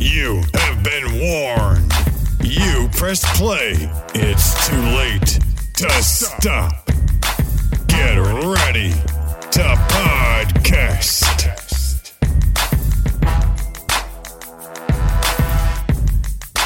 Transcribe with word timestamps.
You 0.00 0.42
have 0.54 0.82
been 0.82 1.20
warned. 1.20 1.92
You 2.42 2.88
pressed 2.92 3.26
play. 3.36 3.74
It's 4.14 4.66
too 4.66 4.80
late 4.80 5.38
to 5.74 5.90
stop. 6.02 6.86
Get 7.86 8.16
ready 8.16 8.92
to 8.92 9.76
podcast. 9.90 11.20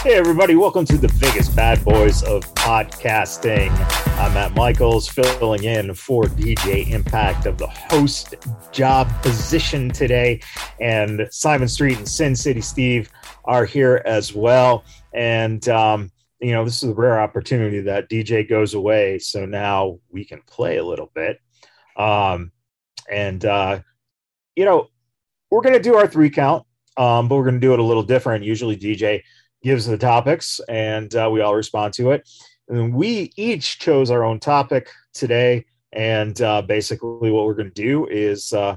Hey, 0.04 0.14
everybody, 0.14 0.54
welcome 0.54 0.84
to 0.84 0.96
the 0.96 1.08
biggest 1.18 1.56
bad 1.56 1.84
boys 1.84 2.22
of 2.22 2.44
podcasting. 2.54 3.70
I'm 4.18 4.34
Matt 4.34 4.54
Michaels, 4.54 5.08
filling 5.08 5.64
in 5.64 5.94
for 5.94 6.24
DJ 6.24 6.88
Impact 6.90 7.46
of 7.46 7.58
the 7.58 7.66
host 7.66 8.36
job 8.70 9.10
position 9.22 9.90
today. 9.90 10.40
And 10.78 11.26
Simon 11.30 11.68
Street 11.68 11.98
and 11.98 12.08
Sin 12.08 12.36
City 12.36 12.60
Steve 12.60 13.10
are 13.44 13.64
here 13.64 14.02
as 14.04 14.34
well. 14.34 14.84
And, 15.12 15.66
um, 15.68 16.10
you 16.40 16.52
know, 16.52 16.64
this 16.64 16.82
is 16.82 16.90
a 16.90 16.94
rare 16.94 17.20
opportunity 17.20 17.80
that 17.80 18.08
DJ 18.08 18.48
goes 18.48 18.74
away. 18.74 19.18
So 19.18 19.46
now 19.46 19.98
we 20.10 20.24
can 20.24 20.42
play 20.46 20.78
a 20.78 20.84
little 20.84 21.10
bit. 21.14 21.40
Um, 21.96 22.52
and, 23.10 23.44
uh, 23.44 23.80
you 24.56 24.64
know, 24.64 24.88
we're 25.50 25.62
going 25.62 25.74
to 25.74 25.80
do 25.80 25.96
our 25.96 26.06
three 26.06 26.30
count, 26.30 26.66
um, 26.96 27.28
but 27.28 27.36
we're 27.36 27.44
going 27.44 27.54
to 27.54 27.60
do 27.60 27.72
it 27.72 27.78
a 27.78 27.84
little 27.84 28.02
different. 28.02 28.44
Usually 28.44 28.76
DJ 28.76 29.22
gives 29.62 29.86
the 29.86 29.98
topics 29.98 30.60
and 30.68 31.14
uh, 31.14 31.28
we 31.32 31.40
all 31.40 31.54
respond 31.54 31.94
to 31.94 32.10
it. 32.10 32.28
And 32.68 32.94
we 32.94 33.32
each 33.36 33.78
chose 33.78 34.10
our 34.10 34.24
own 34.24 34.40
topic 34.40 34.90
today. 35.12 35.66
And 35.92 36.40
uh, 36.42 36.62
basically, 36.62 37.30
what 37.30 37.46
we're 37.46 37.54
going 37.54 37.70
to 37.70 37.82
do 37.82 38.06
is 38.06 38.52
uh, 38.52 38.76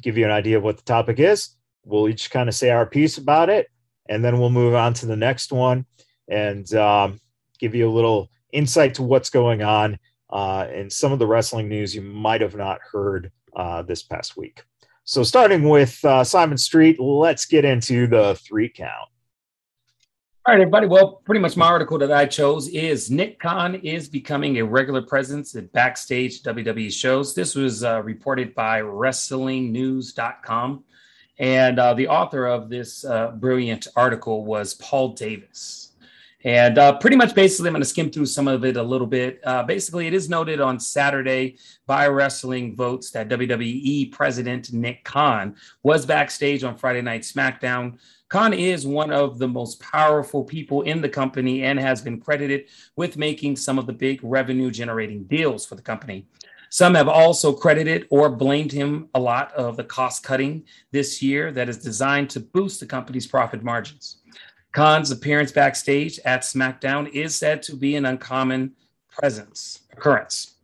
give 0.00 0.16
you 0.16 0.24
an 0.24 0.30
idea 0.30 0.56
of 0.56 0.62
what 0.62 0.76
the 0.76 0.84
topic 0.84 1.18
is. 1.18 1.50
We'll 1.84 2.08
each 2.08 2.30
kind 2.30 2.48
of 2.48 2.54
say 2.54 2.70
our 2.70 2.86
piece 2.86 3.18
about 3.18 3.48
it, 3.50 3.68
and 4.08 4.24
then 4.24 4.38
we'll 4.38 4.50
move 4.50 4.74
on 4.74 4.94
to 4.94 5.06
the 5.06 5.16
next 5.16 5.52
one 5.52 5.86
and 6.28 6.72
um, 6.74 7.20
give 7.58 7.74
you 7.74 7.88
a 7.88 7.92
little 7.92 8.30
insight 8.52 8.94
to 8.94 9.02
what's 9.02 9.30
going 9.30 9.62
on 9.62 9.98
uh, 10.30 10.66
in 10.72 10.90
some 10.90 11.12
of 11.12 11.18
the 11.18 11.26
wrestling 11.26 11.68
news 11.68 11.94
you 11.94 12.02
might 12.02 12.40
have 12.40 12.56
not 12.56 12.80
heard 12.92 13.30
uh, 13.54 13.82
this 13.82 14.02
past 14.02 14.36
week. 14.36 14.62
So, 15.04 15.22
starting 15.22 15.68
with 15.68 16.04
uh, 16.04 16.24
Simon 16.24 16.58
Street, 16.58 16.98
let's 16.98 17.46
get 17.46 17.64
into 17.64 18.08
the 18.08 18.34
three 18.34 18.68
count. 18.68 19.08
All 20.46 20.54
right, 20.54 20.60
everybody. 20.60 20.86
Well, 20.86 21.22
pretty 21.24 21.40
much 21.40 21.56
my 21.56 21.66
article 21.66 21.98
that 21.98 22.12
I 22.12 22.26
chose 22.26 22.68
is 22.68 23.10
Nick 23.10 23.40
Khan 23.40 23.76
is 23.76 24.08
becoming 24.08 24.58
a 24.58 24.64
regular 24.64 25.02
presence 25.02 25.56
at 25.56 25.72
backstage 25.72 26.42
WWE 26.42 26.92
shows. 26.92 27.34
This 27.34 27.56
was 27.56 27.82
uh, 27.82 28.00
reported 28.04 28.54
by 28.54 28.80
WrestlingNews.com. 28.80 30.84
And 31.38 31.78
uh, 31.78 31.94
the 31.94 32.08
author 32.08 32.46
of 32.46 32.68
this 32.68 33.04
uh, 33.04 33.32
brilliant 33.32 33.86
article 33.96 34.44
was 34.44 34.74
Paul 34.74 35.10
Davis. 35.10 35.92
And 36.44 36.78
uh, 36.78 36.96
pretty 36.98 37.16
much 37.16 37.34
basically, 37.34 37.68
I'm 37.68 37.72
going 37.72 37.82
to 37.82 37.88
skim 37.88 38.10
through 38.10 38.26
some 38.26 38.46
of 38.46 38.64
it 38.64 38.76
a 38.76 38.82
little 38.82 39.06
bit. 39.06 39.40
Uh, 39.44 39.64
basically, 39.64 40.06
it 40.06 40.14
is 40.14 40.28
noted 40.28 40.60
on 40.60 40.78
Saturday 40.78 41.56
by 41.86 42.06
Wrestling 42.06 42.76
Votes 42.76 43.10
that 43.10 43.28
WWE 43.28 44.12
President 44.12 44.72
Nick 44.72 45.02
Khan 45.02 45.56
was 45.82 46.06
backstage 46.06 46.62
on 46.62 46.76
Friday 46.76 47.02
Night 47.02 47.22
SmackDown 47.22 47.98
Khan 48.28 48.52
is 48.52 48.86
one 48.86 49.12
of 49.12 49.38
the 49.38 49.46
most 49.46 49.80
powerful 49.80 50.42
people 50.42 50.82
in 50.82 51.00
the 51.00 51.08
company 51.08 51.62
and 51.62 51.78
has 51.78 52.02
been 52.02 52.20
credited 52.20 52.64
with 52.96 53.16
making 53.16 53.54
some 53.54 53.78
of 53.78 53.86
the 53.86 53.92
big 53.92 54.18
revenue 54.22 54.70
generating 54.70 55.24
deals 55.24 55.64
for 55.64 55.76
the 55.76 55.82
company. 55.82 56.26
Some 56.70 56.94
have 56.94 57.08
also 57.08 57.52
credited 57.52 58.06
or 58.10 58.28
blamed 58.28 58.72
him 58.72 59.08
a 59.14 59.20
lot 59.20 59.52
of 59.52 59.76
the 59.76 59.84
cost 59.84 60.22
cutting 60.22 60.64
this 60.90 61.22
year 61.22 61.52
that 61.52 61.68
is 61.68 61.78
designed 61.78 62.30
to 62.30 62.40
boost 62.40 62.80
the 62.80 62.86
company's 62.86 63.26
profit 63.26 63.62
margins. 63.62 64.18
Khan's 64.72 65.10
appearance 65.10 65.52
backstage 65.52 66.18
at 66.24 66.42
SmackDown 66.42 67.08
is 67.12 67.34
said 67.34 67.62
to 67.62 67.76
be 67.76 67.96
an 67.96 68.04
uncommon 68.04 68.72
presence 69.08 69.80
occurrence. 69.92 70.56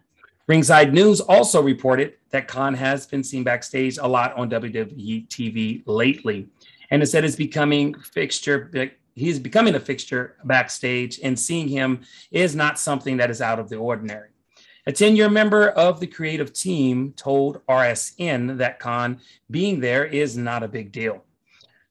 Ringside 0.46 0.92
News 0.92 1.20
also 1.20 1.62
reported 1.62 2.14
that 2.30 2.48
Khan 2.48 2.74
has 2.74 3.06
been 3.06 3.24
seen 3.24 3.44
backstage 3.44 3.96
a 3.98 4.06
lot 4.06 4.34
on 4.34 4.50
WWE 4.50 5.28
TV 5.28 5.82
lately 5.86 6.48
and 6.92 7.00
instead 7.00 7.24
is 7.24 7.36
becoming 7.36 7.94
fixture. 7.94 8.70
He's 9.14 9.38
becoming 9.38 9.74
a 9.74 9.80
fixture 9.80 10.36
backstage, 10.44 11.18
and 11.22 11.38
seeing 11.38 11.66
him 11.66 12.00
is 12.30 12.54
not 12.54 12.78
something 12.78 13.16
that 13.16 13.30
is 13.30 13.40
out 13.40 13.58
of 13.58 13.70
the 13.70 13.76
ordinary. 13.76 14.28
A 14.84 14.92
10 14.92 15.14
year 15.14 15.30
member 15.30 15.68
of 15.68 16.00
the 16.00 16.08
creative 16.08 16.52
team 16.52 17.12
told 17.12 17.64
RSN 17.66 18.58
that 18.58 18.80
Khan 18.80 19.20
being 19.50 19.78
there 19.78 20.04
is 20.04 20.36
not 20.36 20.64
a 20.64 20.68
big 20.68 20.90
deal. 20.90 21.22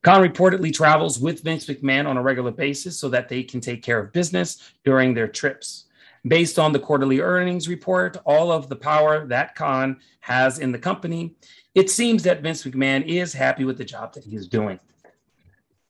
Khan 0.01 0.27
reportedly 0.27 0.73
travels 0.73 1.17
with 1.17 1.41
Vince 1.41 1.67
McMahon 1.67 2.05
on 2.05 2.17
a 2.17 2.21
regular 2.21 2.51
basis 2.51 2.99
so 2.99 3.07
that 3.09 3.29
they 3.29 3.43
can 3.43 3.61
take 3.61 3.81
care 3.81 3.99
of 3.99 4.11
business 4.11 4.73
during 4.83 5.13
their 5.13 5.27
trips. 5.27 5.85
Based 6.27 6.59
on 6.59 6.73
the 6.73 6.79
quarterly 6.79 7.21
earnings 7.21 7.69
report, 7.69 8.17
all 8.25 8.51
of 8.51 8.67
the 8.67 8.75
power 8.75 9.25
that 9.27 9.55
Khan 9.55 9.97
has 10.19 10.59
in 10.59 10.73
the 10.73 10.79
company, 10.79 11.35
it 11.73 11.89
seems 11.89 12.23
that 12.23 12.41
Vince 12.41 12.63
McMahon 12.63 13.05
is 13.07 13.31
happy 13.31 13.63
with 13.63 13.77
the 13.77 13.85
job 13.85 14.13
that 14.15 14.25
he 14.25 14.35
is 14.35 14.47
doing. 14.47 14.79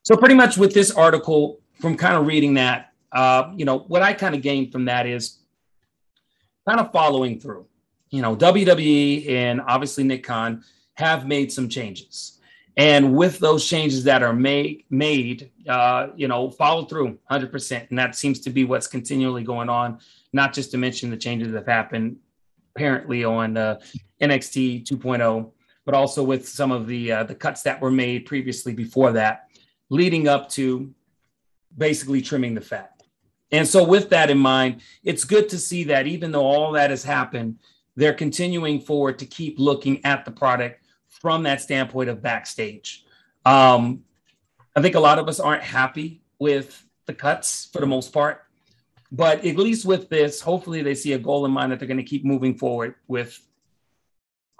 So 0.04 0.16
pretty 0.16 0.34
much 0.36 0.56
with 0.56 0.72
this 0.72 0.92
article, 0.92 1.60
from 1.80 1.96
kind 1.96 2.14
of 2.14 2.26
reading 2.26 2.54
that, 2.54 2.92
uh, 3.10 3.50
you 3.56 3.64
know, 3.64 3.80
what 3.80 4.02
I 4.02 4.12
kind 4.12 4.36
of 4.36 4.42
gained 4.42 4.70
from 4.70 4.84
that 4.84 5.06
is 5.06 5.41
kind 6.66 6.80
of 6.80 6.92
following 6.92 7.40
through. 7.40 7.66
You 8.10 8.22
know, 8.22 8.36
WWE 8.36 9.30
and 9.30 9.60
obviously 9.60 10.04
Nick 10.04 10.24
Khan 10.24 10.64
have 10.94 11.26
made 11.26 11.50
some 11.50 11.68
changes, 11.68 12.38
and 12.76 13.14
with 13.14 13.38
those 13.38 13.66
changes 13.66 14.04
that 14.04 14.22
are 14.22 14.32
made, 14.32 14.84
made, 14.90 15.50
uh, 15.68 16.08
you 16.14 16.28
know, 16.28 16.50
follow 16.50 16.84
through 16.84 17.18
100%, 17.30 17.90
and 17.90 17.98
that 17.98 18.14
seems 18.14 18.40
to 18.40 18.50
be 18.50 18.64
what's 18.64 18.86
continually 18.86 19.42
going 19.42 19.68
on. 19.68 19.98
Not 20.32 20.52
just 20.52 20.70
to 20.72 20.78
mention 20.78 21.10
the 21.10 21.16
changes 21.16 21.52
that 21.52 21.58
have 21.58 21.66
happened 21.66 22.16
apparently 22.74 23.24
on 23.24 23.56
uh, 23.56 23.78
NXT 24.20 24.86
2.0, 24.86 25.50
but 25.84 25.94
also 25.94 26.22
with 26.22 26.48
some 26.48 26.72
of 26.72 26.86
the 26.86 27.12
uh, 27.12 27.24
the 27.24 27.34
cuts 27.34 27.62
that 27.62 27.80
were 27.80 27.90
made 27.90 28.26
previously 28.26 28.72
before 28.72 29.12
that 29.12 29.48
leading 29.92 30.26
up 30.26 30.48
to 30.48 30.90
basically 31.76 32.22
trimming 32.22 32.54
the 32.54 32.60
fat. 32.62 32.91
And 33.52 33.68
so, 33.68 33.84
with 33.84 34.08
that 34.10 34.30
in 34.30 34.38
mind, 34.38 34.80
it's 35.04 35.24
good 35.24 35.48
to 35.50 35.58
see 35.58 35.84
that 35.84 36.06
even 36.06 36.32
though 36.32 36.44
all 36.44 36.72
that 36.72 36.90
has 36.90 37.04
happened, 37.04 37.58
they're 37.94 38.14
continuing 38.14 38.80
forward 38.80 39.18
to 39.18 39.26
keep 39.26 39.58
looking 39.58 40.02
at 40.04 40.24
the 40.24 40.30
product 40.30 40.86
from 41.08 41.42
that 41.42 41.60
standpoint 41.60 42.08
of 42.08 42.22
backstage. 42.22 43.04
Um, 43.44 44.04
I 44.74 44.80
think 44.80 44.94
a 44.94 45.00
lot 45.00 45.18
of 45.18 45.28
us 45.28 45.38
aren't 45.38 45.62
happy 45.62 46.22
with 46.38 46.82
the 47.04 47.12
cuts 47.12 47.68
for 47.72 47.80
the 47.80 47.86
most 47.86 48.12
part, 48.12 48.44
but 49.10 49.44
at 49.44 49.56
least 49.56 49.84
with 49.84 50.08
this, 50.08 50.40
hopefully 50.40 50.82
they 50.82 50.94
see 50.94 51.12
a 51.12 51.18
goal 51.18 51.44
in 51.44 51.52
mind 51.52 51.70
that 51.70 51.78
they're 51.78 51.88
going 51.88 51.98
to 51.98 52.02
keep 52.02 52.24
moving 52.24 52.56
forward 52.56 52.94
with 53.06 53.38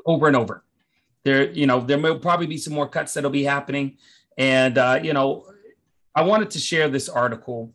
over 0.05 0.27
and 0.27 0.37
over. 0.37 0.65
There, 1.25 1.51
you 1.51 1.67
know, 1.67 1.81
there 1.81 1.99
will 1.99 2.19
probably 2.19 2.47
be 2.47 2.59
some 2.59 2.75
more 2.75 2.89
cuts 2.89 3.15
that'll 3.15 3.31
be 3.31 3.45
happening. 3.45 3.97
And, 4.37 4.77
uh, 4.77 5.01
you 5.03 5.15
know, 5.15 5.47
I 6.15 6.23
wanted 6.23 6.51
to 6.51 6.59
share 6.59 6.89
this 6.89 7.09
article 7.09 7.73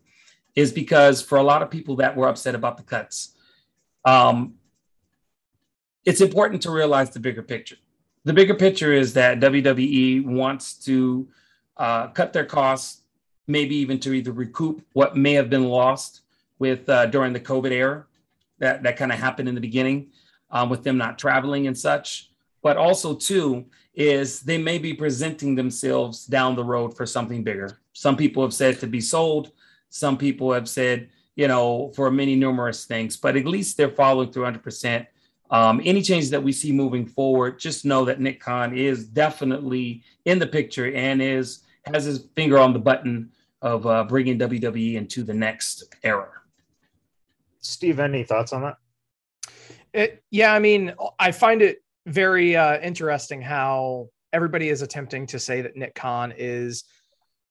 is 0.58 0.72
because 0.72 1.22
for 1.22 1.38
a 1.38 1.42
lot 1.42 1.62
of 1.62 1.70
people 1.70 1.94
that 1.94 2.16
were 2.16 2.26
upset 2.26 2.56
about 2.56 2.76
the 2.76 2.82
cuts, 2.82 3.36
um, 4.04 4.54
it's 6.04 6.20
important 6.20 6.60
to 6.62 6.70
realize 6.72 7.10
the 7.10 7.20
bigger 7.20 7.44
picture. 7.44 7.76
The 8.24 8.32
bigger 8.32 8.54
picture 8.54 8.92
is 8.92 9.12
that 9.12 9.38
WWE 9.38 10.24
wants 10.26 10.74
to 10.86 11.28
uh, 11.76 12.08
cut 12.08 12.32
their 12.32 12.44
costs, 12.44 13.02
maybe 13.46 13.76
even 13.76 14.00
to 14.00 14.12
either 14.12 14.32
recoup 14.32 14.84
what 14.94 15.16
may 15.16 15.34
have 15.34 15.48
been 15.48 15.68
lost 15.68 16.22
with 16.58 16.88
uh, 16.88 17.06
during 17.06 17.32
the 17.32 17.40
COVID 17.40 17.70
era 17.70 18.06
that, 18.58 18.82
that 18.82 18.96
kind 18.96 19.12
of 19.12 19.18
happened 19.20 19.48
in 19.48 19.54
the 19.54 19.60
beginning 19.60 20.08
um, 20.50 20.68
with 20.68 20.82
them 20.82 20.98
not 20.98 21.20
traveling 21.20 21.68
and 21.68 21.78
such. 21.78 22.30
But 22.62 22.76
also, 22.76 23.14
too, 23.14 23.66
is 23.94 24.40
they 24.40 24.58
may 24.58 24.78
be 24.78 24.92
presenting 24.92 25.54
themselves 25.54 26.26
down 26.26 26.56
the 26.56 26.64
road 26.64 26.96
for 26.96 27.06
something 27.06 27.44
bigger. 27.44 27.78
Some 27.92 28.16
people 28.16 28.42
have 28.42 28.52
said 28.52 28.80
to 28.80 28.88
be 28.88 29.00
sold. 29.00 29.52
Some 29.90 30.18
people 30.18 30.52
have 30.52 30.68
said, 30.68 31.08
you 31.36 31.48
know, 31.48 31.92
for 31.94 32.10
many 32.10 32.34
numerous 32.34 32.84
things, 32.84 33.16
but 33.16 33.36
at 33.36 33.46
least 33.46 33.76
they're 33.76 33.90
following 33.90 34.32
through 34.32 34.44
100%. 34.44 35.06
Um, 35.50 35.80
any 35.84 36.02
changes 36.02 36.30
that 36.30 36.42
we 36.42 36.52
see 36.52 36.72
moving 36.72 37.06
forward, 37.06 37.58
just 37.58 37.84
know 37.84 38.04
that 38.04 38.20
Nick 38.20 38.40
Khan 38.40 38.76
is 38.76 39.06
definitely 39.06 40.02
in 40.24 40.38
the 40.38 40.46
picture 40.46 40.92
and 40.92 41.22
is 41.22 41.60
has 41.86 42.04
his 42.04 42.26
finger 42.34 42.58
on 42.58 42.72
the 42.72 42.78
button 42.78 43.30
of 43.62 43.86
uh, 43.86 44.04
bringing 44.04 44.38
WWE 44.38 44.94
into 44.94 45.22
the 45.22 45.32
next 45.32 45.84
era. 46.02 46.28
Steve, 47.60 47.98
any 47.98 48.24
thoughts 48.24 48.52
on 48.52 48.62
that? 48.62 48.76
It, 49.92 50.22
yeah, 50.30 50.52
I 50.52 50.58
mean, 50.58 50.92
I 51.18 51.32
find 51.32 51.62
it 51.62 51.82
very 52.06 52.56
uh, 52.56 52.78
interesting 52.80 53.40
how 53.40 54.10
everybody 54.32 54.68
is 54.68 54.82
attempting 54.82 55.26
to 55.28 55.38
say 55.38 55.62
that 55.62 55.76
Nick 55.76 55.94
Khan 55.94 56.32
is, 56.36 56.84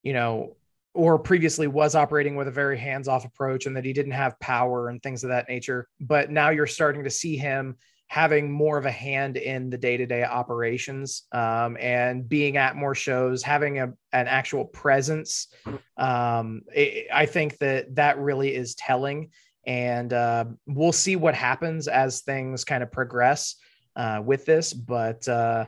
you 0.03 0.13
know, 0.13 0.55
or 0.97 1.19
previously 1.19 1.67
was 1.67 1.93
operating 1.93 2.35
with 2.35 2.47
a 2.47 2.51
very 2.51 2.75
hands-off 2.75 3.23
approach 3.23 3.67
and 3.67 3.77
that 3.77 3.85
he 3.85 3.93
didn't 3.93 4.13
have 4.13 4.39
power 4.39 4.89
and 4.89 5.01
things 5.03 5.23
of 5.23 5.29
that 5.29 5.47
nature. 5.47 5.87
But 5.99 6.31
now 6.31 6.49
you're 6.49 6.65
starting 6.65 7.03
to 7.03 7.09
see 7.11 7.37
him 7.37 7.75
having 8.07 8.51
more 8.51 8.79
of 8.79 8.87
a 8.87 8.91
hand 8.91 9.37
in 9.37 9.69
the 9.69 9.77
day-to-day 9.77 10.23
operations 10.23 11.23
um, 11.33 11.77
and 11.79 12.27
being 12.27 12.57
at 12.57 12.75
more 12.75 12.95
shows 12.95 13.43
having 13.43 13.79
a, 13.79 13.93
an 14.11 14.27
actual 14.27 14.65
presence 14.65 15.49
um, 15.97 16.61
it, 16.73 17.07
i 17.13 17.25
think 17.25 17.57
that 17.57 17.93
that 17.93 18.17
really 18.17 18.55
is 18.55 18.75
telling 18.75 19.29
and 19.65 20.13
uh, 20.13 20.45
we'll 20.65 20.93
see 20.93 21.17
what 21.17 21.35
happens 21.35 21.89
as 21.89 22.21
things 22.21 22.63
kind 22.63 22.81
of 22.81 22.89
progress 22.89 23.57
uh, 23.97 24.21
with 24.23 24.45
this 24.45 24.71
but 24.71 25.27
uh, 25.27 25.65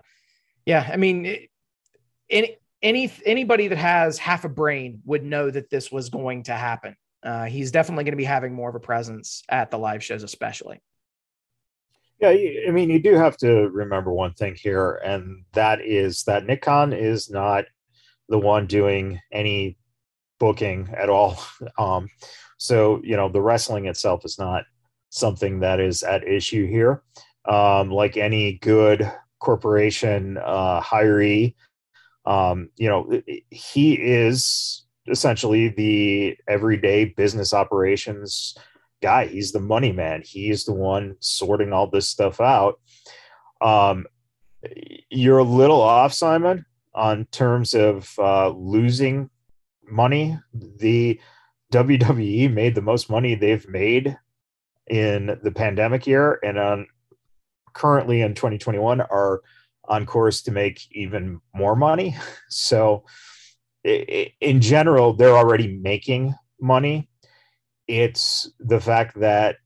yeah 0.66 0.90
i 0.94 0.96
mean 0.96 1.26
it, 1.26 1.50
any 2.30 2.56
any 2.81 3.12
anybody 3.26 3.68
that 3.68 3.78
has 3.78 4.18
half 4.18 4.46
a 4.46 4.50
brain 4.50 5.02
would 5.06 5.24
know 5.24 5.50
that 5.50 5.70
this 5.70 5.92
was 5.92 6.10
going 6.10 6.44
to 6.44 6.54
happen 6.54 6.96
uh, 7.24 7.46
he's 7.46 7.72
definitely 7.72 8.04
going 8.04 8.14
to 8.14 8.18
be 8.18 8.24
having 8.24 8.54
more 8.54 8.70
of 8.70 8.76
a 8.76 8.80
presence 8.80 9.44
at 9.50 9.72
the 9.72 9.78
live 9.78 10.04
shows 10.04 10.24
especially 10.24 10.81
yeah, 12.20 12.36
I 12.68 12.72
mean, 12.72 12.90
you 12.90 13.02
do 13.02 13.16
have 13.16 13.38
to 13.38 13.70
remember 13.70 14.12
one 14.12 14.34
thing 14.34 14.54
here, 14.54 14.96
and 15.06 15.46
that 15.54 15.80
is 15.80 16.24
that 16.24 16.46
Nick 16.46 16.64
Khan 16.64 16.92
is 16.92 17.30
not 17.30 17.64
the 18.28 18.38
one 18.38 18.68
doing 18.68 19.22
any 19.31 19.78
booking 20.40 20.94
at 20.98 21.10
all. 21.10 21.40
Um, 21.78 22.10
so, 22.58 23.00
you 23.04 23.16
know, 23.16 23.30
the 23.30 23.42
wrestling 23.42 23.86
itself 23.86 24.26
is 24.26 24.38
not 24.38 24.66
something 25.10 25.62
that 25.62 25.80
is 25.80 26.04
at 26.04 26.28
issue 26.28 26.68
here. 26.68 27.04
Um, 27.46 27.90
like 27.90 28.18
any 28.18 28.58
good 28.58 29.10
corporation 29.40 30.38
uh, 30.38 30.81
hiree, 30.81 31.56
um, 32.25 32.69
you 32.77 32.89
know, 32.89 33.21
he 33.50 33.94
is 33.94 34.86
essentially 35.07 35.69
the 35.69 36.38
everyday 36.48 37.06
business 37.06 37.54
operations 37.54 38.56
guy. 39.01 39.25
He's 39.25 39.51
the 39.51 39.60
money 39.60 39.92
man. 39.92 40.21
He's 40.24 40.66
the 40.66 40.74
one 40.74 41.16
sorting 41.19 41.74
all 41.74 41.89
this 41.89 42.07
stuff 42.07 42.39
out. 42.39 42.80
Um, 43.62 44.06
you're 45.10 45.39
a 45.39 45.44
little 45.44 45.81
off, 45.81 46.13
Simon, 46.13 46.66
on 46.94 47.25
terms 47.25 47.74
of 47.74 48.13
uh, 48.19 48.50
losing 48.50 49.30
money. 49.89 50.38
The 50.54 51.19
WWE 51.74 52.51
made 52.51 52.75
the 52.75 52.81
most 52.81 53.10
money 53.10 53.36
they've 53.36 53.68
made 53.68 54.18
in 54.88 55.39
the 55.44 55.51
pandemic 55.51 56.07
year, 56.07 56.39
and 56.44 56.57
on 56.57 56.88
currently 57.74 58.21
in 58.21 58.33
2021 58.33 59.01
are 59.01 59.42
on 59.90 60.06
course 60.06 60.42
to 60.44 60.52
make 60.52 60.88
even 60.92 61.42
more 61.54 61.76
money. 61.76 62.16
So, 62.52 63.06
in 63.84 64.60
general, 64.60 65.14
they're 65.14 65.38
already 65.38 65.78
making 65.78 66.34
money 66.60 67.10
it's 67.90 68.48
the 68.60 68.80
fact 68.80 69.20
that 69.20 69.58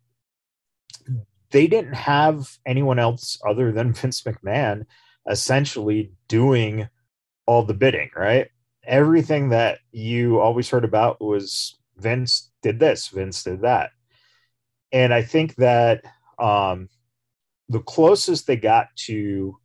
they 1.51 1.67
didn't 1.67 1.93
have 1.93 2.47
anyone 2.65 2.97
else 2.97 3.37
other 3.47 3.71
than 3.71 3.93
Vince 3.93 4.21
McMahon 4.21 4.85
essentially 5.29 6.13
doing 6.29 6.87
all 7.45 7.63
the 7.63 7.73
bidding, 7.73 8.09
right? 8.15 8.47
Everything 8.85 9.49
that 9.49 9.79
you 9.91 10.39
always 10.39 10.69
heard 10.69 10.85
about 10.85 11.21
was 11.21 11.77
Vince 11.97 12.49
did 12.61 12.79
this, 12.79 13.09
Vince 13.09 13.43
did 13.43 13.61
that. 13.61 13.91
And 14.93 15.13
I 15.13 15.21
think 15.21 15.55
that 15.55 16.05
um, 16.39 16.87
the 17.67 17.81
closest 17.81 18.47
they 18.47 18.55
got 18.55 18.87
to 19.07 19.57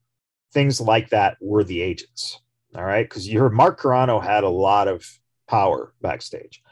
things 0.53 0.81
like 0.81 1.11
that 1.11 1.37
were 1.41 1.65
the 1.65 1.83
agents. 1.83 2.41
All 2.75 2.85
right. 2.85 3.09
Because 3.09 3.27
you 3.27 3.41
heard 3.41 3.53
Mark 3.53 3.81
Carrano 3.81 4.23
had 4.23 4.45
a 4.45 4.49
lot 4.49 4.89
of 4.89 5.05
power 5.47 5.95
backstage 6.03 6.63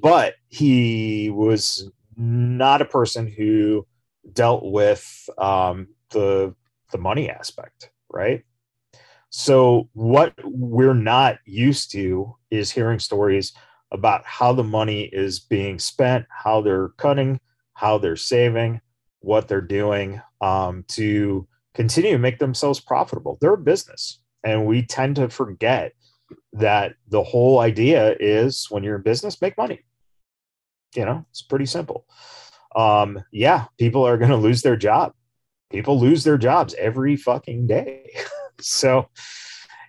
but 0.00 0.34
he 0.48 1.30
was 1.30 1.90
not 2.16 2.82
a 2.82 2.86
person 2.86 3.26
who 3.26 3.86
dealt 4.32 4.64
with 4.64 5.28
um, 5.38 5.88
the 6.10 6.54
the 6.90 6.98
money 6.98 7.30
aspect, 7.30 7.90
right? 8.10 8.44
So 9.30 9.88
what 9.94 10.34
we're 10.44 10.94
not 10.94 11.38
used 11.46 11.90
to 11.92 12.36
is 12.50 12.70
hearing 12.70 12.98
stories 12.98 13.54
about 13.90 14.26
how 14.26 14.52
the 14.52 14.64
money 14.64 15.04
is 15.04 15.40
being 15.40 15.78
spent, 15.78 16.26
how 16.28 16.60
they're 16.60 16.90
cutting, 16.98 17.40
how 17.72 17.96
they're 17.96 18.16
saving, 18.16 18.80
what 19.20 19.48
they're 19.48 19.62
doing 19.62 20.20
um, 20.42 20.84
to 20.88 21.46
continue 21.74 22.12
to 22.12 22.18
make 22.18 22.38
themselves 22.38 22.80
profitable. 22.80 23.38
They're 23.40 23.54
a 23.54 23.58
business, 23.58 24.20
and 24.44 24.66
we 24.66 24.82
tend 24.82 25.16
to 25.16 25.28
forget 25.28 25.92
that 26.52 26.94
the 27.08 27.22
whole 27.22 27.58
idea 27.60 28.16
is 28.18 28.66
when 28.70 28.82
you're 28.82 28.96
in 28.96 29.02
business, 29.02 29.40
make 29.40 29.56
money. 29.56 29.80
You 30.94 31.04
know, 31.04 31.24
it's 31.30 31.42
pretty 31.42 31.66
simple. 31.66 32.06
Um, 32.74 33.22
yeah, 33.32 33.66
people 33.78 34.06
are 34.06 34.18
going 34.18 34.30
to 34.30 34.36
lose 34.36 34.62
their 34.62 34.76
job. 34.76 35.12
People 35.70 35.98
lose 35.98 36.24
their 36.24 36.38
jobs 36.38 36.74
every 36.74 37.16
fucking 37.16 37.66
day. 37.66 38.10
so 38.60 39.08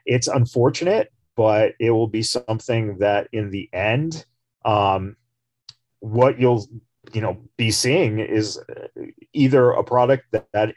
it's 0.06 0.28
unfortunate, 0.28 1.12
but 1.36 1.74
it 1.80 1.92
will 1.92 2.08
be 2.08 2.24
something 2.24 2.98
that 3.00 3.28
in 3.34 3.52
the 3.52 3.70
end, 3.74 4.26
um, 4.66 5.16
what 6.00 6.40
you'll 6.40 6.66
you 7.14 7.22
know 7.22 7.42
be 7.58 7.72
seeing 7.72 8.20
is 8.20 8.60
either 9.34 9.72
a 9.72 9.84
product 9.84 10.26
that, 10.32 10.48
that 10.54 10.76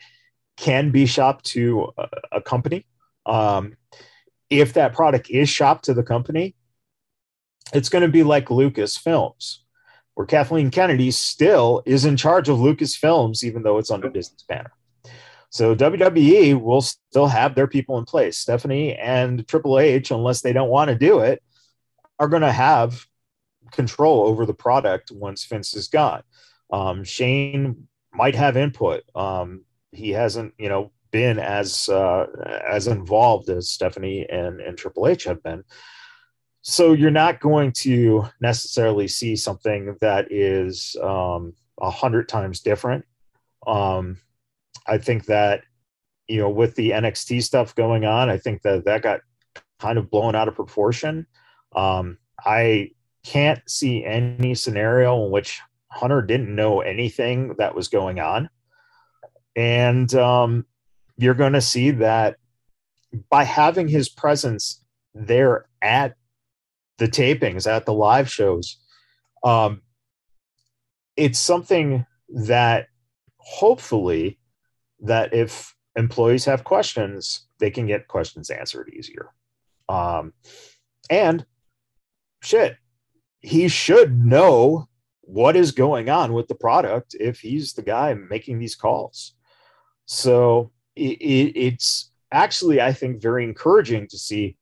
can 0.56 0.90
be 0.90 1.06
shopped 1.06 1.44
to 1.44 1.92
a, 2.32 2.40
company 2.40 2.86
um, 3.26 3.76
if 4.48 4.74
that 4.74 4.94
product 4.94 5.28
is 5.30 5.48
shopped 5.48 5.86
to 5.86 5.94
the 5.94 6.02
company, 6.02 6.54
it's 7.74 7.88
going 7.88 8.02
to 8.02 8.08
be 8.08 8.22
like 8.22 8.46
Lucasfilms, 8.46 9.58
where 10.14 10.26
Kathleen 10.26 10.70
Kennedy 10.70 11.10
still 11.10 11.82
is 11.84 12.04
in 12.04 12.16
charge 12.16 12.48
of 12.48 12.58
Lucasfilms, 12.58 13.42
even 13.42 13.62
though 13.62 13.78
it's 13.78 13.90
under 13.90 14.08
Disney's 14.08 14.44
banner. 14.44 14.72
So 15.50 15.74
WWE 15.74 16.60
will 16.60 16.82
still 16.82 17.26
have 17.26 17.54
their 17.54 17.66
people 17.66 17.98
in 17.98 18.04
place. 18.04 18.38
Stephanie 18.38 18.94
and 18.94 19.46
Triple 19.48 19.78
H, 19.78 20.10
unless 20.10 20.42
they 20.42 20.52
don't 20.52 20.68
want 20.68 20.90
to 20.90 20.96
do 20.96 21.20
it, 21.20 21.42
are 22.18 22.28
going 22.28 22.42
to 22.42 22.52
have 22.52 23.04
control 23.72 24.26
over 24.26 24.46
the 24.46 24.54
product 24.54 25.10
once 25.10 25.44
Vince 25.44 25.74
is 25.74 25.88
gone. 25.88 26.22
Um, 26.70 27.04
Shane 27.04 27.88
might 28.12 28.34
have 28.34 28.56
input. 28.56 29.02
Um, 29.14 29.65
he 29.96 30.10
hasn't, 30.10 30.54
you 30.58 30.68
know, 30.68 30.92
been 31.10 31.38
as 31.38 31.88
uh, 31.88 32.26
as 32.68 32.86
involved 32.86 33.48
as 33.48 33.70
Stephanie 33.70 34.26
and, 34.28 34.60
and 34.60 34.76
Triple 34.76 35.08
H 35.08 35.24
have 35.24 35.42
been. 35.42 35.64
So 36.62 36.92
you're 36.92 37.10
not 37.10 37.40
going 37.40 37.72
to 37.82 38.26
necessarily 38.40 39.08
see 39.08 39.36
something 39.36 39.96
that 40.00 40.32
is 40.32 40.96
um, 41.02 41.54
a 41.80 41.90
hundred 41.90 42.28
times 42.28 42.60
different. 42.60 43.04
Um, 43.66 44.18
I 44.86 44.98
think 44.98 45.26
that 45.26 45.62
you 46.28 46.40
know 46.40 46.50
with 46.50 46.74
the 46.74 46.90
NXT 46.90 47.42
stuff 47.42 47.74
going 47.74 48.04
on, 48.04 48.28
I 48.28 48.38
think 48.38 48.62
that 48.62 48.84
that 48.84 49.02
got 49.02 49.20
kind 49.78 49.98
of 49.98 50.10
blown 50.10 50.34
out 50.34 50.48
of 50.48 50.54
proportion. 50.54 51.26
Um, 51.74 52.18
I 52.44 52.90
can't 53.24 53.60
see 53.68 54.04
any 54.04 54.54
scenario 54.54 55.24
in 55.24 55.30
which 55.30 55.60
Hunter 55.90 56.22
didn't 56.22 56.54
know 56.54 56.80
anything 56.80 57.54
that 57.58 57.74
was 57.74 57.88
going 57.88 58.20
on. 58.20 58.48
And 59.56 60.14
um, 60.14 60.66
you're 61.16 61.34
going 61.34 61.54
to 61.54 61.60
see 61.60 61.90
that 61.92 62.36
by 63.30 63.44
having 63.44 63.88
his 63.88 64.08
presence 64.08 64.82
there 65.14 65.66
at 65.80 66.16
the 66.98 67.08
tapings, 67.08 67.66
at 67.66 67.86
the 67.86 67.94
live 67.94 68.30
shows, 68.30 68.76
um, 69.42 69.82
it's 71.16 71.38
something 71.38 72.04
that 72.28 72.88
hopefully 73.38 74.38
that 75.00 75.32
if 75.32 75.74
employees 75.96 76.44
have 76.44 76.64
questions, 76.64 77.46
they 77.58 77.70
can 77.70 77.86
get 77.86 78.08
questions 78.08 78.50
answered 78.50 78.92
easier. 78.94 79.30
Um, 79.88 80.34
and 81.08 81.46
shit, 82.42 82.76
he 83.40 83.68
should 83.68 84.24
know 84.24 84.88
what 85.22 85.56
is 85.56 85.72
going 85.72 86.08
on 86.08 86.32
with 86.32 86.48
the 86.48 86.54
product 86.54 87.14
if 87.18 87.40
he's 87.40 87.72
the 87.72 87.82
guy 87.82 88.14
making 88.14 88.58
these 88.58 88.74
calls. 88.74 89.35
So 90.06 90.72
it, 90.96 91.20
it, 91.20 91.52
it's 91.56 92.10
actually, 92.32 92.80
I 92.80 92.92
think, 92.92 93.20
very 93.20 93.44
encouraging 93.44 94.08
to 94.08 94.18
see 94.18 94.56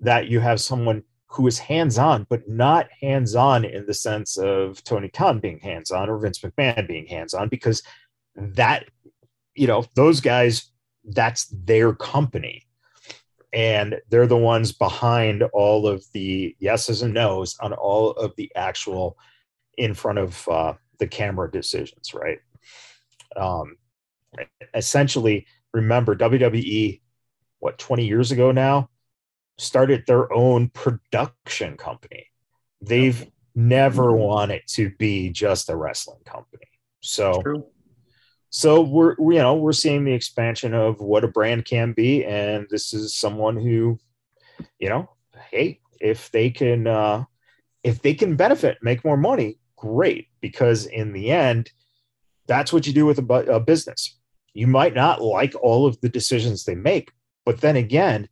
that 0.00 0.28
you 0.28 0.40
have 0.40 0.60
someone 0.60 1.02
who 1.26 1.46
is 1.46 1.58
hands 1.58 1.98
on, 1.98 2.26
but 2.30 2.48
not 2.48 2.88
hands 3.00 3.34
on 3.34 3.64
in 3.64 3.86
the 3.86 3.94
sense 3.94 4.36
of 4.38 4.82
Tony 4.84 5.08
Khan 5.08 5.40
being 5.40 5.58
hands 5.58 5.90
on 5.90 6.08
or 6.08 6.18
Vince 6.18 6.38
McMahon 6.38 6.86
being 6.86 7.06
hands 7.06 7.34
on, 7.34 7.48
because 7.48 7.82
that, 8.36 8.84
you 9.54 9.66
know, 9.66 9.84
those 9.94 10.20
guys, 10.20 10.70
that's 11.04 11.46
their 11.46 11.92
company. 11.92 12.66
and 13.54 14.00
they're 14.10 14.26
the 14.26 14.36
ones 14.36 14.72
behind 14.72 15.44
all 15.52 15.86
of 15.86 16.04
the 16.12 16.56
yeses 16.58 17.02
and 17.02 17.14
nos 17.14 17.56
on 17.60 17.72
all 17.72 18.10
of 18.12 18.34
the 18.36 18.50
actual 18.56 19.16
in 19.78 19.94
front 19.94 20.18
of 20.18 20.48
uh, 20.48 20.74
the 20.98 21.06
camera 21.06 21.50
decisions, 21.50 22.12
right? 22.12 22.38
Um, 23.36 23.76
essentially, 24.74 25.46
remember 25.72 26.14
WWE, 26.16 27.00
what, 27.58 27.78
20 27.78 28.06
years 28.06 28.32
ago 28.32 28.52
now, 28.52 28.88
started 29.58 30.04
their 30.06 30.32
own 30.32 30.68
production 30.70 31.76
company. 31.76 32.26
They've 32.80 33.26
never 33.54 34.12
wanted 34.12 34.62
to 34.68 34.90
be 34.98 35.30
just 35.30 35.68
a 35.68 35.76
wrestling 35.76 36.22
company. 36.24 36.66
So, 37.00 37.42
so 38.50 38.82
we're 38.82 39.14
you 39.18 39.38
know 39.38 39.54
we're 39.54 39.72
seeing 39.72 40.04
the 40.04 40.12
expansion 40.12 40.74
of 40.74 41.00
what 41.00 41.24
a 41.24 41.28
brand 41.28 41.64
can 41.64 41.92
be, 41.92 42.24
and 42.24 42.66
this 42.70 42.94
is 42.94 43.14
someone 43.14 43.56
who, 43.56 43.98
you 44.78 44.88
know, 44.88 45.10
hey, 45.50 45.80
if 46.00 46.30
they 46.30 46.50
can 46.50 46.86
uh, 46.86 47.24
if 47.82 48.00
they 48.00 48.14
can 48.14 48.36
benefit, 48.36 48.78
make 48.82 49.04
more 49.04 49.16
money, 49.16 49.58
great. 49.76 50.28
Because 50.40 50.86
in 50.86 51.12
the 51.12 51.30
end, 51.30 51.70
that's 52.46 52.72
what 52.72 52.86
you 52.86 52.92
do 52.92 53.06
with 53.06 53.18
a, 53.18 53.34
a 53.52 53.60
business. 53.60 54.18
You 54.54 54.68
might 54.68 54.94
not 54.94 55.20
like 55.20 55.54
all 55.60 55.86
of 55.86 56.00
the 56.00 56.08
decisions 56.08 56.64
they 56.64 56.76
make, 56.76 57.12
but 57.44 57.60
then 57.60 57.76
again, 57.76 58.28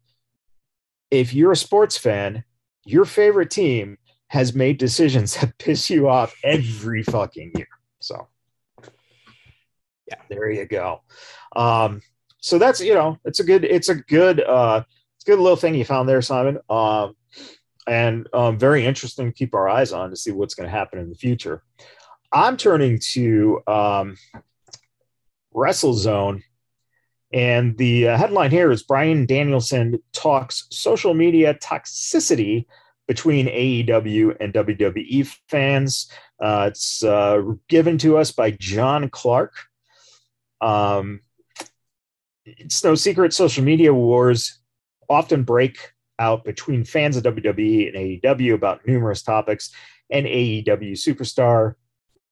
if 1.11 1.35
you're 1.35 1.53
a 1.53 1.57
sports 1.57 1.99
fan, 1.99 2.45
your 2.85 3.05
favorite 3.05 3.51
team 3.51 3.99
has 4.29 4.55
made 4.55 4.79
decisions 4.79 5.35
that 5.41 5.59
piss 5.59 5.91
you 5.91 6.09
off 6.09 6.35
every 6.43 7.03
fucking 7.03 7.53
year. 7.57 7.69
So, 8.01 8.29
yeah, 10.07 10.21
there 10.31 10.51
you 10.51 10.65
go. 10.65 11.03
Um, 11.55 12.01
so 12.41 12.59
that's 12.59 12.81
you 12.81 12.95
know, 12.95 13.19
it's 13.25 13.41
a 13.41 13.45
good, 13.45 13.65
it's 13.65 13.89
a 13.89 13.97
good, 13.97 14.41
uh, 14.41 14.83
it's 15.17 15.25
a 15.27 15.31
good 15.31 15.39
little 15.39 15.57
thing 15.57 15.75
you 15.75 15.85
found 15.85 16.09
there, 16.09 16.23
Simon. 16.23 16.59
Um, 16.71 17.15
and 17.87 18.29
um, 18.33 18.59
very 18.59 18.87
interesting 18.87 19.27
to 19.27 19.33
keep 19.33 19.55
our 19.55 19.69
eyes 19.69 19.93
on 19.93 20.11
to 20.11 20.17
see 20.17 20.31
what's 20.31 20.55
going 20.55 20.69
to 20.69 20.77
happen 20.77 20.99
in 20.99 21.11
the 21.11 21.17
future. 21.17 21.63
I'm 22.33 22.57
turning 22.57 22.99
to 23.13 23.61
um, 23.67 24.17
WrestleZone, 25.55 26.43
and 27.33 27.77
the 27.79 28.09
uh, 28.09 28.17
headline 28.17 28.51
here 28.51 28.71
is 28.71 28.83
Bryan 28.83 29.27
Danielson 29.27 29.99
talks 30.13 30.67
social 30.71 31.15
media 31.15 31.55
toxicity 31.55 32.67
between 33.09 33.47
AEW 33.47 34.37
and 34.41 34.53
WWE 34.53 35.27
fans. 35.49 36.11
Uh, 36.41 36.67
it's 36.71 37.03
uh, 37.03 37.43
given 37.69 37.99
to 37.99 38.19
us 38.19 38.33
by 38.33 38.51
John 38.53 39.09
Clark. 39.09 39.53
Um, 40.61 41.21
it's 42.45 42.85
no 42.85 42.95
secret 42.95 43.33
social 43.33 43.65
media 43.65 43.93
wars 43.95 44.59
often 45.09 45.43
break 45.43 45.93
out 46.19 46.45
between 46.45 46.85
fans 46.85 47.17
of 47.17 47.25
WWE 47.25 47.89
and 47.89 47.97
AEW 47.97 48.55
about 48.55 48.87
numerous 48.87 49.23
topics, 49.23 49.71
and 50.11 50.27
AEW 50.27 50.93
superstar 50.93 51.75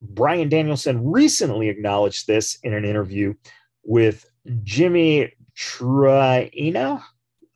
Bryan 0.02 0.49
Danielson 0.49 1.11
recently 1.11 1.69
acknowledged 1.69 2.26
this 2.26 2.59
in 2.62 2.75
an 2.75 2.85
interview 2.85 3.35
with 3.85 4.26
Jimmy 4.62 5.33
Traina, 5.57 7.02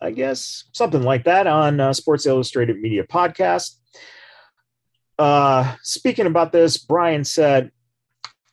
I 0.01 0.11
guess, 0.11 0.65
something 0.73 1.03
like 1.03 1.25
that 1.25 1.47
on 1.47 1.81
uh, 1.81 1.93
Sports 1.93 2.27
Illustrated 2.27 2.81
Media 2.81 3.05
Podcast. 3.05 3.77
Uh, 5.19 5.75
speaking 5.83 6.27
about 6.27 6.53
this, 6.53 6.77
Bryan 6.77 7.25
said, 7.25 7.71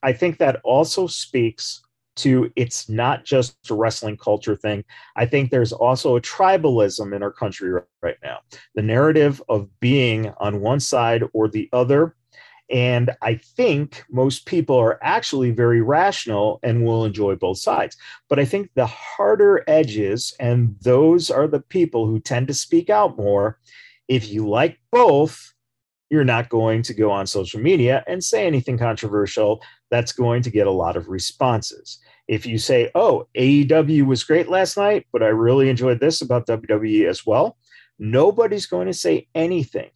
I 0.04 0.14
think 0.14 0.38
that 0.38 0.62
also 0.64 1.08
speaks 1.08 1.82
to 2.18 2.52
it's 2.56 2.90
not 2.90 3.24
just 3.26 3.56
a 3.70 3.74
wrestling 3.74 4.18
culture 4.18 4.56
thing. 4.56 4.84
I 5.16 5.26
think 5.26 5.50
there's 5.50 5.72
also 5.72 6.18
a 6.18 6.22
tribalism 6.22 7.16
in 7.16 7.24
our 7.24 7.32
country 7.32 7.72
right 8.02 8.18
now. 8.24 8.40
The 8.76 8.82
narrative 8.82 9.42
of 9.50 9.68
being 9.80 10.32
on 10.38 10.62
one 10.62 10.80
side 10.80 11.24
or 11.34 11.48
the 11.48 11.70
other. 11.74 12.16
And 12.72 13.12
I 13.22 13.36
think 13.36 14.06
most 14.10 14.46
people 14.46 14.78
are 14.78 14.98
actually 15.04 15.52
very 15.52 15.82
rational 15.82 16.60
and 16.64 16.86
will 16.86 17.04
enjoy 17.04 17.36
both 17.36 17.58
sides. 17.58 17.98
But 18.30 18.40
I 18.40 18.46
think 18.46 18.70
the 18.76 18.86
harder 18.86 19.64
edges, 19.68 20.34
and 20.40 20.76
those 20.82 21.30
are 21.30 21.48
the 21.48 21.60
people 21.60 22.06
who 22.08 22.20
tend 22.20 22.48
to 22.48 22.54
speak 22.54 22.90
out 22.90 23.18
more. 23.18 23.60
If 24.08 24.30
you 24.30 24.48
like 24.48 24.80
both, 24.92 25.54
you're 26.10 26.24
not 26.24 26.50
going 26.50 26.82
to 26.84 26.94
go 26.94 27.12
on 27.12 27.28
social 27.28 27.60
media 27.60 28.04
and 28.08 28.24
say 28.24 28.48
anything 28.48 28.78
controversial 28.78 29.62
that's 29.90 30.14
going 30.14 30.42
to 30.44 30.50
get 30.50 30.68
a 30.68 30.72
lot 30.72 30.96
of 30.96 31.10
responses. 31.10 32.00
If 32.28 32.46
you 32.46 32.58
say, 32.58 32.90
oh, 32.96 33.28
AEW 33.38 34.06
was 34.06 34.24
great 34.24 34.50
last 34.50 34.78
night, 34.78 35.08
but 35.12 35.24
I 35.24 35.28
really 35.28 35.70
enjoyed 35.70 36.00
this 36.00 36.22
about 36.22 36.48
WWE 36.48 37.10
as 37.10 37.26
well, 37.26 37.58
nobody's 38.00 38.66
going 38.66 38.88
to 38.88 38.94
say 38.94 39.28
anything. 39.36 39.90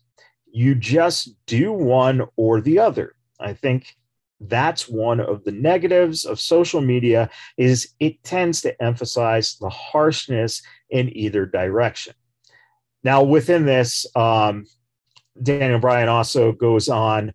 You 0.55 0.74
just 0.74 1.35
do 1.47 1.74
one 1.74 2.21
or 2.38 2.62
the 2.62 2.79
other. 2.79 3.13
I 3.41 3.51
think 3.51 3.97
that's 4.39 4.88
one 4.88 5.19
of 5.19 5.43
the 5.43 5.51
negatives 5.51 6.24
of 6.24 6.39
social 6.39 6.79
media 6.79 7.29
is 7.57 7.89
it 8.00 8.24
tends 8.24 8.62
to 8.62 8.81
emphasize 8.81 9.57
the 9.59 9.67
harshness 9.67 10.62
in 10.89 11.09
either 11.13 11.45
direction. 11.45 12.13
Now, 13.03 13.21
within 13.21 13.65
this, 13.65 14.05
um, 14.15 14.65
Daniel 15.43 15.79
Bryan 15.79 16.07
also 16.07 16.53
goes 16.53 16.88
on 16.88 17.33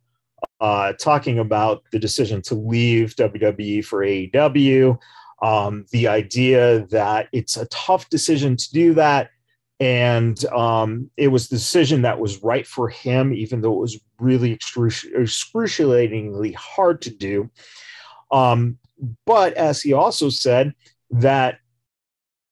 uh, 0.62 0.94
talking 0.94 1.40
about 1.40 1.82
the 1.92 1.98
decision 1.98 2.40
to 2.44 2.54
leave 2.54 3.16
WWE 3.16 3.84
for 3.84 4.02
AEW, 4.02 4.98
um, 5.42 5.84
the 5.92 6.08
idea 6.08 6.86
that 6.86 7.28
it's 7.32 7.58
a 7.58 7.66
tough 7.66 8.08
decision 8.08 8.56
to 8.56 8.72
do 8.72 8.94
that. 8.94 9.28
And 9.80 10.44
um, 10.46 11.10
it 11.16 11.28
was 11.28 11.48
the 11.48 11.56
decision 11.56 12.02
that 12.02 12.20
was 12.20 12.42
right 12.42 12.66
for 12.66 12.90
him, 12.90 13.32
even 13.32 13.62
though 13.62 13.72
it 13.72 13.80
was 13.80 13.98
really 14.18 14.52
excruciatingly 14.52 16.52
hard 16.52 17.00
to 17.02 17.10
do. 17.10 17.50
Um, 18.30 18.78
but 19.26 19.54
as 19.54 19.80
he 19.80 19.94
also 19.94 20.28
said, 20.28 20.74
that 21.10 21.56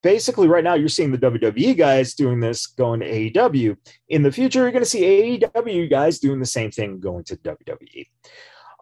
basically 0.02 0.48
right 0.48 0.64
now 0.64 0.74
you're 0.74 0.88
seeing 0.88 1.12
the 1.12 1.18
WWE 1.18 1.76
guys 1.76 2.14
doing 2.14 2.40
this 2.40 2.66
going 2.66 3.00
to 3.00 3.06
AEW. 3.06 3.76
In 4.08 4.22
the 4.22 4.32
future, 4.32 4.60
you're 4.60 4.70
going 4.70 4.82
to 4.82 4.88
see 4.88 5.38
AEW 5.38 5.90
guys 5.90 6.18
doing 6.18 6.40
the 6.40 6.46
same 6.46 6.70
thing 6.70 7.00
going 7.00 7.24
to 7.24 7.36
WWE. 7.36 8.06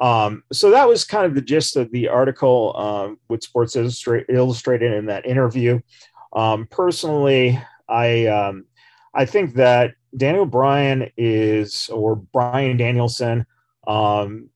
Um, 0.01 0.45
so 0.53 0.71
that 0.71 0.89
was 0.89 1.05
kind 1.05 1.25
of 1.25 1.35
the 1.35 1.41
gist 1.41 1.77
of 1.77 1.91
the 1.91 2.09
article 2.09 2.77
um, 2.77 3.19
with 3.29 3.43
Sports 3.43 3.77
Illustrated 3.77 4.93
in 4.93 5.07
that 5.07 5.27
interview. 5.27 5.81
Um, 6.35 6.69
personally, 6.71 7.59
I 7.89 8.27
um, 8.27 8.67
I 9.15 9.25
think 9.25 9.55
that 9.55 9.95
Daniel 10.17 10.47
Bryan 10.47 11.11
is 11.17 11.89
or 11.91 12.17
Bryan 12.17 12.77
Danielson 12.77 13.47
um, 13.87 14.51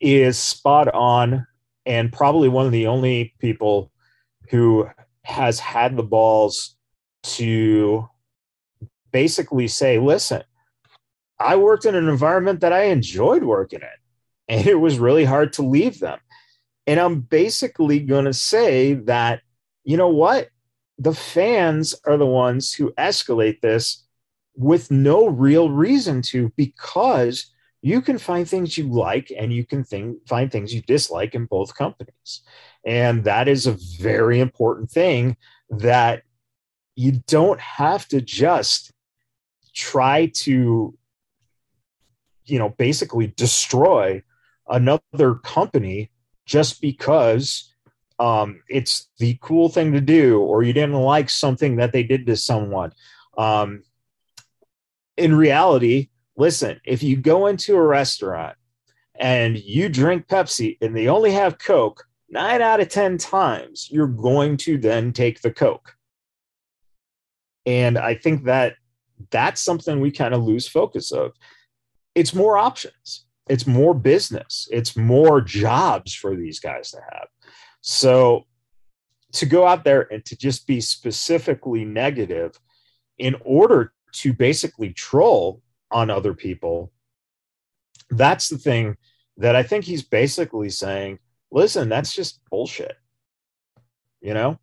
is 0.00 0.38
spot 0.38 0.88
on 0.94 1.46
and 1.86 2.12
probably 2.12 2.48
one 2.48 2.66
of 2.66 2.72
the 2.72 2.86
only 2.86 3.34
people 3.38 3.90
who 4.50 4.88
has 5.22 5.58
had 5.58 5.96
the 5.96 6.02
balls 6.02 6.76
to 7.22 8.08
basically 9.12 9.68
say, 9.68 9.98
listen, 9.98 10.42
I 11.38 11.56
worked 11.56 11.86
in 11.86 11.94
an 11.94 12.08
environment 12.08 12.60
that 12.60 12.72
I 12.72 12.84
enjoyed 12.84 13.44
working 13.44 13.80
in, 13.80 14.56
and 14.56 14.66
it 14.66 14.74
was 14.74 14.98
really 14.98 15.24
hard 15.24 15.52
to 15.54 15.62
leave 15.62 16.00
them. 16.00 16.18
And 16.86 16.98
I'm 16.98 17.20
basically 17.20 18.00
going 18.00 18.24
to 18.24 18.32
say 18.32 18.94
that, 18.94 19.42
you 19.84 19.96
know 19.96 20.08
what? 20.08 20.48
The 20.98 21.14
fans 21.14 21.94
are 22.04 22.16
the 22.16 22.26
ones 22.26 22.74
who 22.74 22.92
escalate 22.92 23.60
this 23.60 24.04
with 24.56 24.90
no 24.90 25.28
real 25.28 25.70
reason 25.70 26.22
to, 26.22 26.52
because 26.56 27.52
you 27.80 28.00
can 28.00 28.18
find 28.18 28.48
things 28.48 28.76
you 28.76 28.88
like 28.88 29.30
and 29.36 29.52
you 29.52 29.64
can 29.64 29.84
think, 29.84 30.26
find 30.26 30.50
things 30.50 30.74
you 30.74 30.82
dislike 30.82 31.34
in 31.34 31.46
both 31.46 31.76
companies. 31.76 32.42
And 32.84 33.22
that 33.24 33.46
is 33.46 33.66
a 33.66 33.78
very 34.00 34.40
important 34.40 34.90
thing 34.90 35.36
that 35.70 36.24
you 36.96 37.22
don't 37.28 37.60
have 37.60 38.08
to 38.08 38.20
just 38.20 38.90
try 39.72 40.26
to, 40.34 40.98
you 42.46 42.58
know, 42.58 42.70
basically 42.70 43.28
destroy 43.28 44.24
another 44.68 45.36
company 45.36 46.10
just 46.44 46.80
because 46.80 47.72
um, 48.18 48.62
it's 48.68 49.08
the 49.18 49.38
cool 49.40 49.68
thing 49.68 49.92
to 49.92 50.00
do 50.00 50.40
or 50.40 50.62
you 50.62 50.72
didn't 50.72 50.94
like 50.94 51.30
something 51.30 51.76
that 51.76 51.92
they 51.92 52.02
did 52.02 52.26
to 52.26 52.36
someone. 52.36 52.92
Um, 53.36 53.82
in 55.16 55.34
reality, 55.34 56.10
listen, 56.36 56.80
if 56.84 57.02
you 57.02 57.16
go 57.16 57.46
into 57.46 57.76
a 57.76 57.82
restaurant 57.82 58.56
and 59.18 59.58
you 59.58 59.88
drink 59.88 60.26
Pepsi 60.26 60.78
and 60.80 60.96
they 60.96 61.08
only 61.08 61.32
have 61.32 61.58
Coke, 61.58 62.04
nine 62.28 62.62
out 62.62 62.80
of 62.80 62.88
10 62.88 63.18
times, 63.18 63.88
you're 63.90 64.06
going 64.06 64.56
to 64.58 64.78
then 64.78 65.12
take 65.12 65.40
the 65.40 65.52
Coke. 65.52 65.94
And 67.66 67.98
I 67.98 68.14
think 68.14 68.44
that 68.44 68.74
that's 69.30 69.60
something 69.62 70.00
we 70.00 70.10
kind 70.10 70.34
of 70.34 70.42
lose 70.42 70.68
focus 70.68 71.12
of. 71.12 71.32
It's 72.14 72.34
more 72.34 72.58
options, 72.58 73.26
it's 73.48 73.66
more 73.66 73.94
business, 73.94 74.68
it's 74.72 74.96
more 74.96 75.40
jobs 75.40 76.14
for 76.14 76.34
these 76.34 76.60
guys 76.60 76.90
to 76.92 76.98
have. 77.12 77.28
So 77.80 78.46
to 79.32 79.46
go 79.46 79.66
out 79.66 79.84
there 79.84 80.12
and 80.12 80.24
to 80.26 80.36
just 80.36 80.66
be 80.66 80.80
specifically 80.80 81.84
negative 81.84 82.58
in 83.18 83.36
order 83.44 83.92
to 84.12 84.32
basically 84.32 84.92
troll 84.92 85.62
on 85.90 86.10
other 86.10 86.34
people, 86.34 86.92
that's 88.10 88.48
the 88.48 88.58
thing 88.58 88.96
that 89.36 89.54
I 89.54 89.62
think 89.62 89.84
he's 89.84 90.02
basically 90.02 90.70
saying, 90.70 91.18
listen, 91.50 91.88
that's 91.88 92.14
just 92.14 92.40
bullshit. 92.50 92.96
You 94.20 94.34
know? 94.34 94.58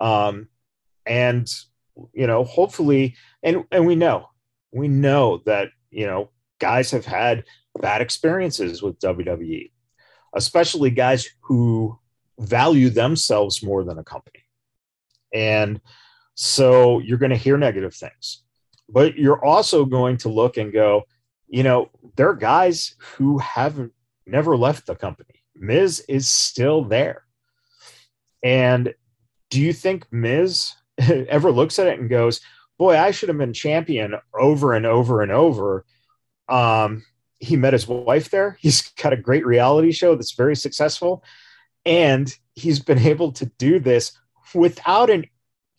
Um, 0.00 0.48
and 1.06 1.48
you 2.14 2.26
know, 2.26 2.44
hopefully, 2.44 3.16
and 3.42 3.64
and 3.70 3.86
we 3.86 3.94
know, 3.94 4.28
we 4.72 4.88
know 4.88 5.42
that, 5.46 5.68
you 5.90 6.06
know, 6.06 6.30
guys 6.58 6.90
have 6.92 7.04
had 7.04 7.44
bad 7.80 8.00
experiences 8.00 8.82
with 8.82 8.98
WWE, 9.00 9.70
especially 10.34 10.90
guys 10.90 11.28
who 11.40 11.98
value 12.40 12.90
themselves 12.90 13.62
more 13.62 13.84
than 13.84 13.98
a 13.98 14.04
company. 14.04 14.44
And 15.32 15.80
so 16.34 16.98
you're 17.00 17.18
going 17.18 17.30
to 17.30 17.36
hear 17.36 17.56
negative 17.56 17.94
things, 17.94 18.42
but 18.88 19.16
you're 19.16 19.44
also 19.44 19.84
going 19.84 20.16
to 20.18 20.28
look 20.28 20.56
and 20.56 20.72
go, 20.72 21.04
you 21.48 21.62
know, 21.62 21.90
there 22.16 22.30
are 22.30 22.36
guys 22.36 22.94
who 22.98 23.38
haven't 23.38 23.92
never 24.26 24.56
left 24.56 24.86
the 24.86 24.94
company. 24.94 25.42
Miz 25.54 26.04
is 26.08 26.28
still 26.28 26.84
there. 26.84 27.24
And 28.42 28.94
do 29.50 29.60
you 29.60 29.72
think 29.72 30.10
Miz 30.10 30.72
ever 30.98 31.50
looks 31.50 31.78
at 31.78 31.88
it 31.88 31.98
and 31.98 32.08
goes, 32.08 32.40
boy, 32.78 32.96
I 32.96 33.10
should 33.10 33.28
have 33.28 33.38
been 33.38 33.52
champion 33.52 34.14
over 34.32 34.72
and 34.72 34.86
over 34.86 35.22
and 35.22 35.30
over? 35.30 35.84
Um, 36.48 37.04
he 37.38 37.56
met 37.56 37.72
his 37.72 37.86
wife 37.86 38.30
there. 38.30 38.56
He's 38.60 38.82
got 39.02 39.12
a 39.12 39.16
great 39.16 39.44
reality 39.44 39.92
show 39.92 40.14
that's 40.14 40.32
very 40.32 40.56
successful. 40.56 41.22
And 41.84 42.34
he's 42.54 42.80
been 42.80 42.98
able 43.12 43.32
to 43.32 43.46
do 43.46 43.78
this 43.78 44.12
without 44.54 45.10
an, 45.10 45.26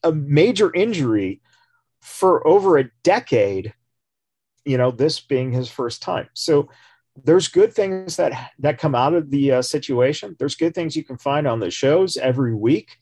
a 0.04 0.12
major 0.12 0.74
injury 0.74 1.42
for 2.02 2.46
over 2.48 2.78
a 2.78 2.90
decade, 3.04 3.74
you 4.66 4.78
know, 4.78 4.92
this 4.92 5.20
being 5.20 5.52
his 5.52 5.70
first 5.70 6.02
time. 6.02 6.28
So 6.34 6.70
there's 7.24 7.48
good 7.48 7.74
things 7.74 8.16
that 8.16 8.52
that 8.60 8.80
come 8.80 8.96
out 8.96 9.14
of 9.14 9.30
the 9.30 9.52
uh, 9.54 9.62
situation. 9.62 10.36
There's 10.40 10.56
good 10.56 10.74
things 10.74 10.96
you 10.96 11.04
can 11.04 11.18
find 11.18 11.48
on 11.48 11.60
the 11.60 11.70
shows 11.70 12.18
every 12.18 12.56
week. 12.56 12.98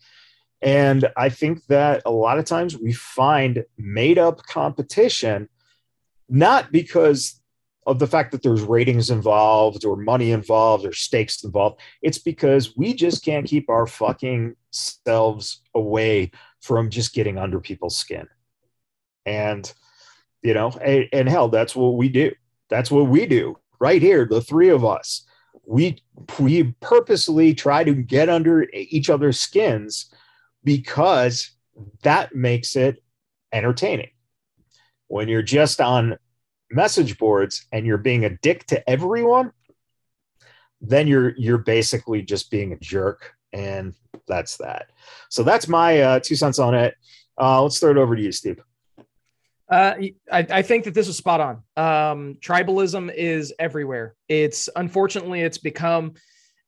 And 0.61 1.09
I 1.15 1.29
think 1.29 1.65
that 1.67 2.01
a 2.05 2.11
lot 2.11 2.39
of 2.39 2.45
times 2.45 2.77
we 2.77 2.91
find 2.91 3.63
made 3.77 4.17
up 4.17 4.43
competition, 4.43 5.47
not 6.27 6.71
because 6.71 7.38
of 7.89 7.99
the 7.99 8.07
fact 8.07 8.31
that 8.31 8.43
there's 8.43 8.61
ratings 8.61 9.09
involved 9.09 9.83
or 9.83 9.95
money 9.95 10.31
involved 10.31 10.85
or 10.85 10.93
stakes 10.93 11.43
involved. 11.43 11.81
It's 12.01 12.19
because 12.19 12.77
we 12.77 12.93
just 12.93 13.25
can't 13.25 13.47
keep 13.47 13.69
our 13.69 13.87
fucking 13.87 14.55
selves 14.71 15.61
away 15.73 16.31
from 16.61 16.89
just 16.89 17.13
getting 17.13 17.37
under 17.37 17.59
people's 17.59 17.95
skin. 17.95 18.27
And, 19.25 19.71
you 20.43 20.53
know, 20.53 20.69
and, 20.81 21.07
and 21.11 21.27
hell, 21.27 21.49
that's 21.49 21.75
what 21.75 21.95
we 21.95 22.09
do. 22.09 22.31
That's 22.69 22.91
what 22.91 23.07
we 23.07 23.25
do 23.25 23.57
right 23.79 24.01
here, 24.01 24.25
the 24.25 24.41
three 24.41 24.69
of 24.69 24.85
us. 24.85 25.25
We 25.65 26.01
we 26.39 26.75
purposely 26.79 27.53
try 27.53 27.83
to 27.83 27.93
get 27.93 28.29
under 28.29 28.67
each 28.73 29.09
other's 29.09 29.39
skins 29.39 30.13
because 30.63 31.51
that 32.03 32.35
makes 32.35 32.75
it 32.75 33.01
entertaining. 33.51 34.09
When 35.07 35.27
you're 35.27 35.41
just 35.41 35.81
on 35.81 36.17
message 36.71 37.17
boards 37.17 37.65
and 37.71 37.85
you're 37.85 37.97
being 37.97 38.25
a 38.25 38.37
dick 38.37 38.65
to 38.67 38.89
everyone, 38.89 39.51
then 40.81 41.07
you're 41.07 41.35
you're 41.37 41.57
basically 41.57 42.21
just 42.21 42.49
being 42.49 42.73
a 42.73 42.79
jerk, 42.79 43.33
and 43.53 43.93
that's 44.27 44.57
that. 44.57 44.91
So 45.29 45.43
that's 45.43 45.67
my 45.67 46.01
uh, 46.01 46.19
two 46.19 46.35
cents 46.35 46.59
on 46.59 46.73
it. 46.73 46.95
Uh, 47.39 47.63
let's 47.63 47.79
throw 47.79 47.91
it 47.91 47.97
over 47.97 48.15
to 48.15 48.21
you, 48.21 48.31
Steve. 48.31 48.61
Uh, 49.69 49.93
I, 50.31 50.47
I, 50.49 50.61
think 50.63 50.85
that 50.85 50.95
this 50.95 51.07
is 51.07 51.15
spot 51.15 51.39
on. 51.41 51.55
Um, 51.77 52.37
tribalism 52.41 53.13
is 53.13 53.53
everywhere. 53.59 54.15
It's 54.27 54.67
unfortunately 54.75 55.41
it's 55.41 55.59
become 55.59 56.15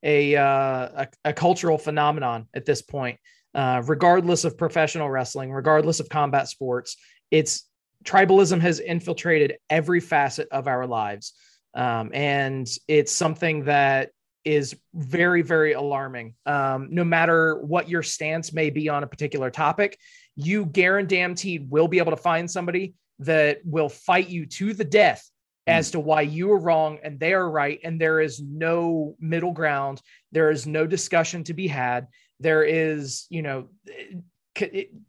a, 0.03 0.35
uh, 0.35 0.43
a, 0.45 1.07
a 1.25 1.33
cultural 1.33 1.79
phenomenon 1.79 2.47
at 2.53 2.65
this 2.65 2.83
point. 2.83 3.17
Uh, 3.55 3.81
regardless 3.87 4.45
of 4.45 4.55
professional 4.55 5.09
wrestling, 5.09 5.51
regardless 5.51 5.99
of 5.99 6.09
combat 6.09 6.47
sports, 6.47 6.95
it's 7.31 7.67
tribalism 8.03 8.59
has 8.61 8.79
infiltrated 8.79 9.57
every 9.69 9.99
facet 9.99 10.47
of 10.51 10.67
our 10.67 10.87
lives. 10.87 11.33
Um, 11.73 12.11
and 12.13 12.69
it's 12.87 13.11
something 13.11 13.65
that 13.65 14.11
is 14.43 14.75
very, 14.93 15.41
very 15.41 15.73
alarming. 15.73 16.35
Um, 16.45 16.87
no 16.91 17.03
matter 17.03 17.59
what 17.61 17.89
your 17.89 18.03
stance 18.03 18.53
may 18.53 18.69
be 18.69 18.89
on 18.89 19.03
a 19.03 19.07
particular 19.07 19.51
topic, 19.51 19.97
you 20.35 20.65
guaranteed 20.65 21.69
will 21.69 21.87
be 21.87 21.99
able 21.99 22.11
to 22.11 22.17
find 22.17 22.49
somebody 22.49 22.95
that 23.19 23.59
will 23.63 23.89
fight 23.89 24.29
you 24.29 24.45
to 24.47 24.73
the 24.73 24.83
death 24.83 25.29
hmm. 25.67 25.73
as 25.73 25.91
to 25.91 25.99
why 25.99 26.21
you 26.21 26.51
are 26.51 26.59
wrong 26.59 26.99
and 27.03 27.19
they 27.19 27.33
are 27.33 27.49
right. 27.49 27.79
And 27.83 28.01
there 28.01 28.19
is 28.19 28.41
no 28.41 29.15
middle 29.19 29.51
ground. 29.51 30.01
There 30.31 30.49
is 30.49 30.65
no 30.65 30.87
discussion 30.87 31.43
to 31.45 31.53
be 31.53 31.67
had. 31.67 32.07
There 32.39 32.63
is, 32.63 33.27
you 33.29 33.43
know, 33.43 33.67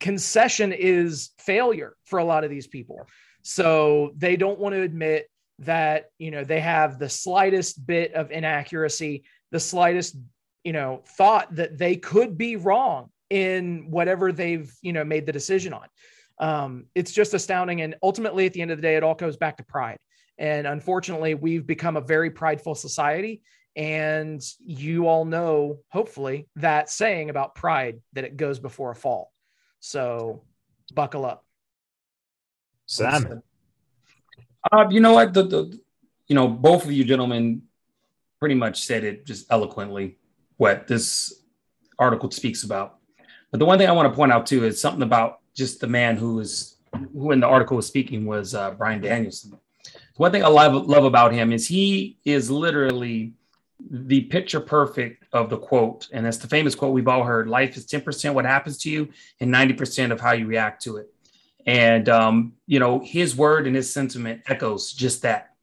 concession 0.01 0.73
is 0.73 1.31
failure 1.39 1.97
for 2.05 2.19
a 2.19 2.25
lot 2.25 2.45
of 2.45 2.51
these 2.51 2.67
people. 2.67 3.07
So 3.43 4.13
they 4.17 4.37
don't 4.37 4.59
want 4.59 4.75
to 4.75 4.83
admit 4.83 5.29
that, 5.61 6.11
you 6.19 6.31
know, 6.31 6.45
they 6.45 6.61
have 6.61 6.99
the 6.99 7.09
slightest 7.09 7.87
bit 7.87 8.15
of 8.15 8.31
inaccuracy, 8.31 9.25
the 9.51 9.61
slightest, 9.61 10.17
you 10.65 10.73
know, 10.73 11.03
thought 11.17 11.55
that 11.57 11.77
they 11.77 11.97
could 11.97 12.39
be 12.39 12.57
wrong 12.57 13.11
in 13.31 13.91
whatever 13.91 14.33
they've, 14.33 14.73
you 14.83 14.93
know, 14.93 15.05
made 15.05 15.27
the 15.27 15.33
decision 15.33 15.73
on. 15.73 15.87
Um, 16.39 16.87
it's 16.95 17.13
just 17.13 17.35
astounding. 17.35 17.83
And 17.83 17.97
ultimately, 18.03 18.47
at 18.47 18.53
the 18.53 18.63
end 18.63 18.71
of 18.71 18.79
the 18.79 18.83
day, 18.83 18.97
it 18.97 19.03
all 19.03 19.15
goes 19.15 19.37
back 19.37 19.57
to 19.57 19.65
pride. 19.65 19.99
And 20.39 20.67
unfortunately, 20.67 21.35
we've 21.35 21.67
become 21.67 21.97
a 21.97 22.01
very 22.01 22.31
prideful 22.31 22.75
society. 22.75 23.43
And 23.75 24.43
you 24.59 25.09
all 25.09 25.25
know, 25.25 25.79
hopefully, 25.89 26.49
that 26.57 26.91
saying 26.91 27.31
about 27.31 27.55
pride 27.55 28.01
that 28.13 28.25
it 28.25 28.37
goes 28.37 28.59
before 28.59 28.91
a 28.91 28.95
fall. 28.95 29.32
So 29.83 30.45
buckle 30.95 31.27
up. 31.27 31.45
Simon. 32.87 33.42
Uh, 34.71 34.87
you 34.88 35.01
know 35.01 35.14
what? 35.14 35.35
The, 35.35 35.42
the, 35.42 35.81
you 36.29 36.37
know, 36.37 36.47
both 36.47 36.85
of 36.85 36.92
you 36.92 37.05
gentlemen 37.05 37.62
pretty 38.38 38.55
much 38.55 38.85
said 38.85 39.03
it 39.03 39.27
just 39.27 39.51
eloquently 39.51 40.18
what 40.57 40.87
this 40.87 41.42
article 41.99 42.31
speaks 42.31 42.62
about. 42.62 42.99
But 43.51 43.59
the 43.59 43.66
one 43.66 43.77
thing 43.77 43.88
I 43.88 43.92
want 43.92 44.11
to 44.11 44.16
point 44.16 44.31
out 44.31 44.47
too 44.47 44.64
is 44.64 44.81
something 44.81 45.03
about 45.03 45.40
just 45.53 45.81
the 45.81 45.88
man 45.88 46.16
who 46.16 46.38
is 46.38 46.77
who 47.12 47.33
in 47.33 47.40
the 47.40 47.49
article 47.49 47.77
was 47.77 47.87
speaking 47.87 48.25
was 48.25 48.55
uh, 48.55 48.71
Bryan 48.71 49.01
Danielson. 49.01 49.59
One 50.16 50.31
thing 50.31 50.45
I 50.45 50.49
love 50.49 50.87
love 50.87 51.05
about 51.05 51.33
him 51.33 51.53
is 51.53 51.66
he 51.66 52.18
is 52.25 52.53
literally 52.53 53.35
the 53.90 54.23
picture 54.23 54.61
perfect 54.61 55.25
of 55.33 55.51
the 55.51 55.59
quote. 55.59 56.09
And 56.12 56.25
that's 56.25 56.38
the 56.38 56.49
famous 56.49 56.75
quote 56.75 56.92
we've 56.92 57.09
all 57.09 57.25
heard 57.25 57.49
life 57.49 57.77
is 57.77 57.87
10% 57.87 58.35
what 58.35 58.45
happens 58.45 58.79
to 58.79 58.90
you 58.90 59.09
and 59.40 59.53
90% 59.53 60.12
of 60.12 60.21
how 60.21 60.33
you 60.33 60.47
react 60.47 60.83
to 60.85 60.99
it. 60.99 61.12
And, 61.66 62.09
um, 62.09 62.55
you 62.66 62.81
know, 62.81 63.01
his 63.01 63.37
word 63.37 63.66
and 63.66 63.77
his 63.77 63.92
sentiment 63.92 64.42
echoes 64.47 64.92
just 64.92 65.23
that 65.23 65.55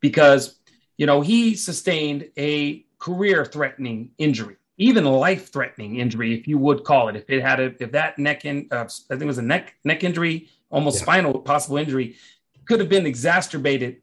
because, 0.00 0.58
you 0.96 1.06
know, 1.06 1.20
he 1.20 1.54
sustained 1.54 2.30
a 2.36 2.84
career 2.98 3.44
threatening 3.44 4.10
injury, 4.18 4.56
even 4.78 5.04
life 5.04 5.52
threatening 5.52 5.96
injury, 5.96 6.38
if 6.38 6.48
you 6.48 6.58
would 6.58 6.84
call 6.84 7.08
it. 7.08 7.16
If 7.16 7.30
it 7.30 7.42
had 7.42 7.60
a, 7.60 7.74
if 7.80 7.92
that 7.92 8.18
neck 8.18 8.44
in, 8.44 8.68
uh, 8.72 8.84
I 8.84 8.86
think 9.10 9.22
it 9.22 9.26
was 9.26 9.38
a 9.38 9.42
neck, 9.42 9.74
neck 9.84 10.02
injury, 10.02 10.48
almost 10.70 10.98
yeah. 10.98 11.02
spinal 11.02 11.38
possible 11.38 11.76
injury, 11.76 12.16
could 12.64 12.80
have 12.80 12.88
been 12.88 13.06
exacerbated 13.06 14.02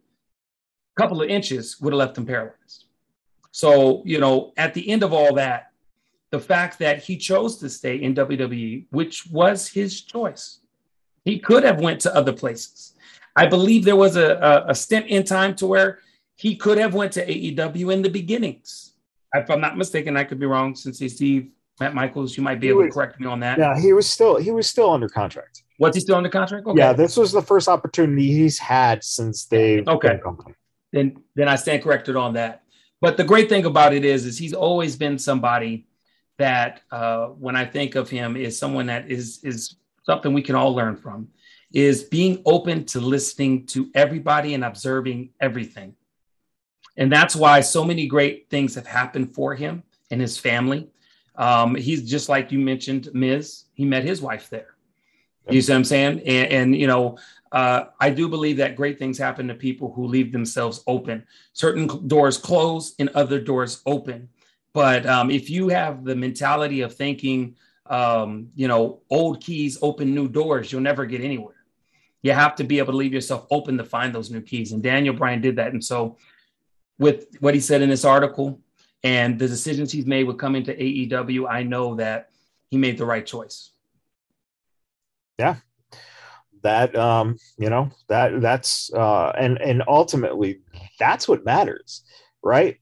a 0.98 1.02
couple 1.02 1.22
of 1.22 1.30
inches, 1.30 1.80
would 1.82 1.92
have 1.92 2.00
left 2.00 2.18
him 2.18 2.26
paralyzed. 2.26 2.85
So, 3.56 4.04
you 4.04 4.20
know, 4.20 4.52
at 4.58 4.74
the 4.74 4.90
end 4.90 5.02
of 5.02 5.14
all 5.14 5.36
that, 5.36 5.72
the 6.30 6.42
fact 6.42 6.78
that 6.80 7.02
he 7.02 7.16
chose 7.16 7.56
to 7.60 7.70
stay 7.70 7.96
in 7.96 8.14
WWE, 8.14 8.88
which 8.90 9.28
was 9.28 9.70
his 9.70 10.02
choice, 10.02 10.60
he 11.24 11.40
could 11.40 11.64
have 11.64 11.80
went 11.80 12.02
to 12.02 12.14
other 12.14 12.34
places. 12.34 12.96
I 13.34 13.46
believe 13.46 13.86
there 13.86 13.96
was 13.96 14.18
a, 14.18 14.34
a, 14.36 14.72
a 14.72 14.76
stint 14.76 15.08
in 15.08 15.24
time 15.24 15.56
to 15.56 15.68
where 15.68 16.00
he 16.36 16.58
could 16.58 16.78
have 16.78 16.94
went 16.94 17.14
to 17.14 17.26
AEW 17.26 17.94
in 17.94 18.02
the 18.02 18.10
beginnings. 18.10 18.92
If 19.34 19.50
I'm 19.50 19.62
not 19.62 19.78
mistaken, 19.78 20.18
I 20.18 20.26
could 20.26 20.38
be 20.38 20.48
wrong. 20.48 20.76
Since 20.76 21.00
he's 21.00 21.16
Steve 21.16 21.48
Matt 21.80 21.96
Michaels, 21.96 22.36
you 22.36 22.44
might 22.44 22.60
be 22.60 22.68
he 22.68 22.72
able 22.72 22.82
was, 22.82 22.90
to 22.90 22.94
correct 22.94 23.22
me 23.22 23.28
on 23.28 23.40
that. 23.40 23.58
Yeah, 23.58 23.80
he 23.80 23.94
was 23.94 24.06
still 24.06 24.36
he 24.36 24.52
was 24.52 24.68
still 24.68 24.90
under 24.90 25.08
contract. 25.08 25.64
Was 25.80 25.96
he 25.96 26.02
still 26.02 26.18
under 26.18 26.28
contract? 26.28 26.68
Okay. 26.68 26.78
Yeah, 26.78 26.92
this 26.92 27.16
was 27.16 27.32
the 27.32 27.42
first 27.42 27.70
opportunity 27.70 28.34
he's 28.34 28.60
had 28.60 29.02
since 29.02 29.46
they 29.46 29.82
okay. 29.88 30.20
Then 30.92 31.24
then 31.36 31.48
I 31.48 31.56
stand 31.56 31.84
corrected 31.84 32.18
on 32.18 32.34
that. 32.34 32.65
But 33.06 33.18
the 33.18 33.24
great 33.24 33.50
thing 33.50 33.66
about 33.66 33.94
it 33.94 34.04
is, 34.04 34.26
is 34.26 34.36
he's 34.36 34.56
always 34.56 34.96
been 34.96 35.20
somebody 35.20 35.86
that 36.40 36.82
uh, 36.90 37.28
when 37.28 37.56
I 37.56 37.64
think 37.64 37.94
of 37.94 38.10
him 38.10 38.36
is 38.36 38.58
someone 38.58 38.88
that 38.88 39.12
is 39.12 39.44
is 39.44 39.76
something 40.08 40.34
we 40.34 40.42
can 40.42 40.56
all 40.56 40.74
learn 40.74 40.96
from, 40.96 41.28
is 41.72 42.04
being 42.06 42.42
open 42.48 42.84
to 42.86 43.00
listening 43.00 43.68
to 43.68 43.92
everybody 43.94 44.56
and 44.56 44.64
observing 44.64 45.30
everything. 45.40 45.94
And 46.98 47.12
that's 47.12 47.36
why 47.36 47.62
so 47.62 47.86
many 47.86 48.08
great 48.08 48.50
things 48.50 48.74
have 48.74 48.88
happened 48.88 49.36
for 49.36 49.54
him 49.54 49.84
and 50.10 50.20
his 50.20 50.40
family. 50.40 50.88
Um, 51.36 51.76
he's 51.76 52.10
just 52.10 52.28
like 52.28 52.52
you 52.52 52.58
mentioned, 52.58 53.10
Miz. 53.14 53.66
He 53.76 53.86
met 53.86 54.04
his 54.04 54.20
wife 54.20 54.50
there, 54.50 54.75
You 55.50 55.62
see 55.62 55.72
what 55.72 55.78
I'm 55.78 55.84
saying? 55.84 56.22
And, 56.26 56.52
and 56.52 56.76
you 56.76 56.88
know, 56.88 57.18
uh, 57.52 57.86
I 58.00 58.10
do 58.10 58.28
believe 58.28 58.58
that 58.58 58.76
great 58.76 59.00
things 59.00 59.18
happen 59.18 59.48
to 59.48 59.54
people 59.54 59.94
who 59.94 60.08
leave 60.08 60.32
themselves 60.32 60.84
open. 60.88 61.26
Certain 61.54 62.08
doors 62.08 62.38
close 62.38 62.96
and 63.00 63.10
other 63.10 63.40
doors 63.40 63.82
open. 63.86 64.30
But 64.74 65.06
um, 65.06 65.32
if 65.32 65.50
you 65.50 65.70
have 65.70 66.04
the 66.04 66.16
mentality 66.16 66.82
of 66.82 66.94
thinking, 66.94 67.56
um, 67.86 68.50
you 68.56 68.68
know, 68.68 69.02
old 69.10 69.42
keys 69.42 69.78
open 69.82 70.14
new 70.14 70.28
doors, 70.28 70.72
you'll 70.72 70.82
never 70.82 71.06
get 71.06 71.22
anywhere. 71.22 71.56
You 72.24 72.34
have 72.34 72.56
to 72.56 72.64
be 72.64 72.80
able 72.80 72.92
to 72.92 72.98
leave 72.98 73.14
yourself 73.14 73.46
open 73.52 73.78
to 73.78 73.86
find 73.86 74.14
those 74.14 74.32
new 74.32 74.42
keys. 74.42 74.72
And 74.72 74.82
Daniel 74.82 75.16
Bryan 75.16 75.42
did 75.42 75.56
that. 75.58 75.72
And 75.72 75.84
so, 75.84 76.18
with 76.98 77.28
what 77.40 77.54
he 77.54 77.60
said 77.60 77.82
in 77.82 77.90
this 77.90 78.04
article 78.04 78.60
and 79.04 79.38
the 79.38 79.48
decisions 79.48 79.92
he's 79.92 80.06
made 80.06 80.24
with 80.24 80.38
coming 80.38 80.64
to 80.64 80.76
AEW, 80.76 81.48
I 81.50 81.64
know 81.64 81.96
that 81.96 82.32
he 82.70 82.78
made 82.78 82.98
the 82.98 83.06
right 83.06 83.26
choice. 83.26 83.72
Yeah. 85.40 85.58
That 86.64 86.96
um, 86.96 87.38
you 87.58 87.70
know, 87.70 87.92
that 88.10 88.42
that's 88.42 88.92
uh 88.94 89.32
and 89.38 89.62
and 89.62 89.84
ultimately 89.88 90.62
that's 91.00 91.28
what 91.28 91.46
matters, 91.46 92.04
right? 92.44 92.78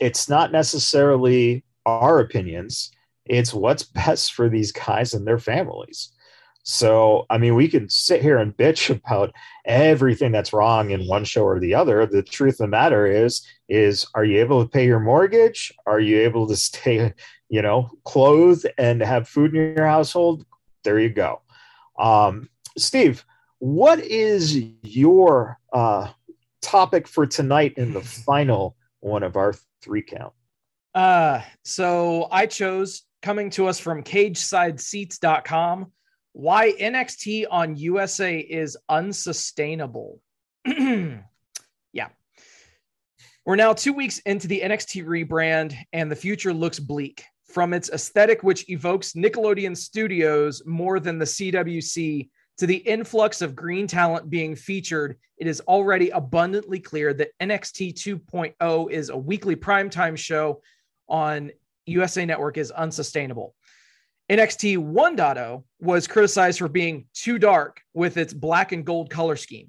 It's 0.00 0.28
not 0.28 0.50
necessarily 0.50 1.64
our 1.86 2.18
opinions, 2.18 2.90
it's 3.26 3.54
what's 3.54 3.82
best 4.00 4.34
for 4.34 4.48
these 4.48 4.72
guys 4.72 5.14
and 5.14 5.26
their 5.26 5.38
families. 5.38 6.12
So, 6.64 7.24
I 7.30 7.38
mean, 7.38 7.54
we 7.54 7.66
can 7.66 7.88
sit 7.88 8.20
here 8.20 8.36
and 8.36 8.54
bitch 8.54 8.90
about 8.94 9.32
everything 9.64 10.32
that's 10.32 10.52
wrong 10.52 10.90
in 10.90 11.06
one 11.06 11.24
show 11.24 11.44
or 11.44 11.58
the 11.58 11.74
other. 11.74 12.04
The 12.04 12.22
truth 12.22 12.54
of 12.54 12.58
the 12.58 12.68
matter 12.68 13.06
is, 13.06 13.42
is 13.70 14.06
are 14.14 14.24
you 14.24 14.38
able 14.40 14.62
to 14.62 14.68
pay 14.68 14.84
your 14.84 15.00
mortgage? 15.00 15.72
Are 15.86 15.98
you 15.98 16.20
able 16.20 16.46
to 16.46 16.56
stay, 16.68 17.14
you 17.48 17.62
know, 17.62 17.88
clothed 18.04 18.66
and 18.76 19.00
have 19.00 19.28
food 19.28 19.54
in 19.54 19.76
your 19.76 19.86
household? 19.86 20.44
There 20.84 20.98
you 20.98 21.08
go. 21.08 21.40
Um, 21.98 22.48
Steve, 22.76 23.24
what 23.58 23.98
is 24.00 24.56
your 24.82 25.58
uh, 25.72 26.08
topic 26.62 27.08
for 27.08 27.26
tonight 27.26 27.74
in 27.76 27.92
the 27.92 28.00
final 28.00 28.76
one 29.00 29.22
of 29.22 29.36
our 29.36 29.54
three 29.82 30.02
count? 30.02 30.32
Uh, 30.94 31.42
so 31.64 32.28
I 32.30 32.46
chose 32.46 33.02
coming 33.22 33.50
to 33.50 33.66
us 33.66 33.78
from 33.78 34.02
cagesideseats.com 34.02 35.92
why 36.32 36.72
NXT 36.80 37.46
on 37.50 37.76
USA 37.76 38.38
is 38.38 38.76
unsustainable. 38.88 40.20
yeah. 40.64 42.08
We're 43.44 43.56
now 43.56 43.72
two 43.72 43.92
weeks 43.92 44.18
into 44.20 44.46
the 44.46 44.60
NXT 44.60 45.04
rebrand, 45.04 45.74
and 45.92 46.08
the 46.08 46.16
future 46.16 46.52
looks 46.52 46.78
bleak. 46.78 47.24
From 47.58 47.74
its 47.74 47.90
aesthetic, 47.90 48.44
which 48.44 48.70
evokes 48.70 49.14
Nickelodeon 49.14 49.76
Studios 49.76 50.62
more 50.64 51.00
than 51.00 51.18
the 51.18 51.24
CWC, 51.24 52.28
to 52.58 52.66
the 52.68 52.76
influx 52.76 53.42
of 53.42 53.56
green 53.56 53.88
talent 53.88 54.30
being 54.30 54.54
featured, 54.54 55.16
it 55.38 55.48
is 55.48 55.60
already 55.62 56.10
abundantly 56.10 56.78
clear 56.78 57.12
that 57.14 57.36
NXT 57.40 57.94
2.0 57.94 58.90
is 58.92 59.08
a 59.08 59.16
weekly 59.16 59.56
primetime 59.56 60.16
show 60.16 60.62
on 61.08 61.50
USA 61.86 62.24
Network 62.24 62.58
is 62.58 62.70
unsustainable. 62.70 63.56
NXT 64.30 64.78
1.0 64.78 65.64
was 65.80 66.06
criticized 66.06 66.60
for 66.60 66.68
being 66.68 67.06
too 67.12 67.40
dark 67.40 67.80
with 67.92 68.18
its 68.18 68.32
black 68.32 68.70
and 68.70 68.86
gold 68.86 69.10
color 69.10 69.34
scheme. 69.34 69.68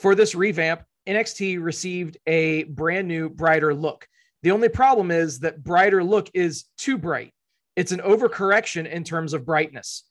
For 0.00 0.16
this 0.16 0.34
revamp, 0.34 0.82
NXT 1.06 1.62
received 1.62 2.16
a 2.26 2.64
brand 2.64 3.06
new, 3.06 3.28
brighter 3.28 3.72
look. 3.72 4.08
The 4.42 4.50
only 4.52 4.68
problem 4.68 5.10
is 5.10 5.40
that 5.40 5.64
brighter 5.64 6.02
look 6.02 6.30
is 6.34 6.64
too 6.76 6.98
bright. 6.98 7.32
It's 7.76 7.92
an 7.92 8.00
overcorrection 8.00 8.90
in 8.90 9.04
terms 9.04 9.32
of 9.32 9.46
brightness. 9.46 10.04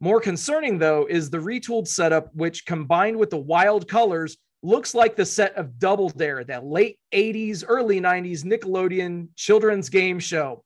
More 0.00 0.20
concerning, 0.20 0.78
though, 0.78 1.06
is 1.08 1.30
the 1.30 1.38
retooled 1.38 1.88
setup, 1.88 2.34
which 2.34 2.66
combined 2.66 3.16
with 3.16 3.30
the 3.30 3.38
wild 3.38 3.88
colors, 3.88 4.36
looks 4.62 4.94
like 4.94 5.16
the 5.16 5.26
set 5.26 5.54
of 5.54 5.78
Double 5.78 6.08
Dare, 6.08 6.44
that 6.44 6.64
late 6.64 6.98
80s, 7.12 7.64
early 7.66 8.00
90s 8.00 8.44
Nickelodeon 8.44 9.28
children's 9.36 9.88
game 9.88 10.18
show 10.18 10.64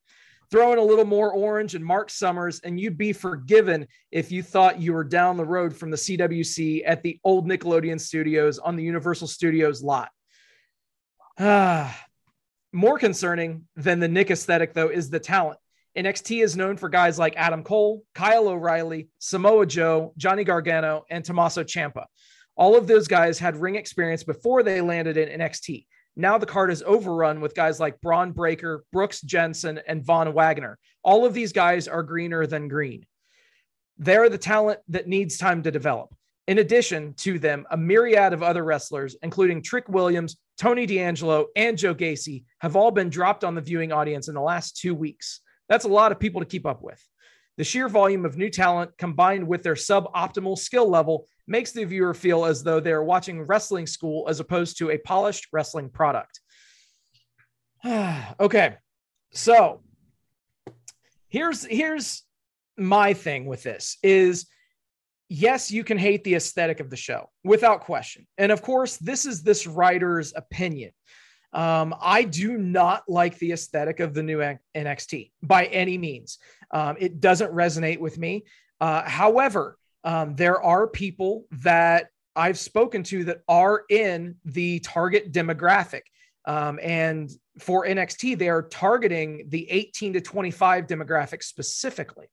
throw 0.50 0.72
in 0.72 0.78
a 0.78 0.82
little 0.82 1.04
more 1.04 1.32
orange 1.32 1.74
and 1.74 1.84
Marc 1.84 2.10
Summers, 2.10 2.60
and 2.60 2.80
you'd 2.80 2.96
be 2.96 3.12
forgiven 3.12 3.86
if 4.10 4.32
you 4.32 4.42
thought 4.42 4.80
you 4.80 4.94
were 4.94 5.04
down 5.04 5.36
the 5.36 5.44
road 5.44 5.76
from 5.76 5.90
the 5.90 5.96
CWC 5.96 6.82
at 6.86 7.02
the 7.02 7.18
old 7.22 7.46
Nickelodeon 7.46 8.00
studios 8.00 8.58
on 8.58 8.76
the 8.76 8.82
Universal 8.82 9.28
Studios 9.28 9.82
lot. 9.82 10.10
Ah, 11.38 12.06
more 12.72 12.98
concerning 12.98 13.64
than 13.76 14.00
the 14.00 14.08
Nick 14.08 14.30
aesthetic, 14.30 14.74
though, 14.74 14.88
is 14.88 15.10
the 15.10 15.20
talent. 15.20 15.58
NXT 15.96 16.42
is 16.44 16.56
known 16.56 16.76
for 16.76 16.88
guys 16.88 17.18
like 17.18 17.36
Adam 17.36 17.64
Cole, 17.64 18.02
Kyle 18.14 18.48
O'Reilly, 18.48 19.08
Samoa 19.18 19.66
Joe, 19.66 20.12
Johnny 20.16 20.44
Gargano, 20.44 21.04
and 21.10 21.24
Tommaso 21.24 21.64
Ciampa. 21.64 22.04
All 22.56 22.76
of 22.76 22.86
those 22.86 23.08
guys 23.08 23.38
had 23.38 23.56
ring 23.56 23.76
experience 23.76 24.22
before 24.22 24.62
they 24.62 24.80
landed 24.80 25.16
in 25.16 25.40
NXT. 25.40 25.86
Now 26.16 26.36
the 26.36 26.46
card 26.46 26.70
is 26.70 26.82
overrun 26.82 27.40
with 27.40 27.54
guys 27.54 27.78
like 27.78 28.00
Bron 28.00 28.32
Breakker, 28.32 28.84
Brooks 28.92 29.20
Jensen, 29.20 29.80
and 29.86 30.04
Von 30.04 30.32
Wagner. 30.34 30.78
All 31.04 31.24
of 31.24 31.34
these 31.34 31.52
guys 31.52 31.86
are 31.86 32.02
greener 32.02 32.46
than 32.46 32.68
green. 32.68 33.06
They're 33.98 34.28
the 34.28 34.38
talent 34.38 34.80
that 34.88 35.06
needs 35.06 35.38
time 35.38 35.62
to 35.62 35.70
develop. 35.70 36.14
In 36.48 36.60
addition 36.60 37.12
to 37.18 37.38
them, 37.38 37.66
a 37.70 37.76
myriad 37.76 38.32
of 38.32 38.42
other 38.42 38.64
wrestlers, 38.64 39.14
including 39.22 39.60
Trick 39.60 39.86
Williams, 39.86 40.38
Tony 40.56 40.86
D'Angelo, 40.86 41.48
and 41.54 41.76
Joe 41.76 41.94
Gacy, 41.94 42.44
have 42.60 42.74
all 42.74 42.90
been 42.90 43.10
dropped 43.10 43.44
on 43.44 43.54
the 43.54 43.60
viewing 43.60 43.92
audience 43.92 44.28
in 44.28 44.34
the 44.34 44.40
last 44.40 44.78
two 44.78 44.94
weeks. 44.94 45.42
That's 45.68 45.84
a 45.84 45.88
lot 45.88 46.10
of 46.10 46.18
people 46.18 46.40
to 46.40 46.46
keep 46.46 46.64
up 46.64 46.82
with. 46.82 47.06
The 47.58 47.64
sheer 47.64 47.86
volume 47.86 48.24
of 48.24 48.38
new 48.38 48.48
talent 48.48 48.96
combined 48.96 49.46
with 49.46 49.62
their 49.62 49.74
suboptimal 49.74 50.56
skill 50.56 50.88
level 50.88 51.26
makes 51.46 51.72
the 51.72 51.84
viewer 51.84 52.14
feel 52.14 52.46
as 52.46 52.62
though 52.62 52.80
they're 52.80 53.02
watching 53.02 53.42
wrestling 53.42 53.86
school 53.86 54.26
as 54.26 54.40
opposed 54.40 54.78
to 54.78 54.90
a 54.90 54.96
polished 54.96 55.48
wrestling 55.52 55.90
product. 55.90 56.40
okay. 57.84 58.76
So 59.32 59.82
here's 61.28 61.66
here's 61.66 62.22
my 62.78 63.12
thing 63.12 63.44
with 63.44 63.62
this 63.62 63.98
is 64.02 64.46
yes, 65.28 65.70
you 65.70 65.84
can 65.84 65.98
hate 65.98 66.24
the 66.24 66.34
aesthetic 66.34 66.80
of 66.80 66.90
the 66.90 66.96
show 66.96 67.30
without 67.44 67.80
question. 67.80 68.26
And 68.38 68.50
of 68.52 68.62
course, 68.62 68.96
this 68.96 69.26
is 69.26 69.42
this 69.42 69.66
writer's 69.66 70.32
opinion. 70.34 70.92
Um, 71.52 71.94
I 72.00 72.24
do 72.24 72.58
not 72.58 73.04
like 73.08 73.38
the 73.38 73.52
aesthetic 73.52 74.00
of 74.00 74.14
the 74.14 74.22
new 74.22 74.38
NXT 74.76 75.30
by 75.42 75.66
any 75.66 75.96
means. 75.96 76.38
Um, 76.70 76.96
it 76.98 77.20
doesn't 77.20 77.52
resonate 77.52 77.98
with 77.98 78.18
me. 78.18 78.44
Uh, 78.80 79.08
however, 79.08 79.78
um, 80.04 80.36
there 80.36 80.62
are 80.62 80.86
people 80.86 81.46
that 81.62 82.08
I've 82.36 82.58
spoken 82.58 83.02
to 83.04 83.24
that 83.24 83.40
are 83.48 83.84
in 83.88 84.36
the 84.44 84.80
target 84.80 85.32
demographic. 85.32 86.02
Um, 86.44 86.78
and 86.82 87.30
for 87.58 87.86
NXT, 87.86 88.38
they 88.38 88.48
are 88.48 88.62
targeting 88.62 89.46
the 89.48 89.68
18 89.70 90.14
to 90.14 90.20
25 90.20 90.86
demographic 90.86 91.42
specifically 91.42 92.26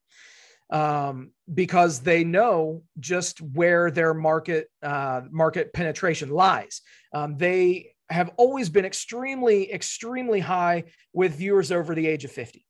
um, 0.70 1.32
because 1.54 2.00
they 2.00 2.24
know 2.24 2.84
just 3.00 3.42
where 3.42 3.92
their 3.92 4.14
market 4.14 4.70
uh, 4.82 5.22
market 5.30 5.74
penetration 5.74 6.30
lies. 6.30 6.82
Um, 7.14 7.38
they 7.38 7.92
have 8.10 8.32
always 8.38 8.70
been 8.70 8.86
extremely, 8.86 9.72
extremely 9.72 10.40
high 10.40 10.86
with 11.14 11.36
viewers 11.36 11.72
over 11.72 11.96
the 11.96 12.08
age 12.08 12.26
of 12.26 12.32
50. 12.32 12.66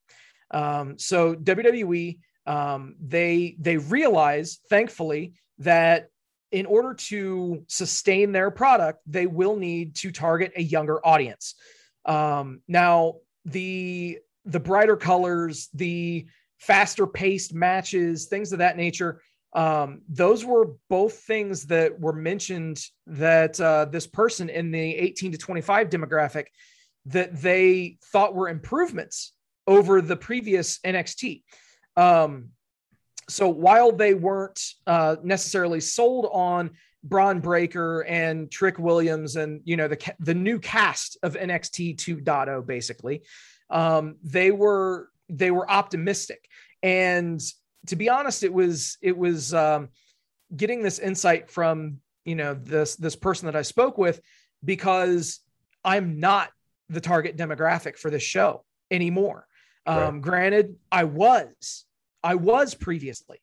Um, 0.50 0.98
so 0.98 1.34
WWE 1.34 2.18
um, 2.46 2.94
they 3.00 3.56
they 3.58 3.76
realize, 3.76 4.60
thankfully, 4.70 5.34
that 5.58 6.08
in 6.52 6.64
order 6.64 6.94
to 6.94 7.64
sustain 7.66 8.32
their 8.32 8.50
product, 8.50 9.00
they 9.06 9.26
will 9.26 9.56
need 9.56 9.96
to 9.96 10.12
target 10.12 10.52
a 10.56 10.62
younger 10.62 11.04
audience. 11.04 11.54
Um, 12.04 12.60
now, 12.68 13.16
the 13.44 14.20
the 14.44 14.60
brighter 14.60 14.96
colors, 14.96 15.68
the 15.74 16.26
faster 16.58 17.06
paced 17.06 17.54
matches, 17.54 18.26
things 18.26 18.52
of 18.52 18.58
that 18.58 18.76
nature. 18.76 19.20
Um, 19.52 20.02
those 20.08 20.44
were 20.44 20.72
both 20.90 21.20
things 21.20 21.64
that 21.66 21.98
were 21.98 22.12
mentioned 22.12 22.82
that 23.06 23.58
uh, 23.60 23.86
this 23.86 24.06
person 24.06 24.48
in 24.50 24.70
the 24.70 24.96
18 24.96 25.32
to 25.32 25.38
25 25.38 25.88
demographic 25.88 26.46
that 27.06 27.40
they 27.40 27.98
thought 28.04 28.34
were 28.34 28.48
improvements 28.48 29.32
over 29.66 30.02
the 30.02 30.16
previous 30.16 30.78
NXT. 30.80 31.42
Um, 31.96 32.50
so 33.28 33.48
while 33.48 33.92
they 33.92 34.14
weren't 34.14 34.60
uh, 34.86 35.16
necessarily 35.22 35.80
sold 35.80 36.28
on 36.32 36.70
Bron 37.02 37.40
Breakker 37.40 38.00
and 38.00 38.50
Trick 38.50 38.78
Williams 38.78 39.36
and 39.36 39.60
you 39.64 39.76
know 39.76 39.88
the 39.88 40.14
the 40.18 40.34
new 40.34 40.58
cast 40.58 41.16
of 41.22 41.34
NXT 41.34 41.96
2.0 41.96 42.66
basically, 42.66 43.22
um, 43.70 44.16
they 44.22 44.50
were 44.50 45.08
they 45.28 45.50
were 45.50 45.70
optimistic. 45.70 46.48
And 46.82 47.40
to 47.86 47.96
be 47.96 48.08
honest, 48.08 48.42
it 48.42 48.52
was 48.52 48.98
it 49.02 49.16
was 49.16 49.54
um, 49.54 49.88
getting 50.54 50.82
this 50.82 50.98
insight 50.98 51.50
from 51.50 51.98
you 52.24 52.34
know 52.34 52.54
this 52.54 52.96
this 52.96 53.16
person 53.16 53.46
that 53.46 53.56
I 53.56 53.62
spoke 53.62 53.98
with 53.98 54.20
because 54.64 55.40
I'm 55.84 56.18
not 56.18 56.50
the 56.88 57.00
target 57.00 57.36
demographic 57.36 57.96
for 57.96 58.10
this 58.10 58.22
show 58.22 58.64
anymore. 58.90 59.46
Um, 59.86 59.96
right. 59.96 60.22
Granted, 60.22 60.76
I 60.90 61.04
was, 61.04 61.84
I 62.22 62.34
was 62.34 62.74
previously. 62.74 63.38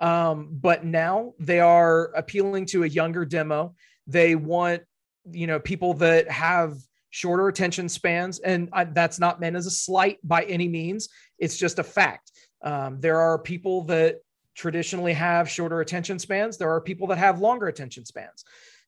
Um, 0.00 0.48
but 0.52 0.84
now 0.84 1.34
they 1.40 1.58
are 1.58 2.12
appealing 2.14 2.66
to 2.66 2.84
a 2.84 2.86
younger 2.86 3.24
demo. 3.24 3.74
They 4.06 4.36
want, 4.36 4.82
you 5.30 5.48
know, 5.48 5.58
people 5.58 5.94
that 5.94 6.30
have 6.30 6.76
shorter 7.10 7.48
attention 7.48 7.88
spans. 7.88 8.38
And 8.40 8.68
I, 8.72 8.84
that's 8.84 9.18
not 9.18 9.40
meant 9.40 9.56
as 9.56 9.66
a 9.66 9.70
slight 9.70 10.18
by 10.22 10.42
any 10.44 10.68
means. 10.68 11.08
It's 11.38 11.56
just 11.56 11.78
a 11.78 11.84
fact. 11.84 12.32
Um, 12.62 13.00
there 13.00 13.18
are 13.18 13.38
people 13.38 13.84
that 13.84 14.16
traditionally 14.54 15.12
have 15.12 15.48
shorter 15.48 15.80
attention 15.80 16.18
spans. 16.18 16.58
There 16.58 16.70
are 16.70 16.80
people 16.80 17.06
that 17.08 17.18
have 17.18 17.40
longer 17.40 17.68
attention 17.68 18.04
spans. 18.04 18.44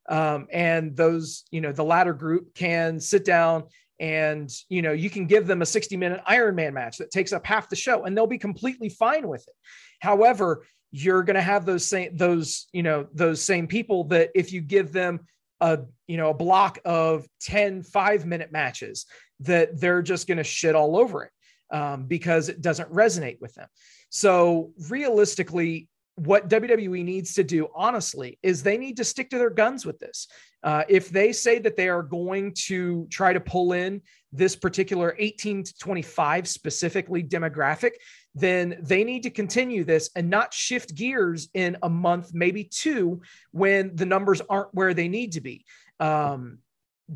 Um, 0.08 0.48
and 0.52 0.96
those, 0.96 1.44
you 1.50 1.60
know, 1.60 1.72
the 1.72 1.84
latter 1.84 2.12
group 2.12 2.54
can 2.54 2.98
sit 2.98 3.24
down 3.24 3.64
and, 4.00 4.50
you 4.68 4.82
know, 4.82 4.92
you 4.92 5.10
can 5.10 5.26
give 5.26 5.46
them 5.46 5.62
a 5.62 5.66
60 5.66 5.96
minute 5.96 6.22
Ironman 6.28 6.72
match 6.72 6.98
that 6.98 7.10
takes 7.10 7.32
up 7.32 7.46
half 7.46 7.68
the 7.68 7.76
show 7.76 8.04
and 8.04 8.16
they'll 8.16 8.26
be 8.26 8.38
completely 8.38 8.88
fine 8.88 9.28
with 9.28 9.42
it. 9.46 9.54
However, 10.00 10.66
you're 10.90 11.22
going 11.22 11.36
to 11.36 11.42
have 11.42 11.66
those 11.66 11.84
same, 11.84 12.16
those, 12.16 12.66
you 12.72 12.82
know, 12.82 13.06
those 13.14 13.40
same 13.40 13.68
people 13.68 14.04
that 14.04 14.30
if 14.34 14.52
you 14.52 14.60
give 14.62 14.90
them 14.90 15.20
a, 15.60 15.80
you 16.06 16.16
know, 16.16 16.30
a 16.30 16.34
block 16.34 16.78
of 16.84 17.26
10 17.40 17.82
five 17.82 18.26
minute 18.26 18.52
matches 18.52 19.06
that 19.40 19.80
they're 19.80 20.02
just 20.02 20.26
going 20.26 20.38
to 20.38 20.44
shit 20.44 20.74
all 20.74 20.96
over 20.96 21.24
it 21.24 21.30
um, 21.74 22.06
because 22.06 22.48
it 22.48 22.60
doesn't 22.60 22.92
resonate 22.92 23.40
with 23.40 23.54
them. 23.54 23.68
So 24.10 24.72
realistically, 24.88 25.88
what 26.20 26.50
WWE 26.50 27.02
needs 27.02 27.32
to 27.34 27.42
do, 27.42 27.68
honestly, 27.74 28.38
is 28.42 28.62
they 28.62 28.76
need 28.76 28.98
to 28.98 29.04
stick 29.04 29.30
to 29.30 29.38
their 29.38 29.48
guns 29.48 29.86
with 29.86 29.98
this. 29.98 30.28
Uh, 30.62 30.84
if 30.86 31.08
they 31.08 31.32
say 31.32 31.58
that 31.58 31.78
they 31.78 31.88
are 31.88 32.02
going 32.02 32.52
to 32.66 33.06
try 33.10 33.32
to 33.32 33.40
pull 33.40 33.72
in 33.72 34.02
this 34.30 34.54
particular 34.54 35.16
18 35.18 35.64
to 35.64 35.78
25 35.78 36.46
specifically 36.46 37.22
demographic, 37.22 37.92
then 38.34 38.76
they 38.82 39.02
need 39.02 39.22
to 39.22 39.30
continue 39.30 39.82
this 39.82 40.10
and 40.14 40.28
not 40.28 40.52
shift 40.52 40.94
gears 40.94 41.48
in 41.54 41.78
a 41.82 41.88
month, 41.88 42.34
maybe 42.34 42.64
two, 42.64 43.22
when 43.52 43.96
the 43.96 44.04
numbers 44.04 44.42
aren't 44.50 44.74
where 44.74 44.92
they 44.92 45.08
need 45.08 45.32
to 45.32 45.40
be. 45.40 45.64
Um, 46.00 46.58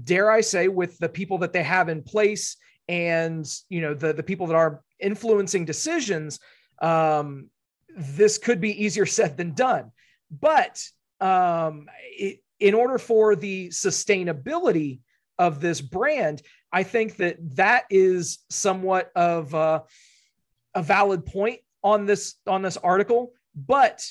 dare 0.03 0.31
I 0.31 0.41
say, 0.41 0.69
with 0.69 0.97
the 0.97 1.11
people 1.11 1.39
that 1.39 1.53
they 1.53 1.63
have 1.63 1.91
in 1.91 2.03
place 2.03 2.57
and 2.89 3.47
you 3.71 3.81
know 3.81 3.95
the 3.95 4.13
the 4.13 4.23
people 4.23 4.47
that 4.47 4.57
are 4.57 4.83
influencing 5.01 5.65
decisions 5.65 6.39
um, 6.83 7.49
this 7.97 8.39
could 8.39 8.61
be 8.61 8.85
easier 8.85 9.07
said 9.07 9.37
than 9.37 9.55
done. 9.55 9.91
But 10.31 10.83
um, 11.21 11.89
it, 12.03 12.41
in 12.61 12.75
order 12.75 12.99
for 12.99 13.37
the 13.37 13.69
sustainability 13.69 15.01
of 15.39 15.61
this 15.61 15.81
brand, 15.81 16.43
I 16.73 16.83
think 16.83 17.17
that 17.17 17.37
that 17.57 17.85
is 17.91 18.39
somewhat 18.51 19.11
of 19.15 19.55
a, 19.55 19.83
valid 20.77 21.25
point 21.25 21.61
on 21.85 22.05
this 22.05 22.35
on 22.49 22.63
this 22.63 22.77
article, 22.77 23.33
but 23.55 24.05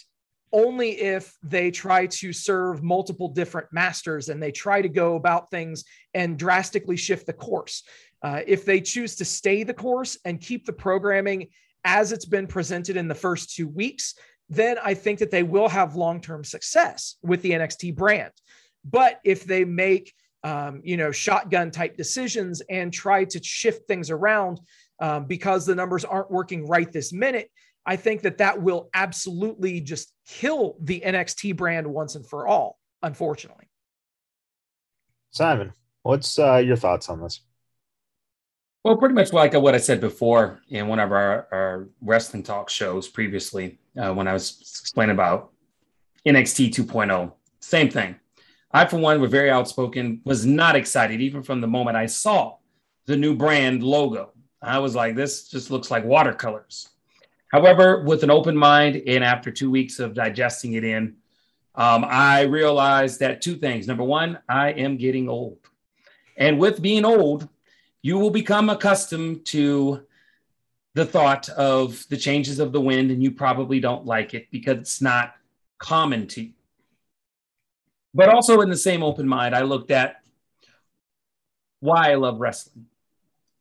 only 0.54 0.92
if 0.92 1.36
they 1.44 1.72
try 1.72 2.06
to 2.06 2.32
serve 2.32 2.82
multiple 2.82 3.28
different 3.28 3.68
masters 3.74 4.30
and 4.30 4.42
they 4.42 4.52
try 4.52 4.82
to 4.82 4.88
go 4.88 5.16
about 5.16 5.50
things 5.50 5.84
and 6.14 6.38
drastically 6.40 6.96
shift 6.96 7.26
the 7.26 7.34
course. 7.34 7.84
Uh, 8.22 8.42
if 8.48 8.64
they 8.64 8.80
choose 8.80 9.16
to 9.16 9.26
stay 9.26 9.64
the 9.64 9.74
course 9.74 10.18
and 10.24 10.40
keep 10.40 10.66
the 10.66 10.72
programming 10.72 11.50
as 11.84 12.12
it's 12.12 12.26
been 12.26 12.48
presented 12.48 12.98
in 12.98 13.08
the 13.08 13.16
first 13.16 13.56
two 13.56 13.68
weeks, 13.68 14.16
then 14.50 14.78
I 14.84 14.94
think 14.94 15.20
that 15.20 15.32
they 15.32 15.44
will 15.44 15.70
have 15.70 15.96
long 15.96 16.22
term 16.22 16.44
success 16.44 17.18
with 17.22 17.42
the 17.42 17.52
NXT 17.52 17.96
brand. 17.96 18.32
But 18.86 19.20
if 19.24 19.46
they 19.46 19.66
make 19.66 20.14
um, 20.44 20.82
you 20.84 20.98
know 20.98 21.12
shotgun 21.12 21.72
type 21.72 21.96
decisions 21.96 22.62
and 22.70 22.92
try 22.92 23.24
to 23.26 23.42
shift 23.42 23.88
things 23.88 24.12
around 24.12 24.60
um, 25.00 25.26
because 25.26 25.66
the 25.66 25.76
numbers 25.76 26.06
aren't 26.06 26.32
working 26.32 26.68
right 26.68 26.92
this 26.92 27.14
minute, 27.14 27.50
I 27.86 27.96
think 27.96 28.22
that 28.22 28.38
that 28.40 28.62
will 28.62 28.90
absolutely 28.94 29.82
just 29.82 30.14
kill 30.28 30.78
the 30.82 31.02
NXT 31.06 31.56
brand 31.56 31.88
once 31.88 32.16
and 32.16 32.28
for 32.28 32.48
all. 32.48 32.78
Unfortunately, 33.02 33.70
Simon, 35.32 35.74
what's 36.04 36.40
uh, 36.40 36.58
your 36.58 36.78
thoughts 36.78 37.10
on 37.10 37.22
this? 37.22 37.42
Well, 38.84 38.98
pretty 38.98 39.16
much 39.16 39.32
like 39.32 39.54
what 39.54 39.76
I 39.76 39.78
said 39.78 40.02
before 40.02 40.62
in 40.68 40.90
one 40.90 41.00
of 41.00 41.14
our, 41.14 41.48
our 41.54 41.88
wrestling 42.02 42.44
talk 42.44 42.70
shows 42.70 43.08
previously, 43.08 43.80
uh, 43.98 44.14
when 44.14 44.28
I 44.28 44.34
was 44.34 44.58
explaining 44.60 45.16
about 45.16 45.52
NXT 46.28 46.74
2.0. 46.74 47.32
Same 47.62 47.90
thing. 47.90 48.16
I, 48.72 48.86
for 48.86 48.98
one, 48.98 49.22
were 49.22 49.28
very 49.28 49.50
outspoken, 49.50 50.20
was 50.26 50.46
not 50.46 50.76
excited 50.76 51.22
even 51.22 51.44
from 51.44 51.62
the 51.62 51.68
moment 51.68 51.96
I 51.96 52.08
saw 52.08 52.58
the 53.06 53.16
new 53.16 53.38
brand 53.38 53.84
logo. 53.84 54.34
I 54.62 54.80
was 54.80 54.96
like, 54.96 55.16
this 55.16 55.48
just 55.48 55.72
looks 55.72 55.90
like 55.90 56.04
watercolors. 56.04 56.90
However, 57.54 58.04
with 58.04 58.24
an 58.24 58.32
open 58.32 58.58
mind 58.58 59.02
and 59.08 59.24
after 59.24 59.50
two 59.50 59.72
weeks 59.72 60.00
of 60.00 60.14
digesting 60.14 60.74
it 60.74 60.84
in, 60.84 61.16
um, 61.76 62.04
I 62.06 62.42
realized 62.42 63.22
that 63.22 63.42
two 63.42 63.56
things. 63.56 63.88
Number 63.88 64.04
one, 64.04 64.40
I 64.50 64.72
am 64.72 64.98
getting 64.98 65.30
old. 65.30 65.60
And 66.36 66.60
with 66.60 66.82
being 66.82 67.06
old, 67.06 67.48
you 68.04 68.20
will 68.20 68.30
become 68.30 68.70
accustomed 68.70 69.46
to 69.46 70.06
the 70.94 71.06
thought 71.06 71.50
of 71.50 72.06
the 72.10 72.18
changes 72.18 72.60
of 72.60 72.72
the 72.72 72.82
wind 72.82 73.10
and 73.10 73.24
you 73.24 73.32
probably 73.32 73.80
don't 73.80 74.06
like 74.06 74.36
it 74.36 74.52
because 74.52 74.78
it's 74.78 75.02
not 75.02 75.34
common 75.80 76.28
to 76.28 76.44
you. 76.44 76.54
But 78.14 78.30
also, 78.30 78.62
in 78.62 78.70
the 78.70 78.78
same 78.78 79.02
open 79.02 79.28
mind, 79.28 79.56
I 79.56 79.64
looked 79.64 79.90
at 79.90 80.18
why 81.80 82.12
I 82.12 82.16
love 82.16 82.40
wrestling 82.40 82.86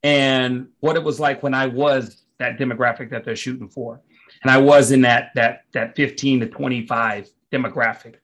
and 0.02 0.68
what 0.80 0.96
it 0.96 1.02
was 1.02 1.18
like 1.18 1.42
when 1.42 1.54
I 1.54 1.68
was 1.68 2.22
that 2.38 2.58
demographic 2.58 3.10
that 3.10 3.24
they're 3.24 3.34
shooting 3.34 3.68
for. 3.68 4.02
And 4.42 4.50
I 4.50 4.58
was 4.58 4.90
in 4.90 5.02
that 5.02 5.30
that 5.36 5.64
that 5.72 5.96
15 5.96 6.40
to 6.40 6.48
25 6.48 7.30
demographic. 7.50 8.16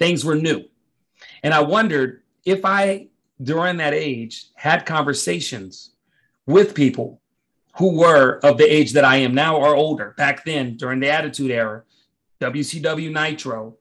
Things 0.00 0.24
were 0.24 0.34
new. 0.34 0.64
And 1.44 1.54
I 1.54 1.60
wondered 1.60 2.22
if 2.44 2.64
I 2.64 3.08
during 3.42 3.76
that 3.78 3.94
age 3.94 4.46
had 4.54 4.86
conversations 4.86 5.90
with 6.46 6.74
people 6.74 7.20
who 7.76 7.98
were 7.98 8.40
of 8.42 8.58
the 8.58 8.64
age 8.64 8.92
that 8.92 9.04
I 9.04 9.16
am 9.18 9.34
now 9.34 9.56
or 9.56 9.76
older 9.76 10.14
back 10.16 10.44
then 10.44 10.76
during 10.76 10.98
the 10.98 11.10
Attitude 11.10 11.50
Era, 11.50 11.84
WCW 12.40 13.12
Nitro, 13.12 13.76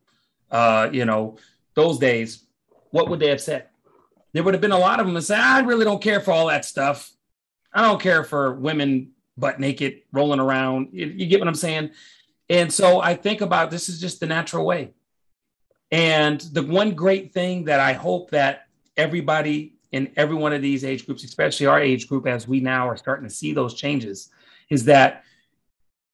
uh, 0.51 0.89
you 0.91 1.05
know, 1.05 1.37
those 1.73 1.97
days, 1.97 2.43
what 2.91 3.09
would 3.09 3.19
they 3.19 3.29
have 3.29 3.41
said? 3.41 3.67
There 4.33 4.43
would 4.43 4.53
have 4.53 4.61
been 4.61 4.71
a 4.71 4.77
lot 4.77 4.99
of 4.99 5.05
them 5.05 5.15
that 5.15 5.23
say, 5.23 5.35
I 5.35 5.61
really 5.61 5.85
don't 5.85 6.01
care 6.01 6.19
for 6.19 6.31
all 6.31 6.47
that 6.47 6.65
stuff. 6.65 7.11
I 7.73 7.81
don't 7.81 8.01
care 8.01 8.23
for 8.23 8.53
women 8.53 9.11
butt 9.37 9.59
naked 9.59 10.01
rolling 10.11 10.39
around. 10.39 10.89
You, 10.91 11.07
you 11.07 11.25
get 11.25 11.39
what 11.39 11.47
I'm 11.47 11.55
saying? 11.55 11.91
And 12.49 12.71
so 12.71 13.01
I 13.01 13.15
think 13.15 13.41
about 13.41 13.71
this 13.71 13.89
is 13.89 13.99
just 13.99 14.19
the 14.19 14.25
natural 14.25 14.65
way. 14.65 14.93
And 15.91 16.39
the 16.39 16.63
one 16.63 16.93
great 16.93 17.33
thing 17.33 17.65
that 17.65 17.79
I 17.79 17.93
hope 17.93 18.31
that 18.31 18.66
everybody 18.97 19.73
in 19.91 20.11
every 20.17 20.35
one 20.35 20.53
of 20.53 20.61
these 20.61 20.83
age 20.83 21.05
groups, 21.05 21.23
especially 21.23 21.65
our 21.65 21.79
age 21.79 22.07
group, 22.07 22.27
as 22.27 22.47
we 22.47 22.59
now 22.59 22.87
are 22.87 22.97
starting 22.97 23.27
to 23.27 23.33
see 23.33 23.53
those 23.53 23.73
changes, 23.73 24.29
is 24.69 24.85
that 24.85 25.23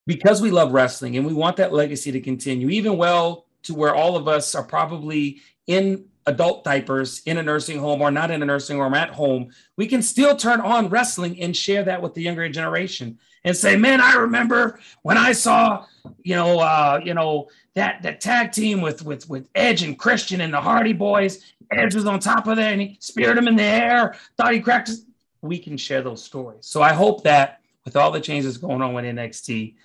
because 0.05 0.41
we 0.41 0.51
love 0.51 0.73
wrestling 0.73 1.17
and 1.17 1.25
we 1.25 1.33
want 1.33 1.57
that 1.57 1.73
legacy 1.73 2.11
to 2.11 2.21
continue, 2.21 2.69
even 2.69 2.97
well 2.97 3.45
to 3.63 3.73
where 3.73 3.95
all 3.95 4.15
of 4.15 4.27
us 4.27 4.53
are 4.53 4.63
probably 4.63 5.41
in 5.67 6.05
adult 6.25 6.63
diapers 6.63 7.21
in 7.25 7.37
a 7.37 7.43
nursing 7.43 7.79
home 7.79 8.01
or 8.01 8.11
not 8.11 8.31
in 8.31 8.41
a 8.41 8.45
nursing 8.45 8.77
home 8.77 8.93
at 8.93 9.09
home, 9.09 9.49
we 9.77 9.87
can 9.87 10.01
still 10.01 10.35
turn 10.35 10.61
on 10.61 10.89
wrestling 10.89 11.41
and 11.41 11.55
share 11.55 11.83
that 11.83 12.01
with 12.01 12.13
the 12.13 12.21
younger 12.21 12.47
generation 12.49 13.17
and 13.43 13.55
say, 13.55 13.75
"Man, 13.75 14.01
I 14.01 14.15
remember 14.15 14.79
when 15.01 15.17
I 15.17 15.31
saw, 15.33 15.85
you 16.23 16.35
know, 16.35 16.59
uh, 16.59 16.99
you 17.03 17.13
know 17.13 17.49
that 17.75 18.03
that 18.03 18.21
tag 18.21 18.51
team 18.51 18.81
with 18.81 19.03
with 19.03 19.29
with 19.29 19.49
Edge 19.55 19.83
and 19.83 19.97
Christian 19.97 20.41
and 20.41 20.53
the 20.53 20.61
Hardy 20.61 20.93
Boys. 20.93 21.53
Edge 21.71 21.95
was 21.95 22.05
on 22.05 22.19
top 22.19 22.47
of 22.47 22.57
there 22.57 22.71
and 22.71 22.81
he 22.81 22.97
speared 22.99 23.37
him 23.37 23.47
in 23.47 23.55
the 23.55 23.63
air. 23.63 24.15
Thought 24.37 24.53
he 24.53 24.59
cracked. 24.59 24.89
His... 24.89 25.05
We 25.41 25.57
can 25.57 25.75
share 25.75 26.01
those 26.01 26.23
stories. 26.23 26.65
So 26.65 26.81
I 26.81 26.93
hope 26.93 27.23
that 27.23 27.61
with 27.83 27.95
all 27.95 28.11
the 28.11 28.21
changes 28.21 28.57
going 28.57 28.81
on 28.81 28.93
with 28.93 29.05
NXT, 29.05 29.75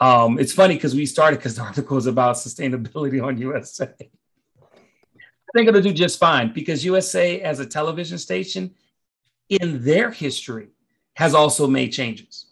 um, 0.00 0.38
it's 0.38 0.52
funny 0.52 0.74
because 0.74 0.94
we 0.94 1.06
started 1.06 1.38
because 1.38 1.56
the 1.56 1.62
article 1.62 1.96
is 1.96 2.06
about 2.06 2.36
sustainability 2.36 3.22
on 3.22 3.38
USA. 3.38 3.88
I 3.98 5.56
think 5.56 5.68
it'll 5.68 5.80
do 5.80 5.92
just 5.92 6.18
fine 6.18 6.52
because 6.52 6.84
USA, 6.84 7.40
as 7.40 7.58
a 7.58 7.66
television 7.66 8.18
station, 8.18 8.74
in 9.48 9.82
their 9.82 10.10
history, 10.10 10.68
has 11.14 11.34
also 11.34 11.66
made 11.66 11.88
changes, 11.88 12.46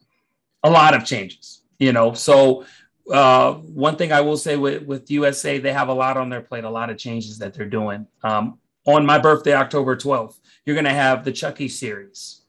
a 0.66 0.70
lot 0.70 0.94
of 0.94 1.04
changes. 1.04 1.62
You 1.78 1.92
know, 1.92 2.14
so 2.14 2.64
uh, 3.12 3.54
one 3.54 3.96
thing 3.96 4.12
I 4.12 4.20
will 4.20 4.36
say 4.36 4.56
with, 4.56 4.82
with 4.84 5.10
USA, 5.10 5.58
they 5.58 5.72
have 5.72 5.88
a 5.88 5.94
lot 5.94 6.16
on 6.16 6.28
their 6.28 6.40
plate, 6.40 6.64
a 6.64 6.70
lot 6.70 6.90
of 6.90 6.98
changes 6.98 7.38
that 7.38 7.54
they're 7.54 7.68
doing. 7.68 8.06
Um, 8.24 8.58
on 8.86 9.04
my 9.04 9.18
birthday, 9.18 9.54
October 9.54 9.96
12th, 9.96 10.38
you're 10.64 10.74
going 10.74 10.86
to 10.86 10.90
have 10.90 11.24
the 11.24 11.32
Chucky 11.32 11.68
series, 11.68 12.42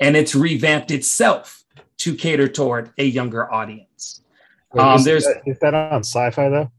and 0.00 0.16
it's 0.16 0.34
revamped 0.34 0.90
itself 0.90 1.64
to 1.98 2.14
cater 2.14 2.48
toward 2.48 2.92
a 2.98 3.04
younger 3.04 3.52
audience. 3.52 4.22
Wait, 4.72 4.82
um, 4.82 4.96
is, 4.96 5.04
there's 5.04 5.24
that, 5.24 5.42
is 5.46 5.58
that 5.60 5.74
on 5.74 6.00
Sci-Fi 6.00 6.48
though? 6.48 6.72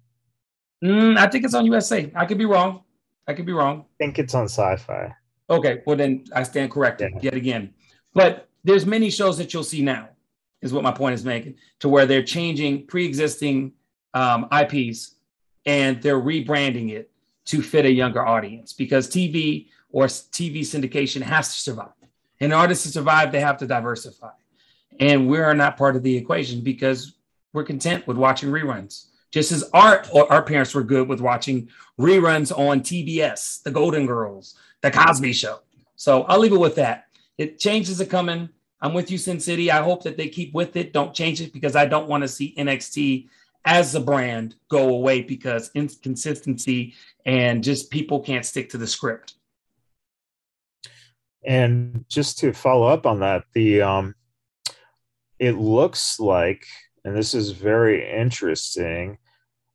Mm, 0.84 1.18
I 1.18 1.28
think 1.28 1.46
it's 1.46 1.54
on 1.54 1.66
USA. 1.66 2.12
I 2.16 2.26
could 2.26 2.38
be 2.38 2.46
wrong. 2.46 2.82
I 3.28 3.34
could 3.34 3.46
be 3.46 3.54
wrong. 3.54 3.82
I 3.82 4.04
think 4.04 4.20
it's 4.20 4.34
on 4.34 4.46
Sci-Fi. 4.46 5.16
Okay, 5.50 5.82
well 5.86 5.96
then 5.96 6.26
I 6.36 6.44
stand 6.44 6.72
corrected 6.72 7.14
yeah. 7.16 7.20
yet 7.22 7.34
again. 7.36 7.74
But 8.14 8.50
there's 8.64 8.86
many 8.86 9.10
shows 9.10 9.38
that 9.38 9.54
you'll 9.54 9.64
see 9.64 9.82
now, 9.82 10.10
is 10.64 10.74
what 10.74 10.84
my 10.84 10.92
point 10.92 11.14
is 11.14 11.24
making, 11.24 11.56
to 11.80 11.90
where 11.90 12.06
they're 12.06 12.24
changing 12.24 12.88
pre-existing 12.88 13.74
um, 14.14 14.48
IPs 14.52 15.16
and 15.66 16.02
they're 16.02 16.20
rebranding 16.20 16.92
it 16.92 17.12
to 17.46 17.62
fit 17.62 17.86
a 17.86 17.92
younger 17.92 18.26
audience 18.26 18.74
because 18.74 19.08
TV 19.08 19.68
or 19.92 20.06
TV 20.06 20.62
syndication 20.62 21.22
has 21.22 21.54
to 21.54 21.60
survive. 21.60 21.92
In 22.40 22.52
order 22.52 22.74
to 22.74 22.90
survive, 22.90 23.32
they 23.32 23.42
have 23.42 23.58
to 23.58 23.68
diversify. 23.68 24.32
And 25.00 25.28
we 25.28 25.40
are 25.40 25.54
not 25.54 25.78
part 25.78 25.96
of 25.96 26.04
the 26.04 26.16
equation 26.16 26.62
because 26.62 27.14
we're 27.52 27.64
content 27.64 28.08
with 28.08 28.18
watching 28.18 28.50
reruns. 28.50 29.08
Just 29.32 29.52
as 29.52 29.64
our 29.74 30.06
our 30.30 30.44
parents 30.44 30.76
were 30.76 30.84
good 30.84 31.08
with 31.08 31.20
watching 31.20 31.70
reruns 32.00 32.56
on 32.58 32.82
TBS, 32.82 33.64
The 33.64 33.72
Golden 33.72 34.06
Girls, 34.06 34.56
The 34.82 34.92
Cosby 34.92 35.34
Show. 35.34 35.60
So 35.96 36.24
I'll 36.24 36.40
leave 36.40 36.54
it 36.54 36.60
with 36.60 36.76
that. 36.76 37.08
It 37.38 37.60
changes 37.60 38.00
are 38.00 38.06
coming. 38.06 38.50
I'm 38.84 38.94
with 38.94 39.10
you, 39.10 39.18
Sin 39.18 39.40
City. 39.40 39.72
I 39.72 39.82
hope 39.82 40.04
that 40.04 40.18
they 40.18 40.28
keep 40.28 40.54
with 40.54 40.76
it. 40.76 40.92
Don't 40.92 41.14
change 41.14 41.40
it 41.40 41.54
because 41.54 41.74
I 41.78 41.86
don't 41.86 42.10
want 42.10 42.22
to 42.22 42.28
see 42.28 42.54
NXT 42.58 43.30
as 43.64 43.96
a 43.96 44.02
brand 44.02 44.56
go 44.70 44.90
away 44.90 45.22
because 45.22 45.72
inconsistency 45.74 46.94
and 47.26 47.64
just 47.64 47.90
people 47.90 48.20
can't 48.20 48.46
stick 48.46 48.70
to 48.72 48.78
the 48.78 48.86
script. 48.86 49.36
And 51.46 52.04
just 52.10 52.40
to 52.40 52.52
follow 52.52 52.88
up 52.88 53.06
on 53.06 53.22
that, 53.22 53.46
the 53.54 53.82
um, 53.82 54.16
it 55.40 55.54
looks 55.54 56.20
like, 56.20 56.66
and 57.06 57.16
this 57.16 57.34
is 57.34 57.52
very 57.52 58.10
interesting. 58.10 59.18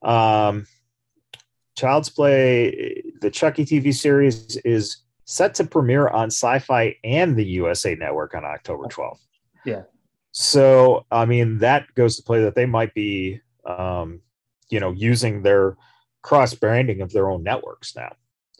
Um, 0.03 0.66
Child's 1.79 2.11
Play, 2.11 3.05
the 3.23 3.31
Chucky 3.31 3.64
TV 3.64 3.94
series 3.94 4.57
is 4.59 4.99
set 5.31 5.55
to 5.55 5.64
premiere 5.64 6.09
on 6.09 6.31
Syfy 6.31 6.97
and 7.05 7.37
the 7.37 7.45
USA 7.45 7.95
Network 7.95 8.35
on 8.35 8.47
October 8.47 8.85
12th. 8.85 9.21
Yeah. 9.62 9.83
So, 10.33 11.05
I 11.11 11.27
mean, 11.27 11.59
that 11.59 11.95
goes 11.95 12.17
to 12.17 12.23
play 12.23 12.43
that 12.45 12.55
they 12.55 12.64
might 12.64 12.95
be, 12.95 13.43
um, 13.67 14.23
you 14.71 14.81
know, 14.81 14.93
using 14.93 15.43
their 15.43 15.77
cross 16.23 16.55
branding 16.55 17.03
of 17.03 17.12
their 17.12 17.29
own 17.29 17.43
networks 17.43 17.95
now. 17.95 18.11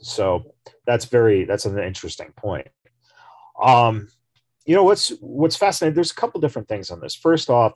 So 0.03 0.55
that's 0.87 1.07
very 1.07 1.47
that's 1.47 1.65
an 1.65 1.79
interesting 1.79 2.35
point. 2.37 2.69
Um, 3.61 4.09
you 4.67 4.75
know 4.75 4.85
what's 4.85 5.09
what's 5.21 5.57
fascinating? 5.57 5.95
There's 5.95 6.13
a 6.13 6.17
couple 6.17 6.39
different 6.39 6.69
things 6.69 6.91
on 6.91 7.01
this. 7.01 7.15
First 7.15 7.49
off, 7.49 7.73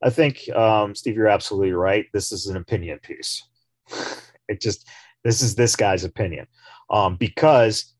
I 0.00 0.10
think 0.10 0.48
um, 0.54 0.94
Steve, 0.94 1.16
you're 1.16 1.26
absolutely 1.26 1.72
right. 1.72 2.06
This 2.12 2.30
is 2.30 2.46
an 2.46 2.56
opinion 2.56 3.00
piece. 3.00 3.42
it 4.48 4.60
just 4.60 4.88
this 5.24 5.42
is 5.42 5.56
this 5.56 5.74
guy's 5.74 6.04
opinion 6.04 6.46
um, 6.88 7.16
because 7.16 7.94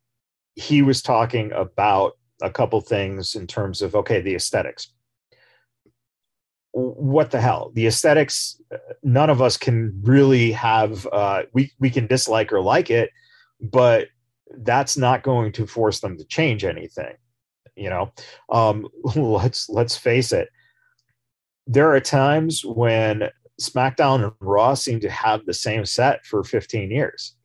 he 0.58 0.82
was 0.82 1.02
talking 1.02 1.52
about 1.52 2.12
a 2.42 2.50
couple 2.50 2.80
things 2.80 3.34
in 3.34 3.46
terms 3.46 3.82
of 3.82 3.94
okay, 3.94 4.20
the 4.20 4.34
aesthetics. 4.34 4.92
What 6.72 7.30
the 7.30 7.40
hell? 7.40 7.72
The 7.74 7.86
aesthetics. 7.86 8.60
None 9.02 9.30
of 9.30 9.40
us 9.40 9.56
can 9.56 9.98
really 10.02 10.52
have. 10.52 11.06
Uh, 11.06 11.42
we 11.52 11.72
we 11.78 11.90
can 11.90 12.06
dislike 12.06 12.52
or 12.52 12.60
like 12.60 12.90
it, 12.90 13.10
but 13.60 14.08
that's 14.58 14.96
not 14.96 15.22
going 15.22 15.52
to 15.52 15.66
force 15.66 16.00
them 16.00 16.16
to 16.16 16.24
change 16.24 16.64
anything 16.64 17.14
you 17.78 17.88
know 17.88 18.12
um, 18.50 18.86
let's 19.16 19.68
let's 19.70 19.96
face 19.96 20.32
it 20.32 20.48
there 21.66 21.94
are 21.94 22.00
times 22.00 22.64
when 22.64 23.28
smackdown 23.60 24.24
and 24.24 24.32
raw 24.40 24.74
seem 24.74 25.00
to 25.00 25.10
have 25.10 25.44
the 25.46 25.54
same 25.54 25.84
set 25.84 26.24
for 26.26 26.44
15 26.44 26.90
years 26.90 27.36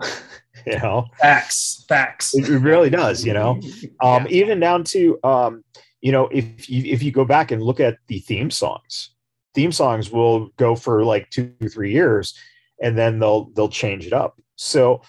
you 0.66 0.78
know 0.78 1.06
facts 1.20 1.84
facts 1.88 2.34
it, 2.34 2.48
really 2.48 2.90
does 2.90 3.24
you 3.24 3.32
know 3.32 3.60
um, 4.02 4.26
yeah. 4.26 4.28
even 4.28 4.60
down 4.60 4.84
to 4.84 5.18
um, 5.24 5.64
you 6.00 6.12
know 6.12 6.28
if 6.28 6.68
you 6.68 6.84
if 6.92 7.02
you 7.02 7.10
go 7.10 7.24
back 7.24 7.50
and 7.50 7.62
look 7.62 7.80
at 7.80 7.98
the 8.08 8.18
theme 8.20 8.50
songs 8.50 9.10
theme 9.54 9.72
songs 9.72 10.10
will 10.10 10.48
go 10.56 10.74
for 10.74 11.04
like 11.04 11.28
two 11.30 11.52
three 11.72 11.92
years 11.92 12.34
and 12.80 12.96
then 12.96 13.18
they'll 13.18 13.46
they'll 13.50 13.68
change 13.68 14.06
it 14.06 14.12
up 14.12 14.40
so 14.56 15.00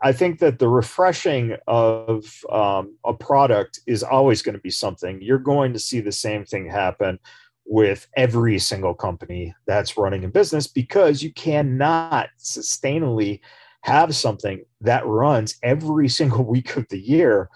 I 0.00 0.12
think 0.12 0.38
that 0.40 0.58
the 0.58 0.68
refreshing 0.68 1.56
of 1.66 2.32
um, 2.50 2.96
a 3.04 3.12
product 3.12 3.80
is 3.86 4.02
always 4.02 4.42
going 4.42 4.54
to 4.54 4.60
be 4.60 4.70
something. 4.70 5.20
You're 5.20 5.38
going 5.38 5.72
to 5.72 5.78
see 5.78 6.00
the 6.00 6.12
same 6.12 6.44
thing 6.44 6.70
happen 6.70 7.18
with 7.66 8.06
every 8.16 8.58
single 8.58 8.94
company 8.94 9.54
that's 9.66 9.98
running 9.98 10.24
a 10.24 10.28
business 10.28 10.66
because 10.66 11.22
you 11.22 11.32
cannot 11.32 12.28
sustainably 12.38 13.40
have 13.82 14.14
something 14.14 14.64
that 14.80 15.06
runs 15.06 15.58
every 15.62 16.08
single 16.20 16.44
week 16.44 16.76
of 16.76 16.86
the 16.88 17.00
year 17.00 17.48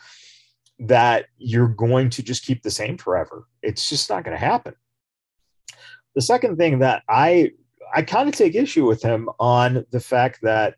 that 0.79 1.27
you're 1.39 1.69
going 1.69 2.11
to 2.11 2.23
just 2.23 2.45
keep 2.45 2.63
the 2.63 2.71
same 2.71 2.99
forever. 2.99 3.47
It's 3.63 3.89
just 3.89 4.11
not 4.11 4.25
going 4.25 4.37
to 4.37 4.45
happen. 4.45 4.75
The 6.15 6.23
second 6.23 6.57
thing 6.57 6.81
that 6.81 7.03
I 7.09 7.53
I 7.95 8.03
kind 8.03 8.29
of 8.29 8.35
take 8.35 8.55
issue 8.55 8.87
with 8.87 9.03
him 9.03 9.29
on 9.39 9.85
the 9.91 10.01
fact 10.01 10.41
that 10.43 10.77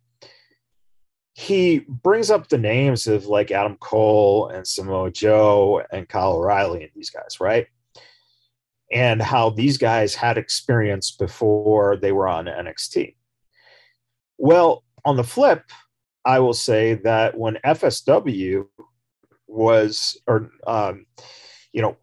he 1.34 1.80
brings 1.80 2.30
up 2.30 2.48
the 2.48 2.58
names 2.58 3.06
of 3.06 3.26
like 3.26 3.50
Adam 3.50 3.76
Cole 3.76 4.48
and 4.48 4.66
Samoa 4.66 5.10
Joe 5.10 5.82
and 5.92 6.08
Kyle 6.08 6.34
O'Reilly 6.34 6.82
and 6.82 6.92
these 6.94 7.10
guys, 7.10 7.40
right? 7.40 7.66
And 8.92 9.20
how 9.20 9.50
these 9.50 9.78
guys 9.78 10.14
had 10.14 10.38
experience 10.38 11.10
before 11.10 11.96
they 11.96 12.12
were 12.12 12.28
on 12.28 12.46
NXT. 12.46 13.14
Well, 14.38 14.84
on 15.04 15.16
the 15.16 15.24
flip, 15.24 15.64
I 16.24 16.38
will 16.38 16.54
say 16.54 16.94
that 17.04 17.36
when 17.36 17.58
FSW 17.64 18.66
was, 19.46 20.20
or, 20.26 20.50
um, 20.66 21.06
you 21.72 21.82
know, 21.82 21.96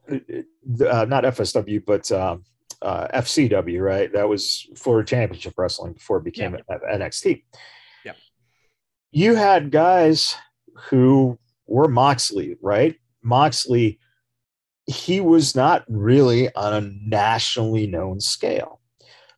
uh, 0.87 1.05
not 1.05 1.23
FSW, 1.23 1.83
but 1.85 2.11
um, 2.11 2.43
uh, 2.81 3.07
FCW, 3.13 3.81
right? 3.81 4.11
That 4.11 4.27
was 4.27 4.67
for 4.75 5.03
championship 5.03 5.53
wrestling 5.57 5.93
before 5.93 6.17
it 6.17 6.23
became 6.23 6.55
yeah. 6.69 6.77
NXT 6.95 7.43
Yeah, 8.03 8.13
you 9.11 9.35
had 9.35 9.71
guys 9.71 10.35
who 10.89 11.37
were 11.67 11.87
Moxley, 11.87 12.57
right? 12.61 12.95
Moxley, 13.23 13.99
he 14.87 15.21
was 15.21 15.55
not 15.55 15.85
really 15.87 16.53
on 16.55 16.73
a 16.73 16.91
nationally 17.07 17.87
known 17.87 18.19
scale. 18.19 18.81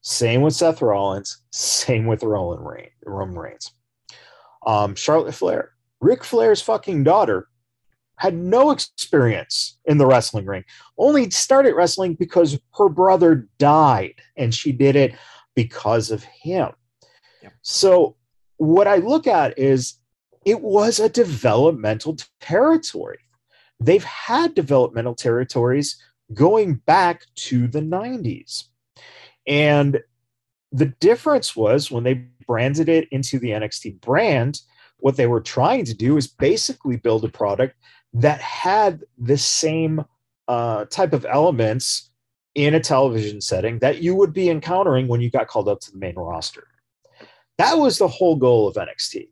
Same 0.04 0.42
with 0.42 0.54
Seth 0.54 0.82
Rollins, 0.82 1.42
same 1.52 2.06
with 2.08 2.24
Roman 2.24 2.64
Reigns. 2.64 2.92
Roman 3.06 3.40
Reigns. 3.40 3.72
Um, 4.66 4.96
Charlotte 4.96 5.34
Flair, 5.34 5.72
Ric 6.02 6.26
Flair's 6.26 6.62
fucking 6.62 7.06
daughter, 7.06 7.48
had 8.18 8.36
no 8.36 8.72
experience 8.72 9.80
in 9.86 9.98
the 9.98 10.06
wrestling 10.06 10.46
ring. 10.46 10.66
Only 10.98 11.30
started 11.30 11.74
wrestling 11.74 12.16
because 12.16 12.60
her 12.78 12.90
brother 12.90 13.48
died, 13.58 14.16
and 14.36 14.54
she 14.54 14.74
did 14.74 14.98
it 14.98 15.16
because 15.56 16.12
of 16.12 16.24
him. 16.24 16.70
Yeah. 17.42 17.50
So 17.62 18.18
what 18.58 18.88
I 18.88 18.98
look 18.98 19.26
at 19.26 19.58
is 19.58 20.00
it 20.46 20.62
was 20.62 21.00
a 21.00 21.10
developmental 21.10 22.18
territory. 22.42 23.20
They've 23.80 24.04
had 24.04 24.54
developmental 24.54 25.16
territories 25.16 25.98
going 26.34 26.76
back 26.76 27.24
to 27.36 27.68
the 27.68 27.82
90s. 27.82 28.66
And 29.48 30.02
the 30.72 30.88
difference 31.00 31.56
was 31.56 31.92
when 31.92 32.04
they 32.04 32.26
branded 32.48 32.90
it 32.90 33.08
into 33.12 33.40
the 33.40 33.50
NXT 33.50 34.02
brand, 34.02 34.62
what 34.98 35.18
they 35.18 35.28
were 35.28 35.42
trying 35.42 35.86
to 35.86 35.94
do 35.94 36.18
is 36.18 36.28
basically 36.28 36.98
build 36.98 37.26
a 37.26 37.30
product 37.30 37.76
that 38.14 38.40
had 38.40 39.04
the 39.18 39.38
same 39.38 40.04
uh, 40.48 40.86
type 40.86 41.14
of 41.14 41.26
elements 41.26 42.10
in 42.56 42.76
a 42.76 42.80
television 42.80 43.42
setting 43.42 43.80
that 43.80 44.02
you 44.02 44.16
would 44.16 44.34
be 44.34 44.50
encountering 44.50 45.08
when 45.08 45.22
you 45.22 45.30
got 45.30 45.48
called 45.48 45.68
up 45.68 45.80
to 45.82 45.92
the 45.92 45.98
main 45.98 46.16
roster. 46.16 46.68
That 47.58 47.76
was 47.76 47.98
the 47.98 48.08
whole 48.08 48.36
goal 48.36 48.68
of 48.68 48.76
NXT. 48.76 49.30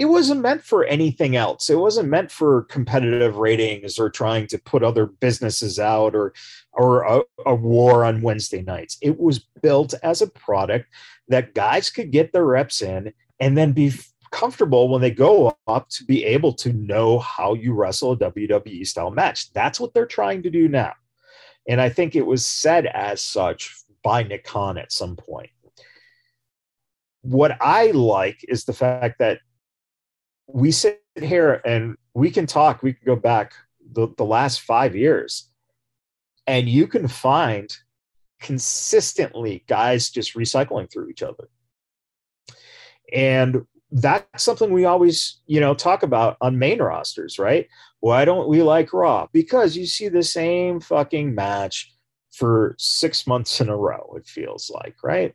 It 0.00 0.06
wasn't 0.06 0.40
meant 0.40 0.64
for 0.64 0.86
anything 0.86 1.36
else. 1.36 1.68
It 1.68 1.78
wasn't 1.78 2.08
meant 2.08 2.30
for 2.30 2.62
competitive 2.62 3.36
ratings 3.36 3.98
or 3.98 4.08
trying 4.08 4.46
to 4.46 4.56
put 4.56 4.82
other 4.82 5.04
businesses 5.04 5.78
out 5.78 6.14
or 6.14 6.32
or 6.72 7.02
a, 7.02 7.20
a 7.44 7.54
war 7.54 8.06
on 8.06 8.22
Wednesday 8.22 8.62
nights. 8.62 8.96
It 9.02 9.20
was 9.20 9.40
built 9.60 9.92
as 10.02 10.22
a 10.22 10.26
product 10.26 10.86
that 11.28 11.52
guys 11.52 11.90
could 11.90 12.12
get 12.12 12.32
their 12.32 12.46
reps 12.46 12.80
in 12.80 13.12
and 13.40 13.58
then 13.58 13.72
be 13.72 13.92
comfortable 14.32 14.88
when 14.88 15.02
they 15.02 15.10
go 15.10 15.54
up 15.66 15.90
to 15.90 16.04
be 16.04 16.24
able 16.24 16.54
to 16.54 16.72
know 16.72 17.18
how 17.18 17.52
you 17.52 17.74
wrestle 17.74 18.12
a 18.12 18.16
WWE 18.16 18.86
style 18.86 19.10
match. 19.10 19.52
That's 19.52 19.78
what 19.78 19.92
they're 19.92 20.06
trying 20.06 20.42
to 20.44 20.50
do 20.50 20.66
now. 20.66 20.94
And 21.68 21.78
I 21.78 21.90
think 21.90 22.16
it 22.16 22.24
was 22.24 22.46
said 22.46 22.86
as 22.86 23.20
such 23.20 23.76
by 24.02 24.22
Nick 24.22 24.44
Khan 24.44 24.78
at 24.78 24.92
some 24.92 25.14
point 25.14 25.50
what 27.22 27.56
I 27.60 27.90
like 27.90 28.44
is 28.48 28.64
the 28.64 28.72
fact 28.72 29.18
that 29.18 29.40
we 30.52 30.70
sit 30.70 31.02
here 31.16 31.60
and 31.64 31.96
we 32.14 32.30
can 32.30 32.46
talk, 32.46 32.82
we 32.82 32.92
can 32.92 33.04
go 33.04 33.16
back 33.16 33.52
the, 33.92 34.08
the 34.16 34.24
last 34.24 34.60
five 34.60 34.94
years, 34.94 35.48
and 36.46 36.68
you 36.68 36.86
can 36.86 37.08
find 37.08 37.74
consistently 38.40 39.64
guys 39.68 40.10
just 40.10 40.34
recycling 40.34 40.90
through 40.90 41.08
each 41.08 41.22
other. 41.22 41.48
And 43.12 43.66
that's 43.92 44.44
something 44.44 44.72
we 44.72 44.84
always, 44.84 45.40
you 45.46 45.60
know, 45.60 45.74
talk 45.74 46.02
about 46.02 46.36
on 46.40 46.58
main 46.58 46.80
rosters, 46.80 47.38
right? 47.38 47.68
Why 48.00 48.24
don't 48.24 48.48
we 48.48 48.62
like 48.62 48.92
Raw? 48.92 49.26
Because 49.32 49.76
you 49.76 49.86
see 49.86 50.08
the 50.08 50.22
same 50.22 50.80
fucking 50.80 51.34
match 51.34 51.92
for 52.32 52.76
six 52.78 53.26
months 53.26 53.60
in 53.60 53.68
a 53.68 53.76
row, 53.76 54.14
it 54.16 54.26
feels 54.26 54.70
like, 54.70 54.96
right? 55.02 55.34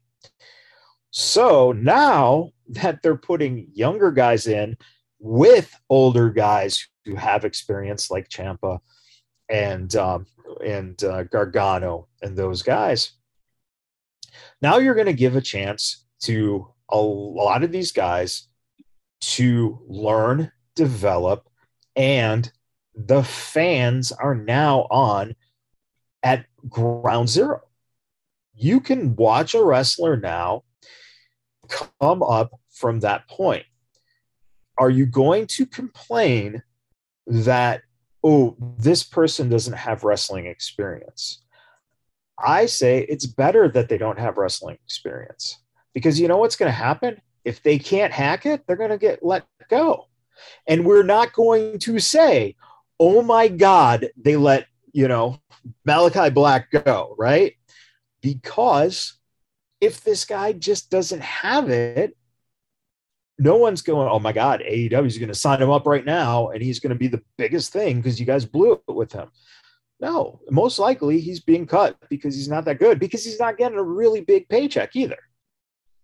So 1.11 1.73
now 1.73 2.51
that 2.69 3.01
they're 3.03 3.17
putting 3.17 3.67
younger 3.73 4.11
guys 4.11 4.47
in 4.47 4.77
with 5.19 5.73
older 5.89 6.29
guys 6.29 6.87
who 7.05 7.15
have 7.15 7.45
experience 7.45 8.11
like 8.11 8.29
Ciampa 8.29 8.79
and 9.49 9.95
um, 9.95 10.25
and 10.63 11.01
uh, 11.03 11.23
Gargano 11.23 12.07
and 12.21 12.37
those 12.37 12.61
guys, 12.61 13.13
now 14.61 14.77
you're 14.77 14.95
going 14.95 15.05
to 15.07 15.13
give 15.13 15.35
a 15.35 15.41
chance 15.41 16.05
to 16.23 16.67
a 16.89 16.99
lot 16.99 17.63
of 17.63 17.71
these 17.71 17.91
guys 17.91 18.47
to 19.21 19.79
learn, 19.87 20.51
develop, 20.75 21.49
and 21.95 22.51
the 22.95 23.23
fans 23.23 24.11
are 24.11 24.35
now 24.35 24.87
on 24.89 25.35
at 26.23 26.45
ground 26.69 27.29
zero. 27.29 27.61
You 28.53 28.79
can 28.79 29.15
watch 29.15 29.53
a 29.53 29.63
wrestler 29.63 30.17
now 30.17 30.63
come 31.67 32.23
up 32.23 32.59
from 32.71 33.01
that 33.01 33.27
point. 33.27 33.65
Are 34.77 34.89
you 34.89 35.05
going 35.05 35.47
to 35.47 35.65
complain 35.65 36.61
that, 37.27 37.81
oh, 38.23 38.55
this 38.77 39.03
person 39.03 39.49
doesn't 39.49 39.73
have 39.73 40.03
wrestling 40.03 40.45
experience? 40.45 41.43
I 42.37 42.65
say 42.65 43.05
it's 43.07 43.25
better 43.25 43.69
that 43.69 43.87
they 43.87 43.97
don't 43.97 44.19
have 44.19 44.37
wrestling 44.37 44.77
experience 44.85 45.59
because 45.93 46.19
you 46.19 46.27
know 46.27 46.37
what's 46.37 46.57
going 46.57 46.69
to 46.69 46.77
happen? 46.77 47.21
If 47.45 47.63
they 47.63 47.79
can't 47.79 48.11
hack 48.11 48.45
it, 48.45 48.65
they're 48.67 48.75
going 48.75 48.89
to 48.89 48.97
get 48.97 49.23
let 49.23 49.45
go. 49.69 50.07
And 50.67 50.85
we're 50.85 51.03
not 51.03 51.31
going 51.31 51.79
to 51.79 51.99
say, 51.99 52.55
oh 52.99 53.21
my 53.21 53.47
God, 53.47 54.09
they 54.17 54.35
let, 54.35 54.67
you 54.91 55.07
know, 55.07 55.39
Malakai 55.87 56.33
Black 56.33 56.71
go, 56.71 57.15
right? 57.17 57.53
Because 58.21 59.13
if 59.79 60.01
this 60.01 60.25
guy 60.25 60.51
just 60.53 60.89
doesn't 60.89 61.21
have 61.21 61.69
it, 61.69 62.17
no 63.37 63.57
one's 63.57 63.81
going, 63.81 64.07
oh 64.09 64.19
my 64.19 64.31
God, 64.31 64.61
AEW 64.61 65.05
is 65.05 65.17
going 65.17 65.29
to 65.29 65.35
sign 65.35 65.61
him 65.61 65.69
up 65.69 65.85
right 65.85 66.05
now 66.05 66.49
and 66.49 66.61
he's 66.61 66.79
going 66.79 66.91
to 66.91 66.99
be 66.99 67.07
the 67.07 67.21
biggest 67.37 67.73
thing 67.73 67.97
because 67.97 68.19
you 68.19 68.25
guys 68.25 68.45
blew 68.45 68.73
it 68.73 68.81
with 68.87 69.11
him. 69.11 69.29
No, 69.99 70.39
most 70.49 70.79
likely 70.79 71.19
he's 71.19 71.39
being 71.39 71.65
cut 71.65 71.97
because 72.09 72.35
he's 72.35 72.49
not 72.49 72.65
that 72.65 72.79
good 72.79 72.99
because 72.99 73.23
he's 73.23 73.39
not 73.39 73.57
getting 73.57 73.77
a 73.77 73.83
really 73.83 74.21
big 74.21 74.47
paycheck 74.49 74.95
either. 74.95 75.17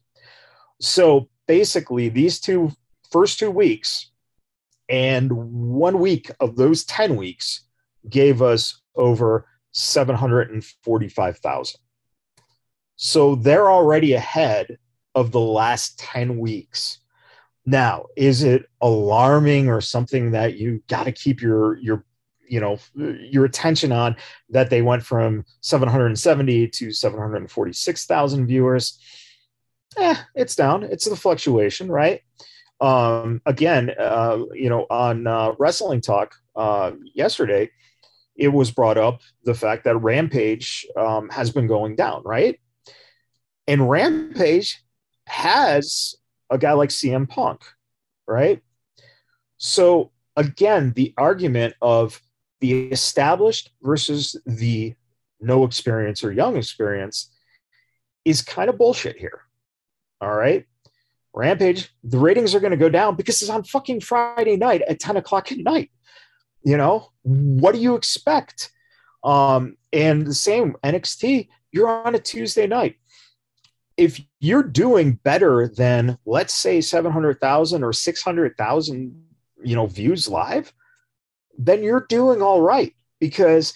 So 0.80 1.28
basically, 1.46 2.08
these 2.08 2.40
two 2.40 2.72
first 3.10 3.38
two 3.38 3.50
weeks 3.50 4.10
and 4.88 5.30
one 5.30 6.00
week 6.00 6.30
of 6.40 6.56
those 6.56 6.86
10 6.86 7.16
weeks 7.16 7.66
gave 8.08 8.40
us 8.40 8.80
over 8.96 9.46
745,000. 9.72 11.78
So 12.96 13.34
they're 13.34 13.70
already 13.70 14.14
ahead 14.14 14.78
of 15.14 15.30
the 15.30 15.40
last 15.40 15.98
10 15.98 16.38
weeks. 16.38 17.01
Now, 17.64 18.06
is 18.16 18.42
it 18.42 18.66
alarming 18.80 19.68
or 19.68 19.80
something 19.80 20.32
that 20.32 20.56
you 20.56 20.82
got 20.88 21.04
to 21.04 21.12
keep 21.12 21.40
your 21.40 21.78
your 21.78 22.04
you 22.48 22.60
know 22.60 22.78
your 22.94 23.44
attention 23.44 23.92
on 23.92 24.16
that 24.50 24.68
they 24.68 24.82
went 24.82 25.04
from 25.04 25.44
770 25.60 26.68
to 26.68 26.92
746,000 26.92 28.46
viewers? 28.46 28.98
Eh, 29.96 30.16
it's 30.34 30.56
down. 30.56 30.84
It's 30.84 31.04
the 31.04 31.16
fluctuation, 31.16 31.90
right? 31.90 32.22
Um, 32.80 33.40
again, 33.46 33.92
uh, 33.98 34.38
you 34.54 34.68
know, 34.68 34.86
on 34.90 35.26
uh, 35.26 35.52
Wrestling 35.58 36.00
Talk 36.00 36.34
uh, 36.56 36.92
yesterday, 37.14 37.70
it 38.34 38.48
was 38.48 38.70
brought 38.70 38.98
up 38.98 39.20
the 39.44 39.54
fact 39.54 39.84
that 39.84 39.96
Rampage 39.98 40.86
um, 40.96 41.28
has 41.28 41.50
been 41.50 41.66
going 41.66 41.94
down, 41.94 42.22
right? 42.24 42.58
And 43.68 43.88
Rampage 43.88 44.82
has 45.26 46.16
a 46.52 46.58
guy 46.58 46.72
like 46.72 46.90
CM 46.90 47.28
Punk, 47.28 47.62
right? 48.28 48.62
So 49.56 50.12
again, 50.36 50.92
the 50.94 51.14
argument 51.16 51.74
of 51.82 52.20
the 52.60 52.88
established 52.90 53.70
versus 53.82 54.36
the 54.46 54.94
no 55.40 55.64
experience 55.64 56.22
or 56.22 56.30
young 56.30 56.56
experience 56.56 57.30
is 58.24 58.42
kind 58.42 58.70
of 58.70 58.78
bullshit 58.78 59.16
here. 59.16 59.40
All 60.20 60.32
right. 60.32 60.66
Rampage, 61.34 61.90
the 62.04 62.18
ratings 62.18 62.54
are 62.54 62.60
going 62.60 62.72
to 62.72 62.76
go 62.76 62.90
down 62.90 63.16
because 63.16 63.40
it's 63.40 63.50
on 63.50 63.64
fucking 63.64 64.00
Friday 64.00 64.56
night 64.56 64.82
at 64.82 65.00
10 65.00 65.16
o'clock 65.16 65.50
at 65.50 65.58
night. 65.58 65.90
You 66.62 66.76
know, 66.76 67.08
what 67.22 67.74
do 67.74 67.80
you 67.80 67.96
expect? 67.96 68.70
Um, 69.24 69.76
and 69.92 70.26
the 70.26 70.34
same 70.34 70.76
NXT, 70.84 71.48
you're 71.72 71.88
on 71.88 72.14
a 72.14 72.20
Tuesday 72.20 72.66
night. 72.66 72.96
If 73.96 74.20
you're 74.40 74.62
doing 74.62 75.14
better 75.22 75.68
than, 75.68 76.18
let's 76.24 76.54
say, 76.54 76.80
700,000 76.80 77.84
or 77.84 77.92
600,000, 77.92 79.24
you 79.62 79.76
know, 79.76 79.86
views 79.86 80.28
live, 80.28 80.72
then 81.58 81.82
you're 81.82 82.06
doing 82.08 82.42
all 82.42 82.60
right. 82.60 82.94
Because 83.20 83.74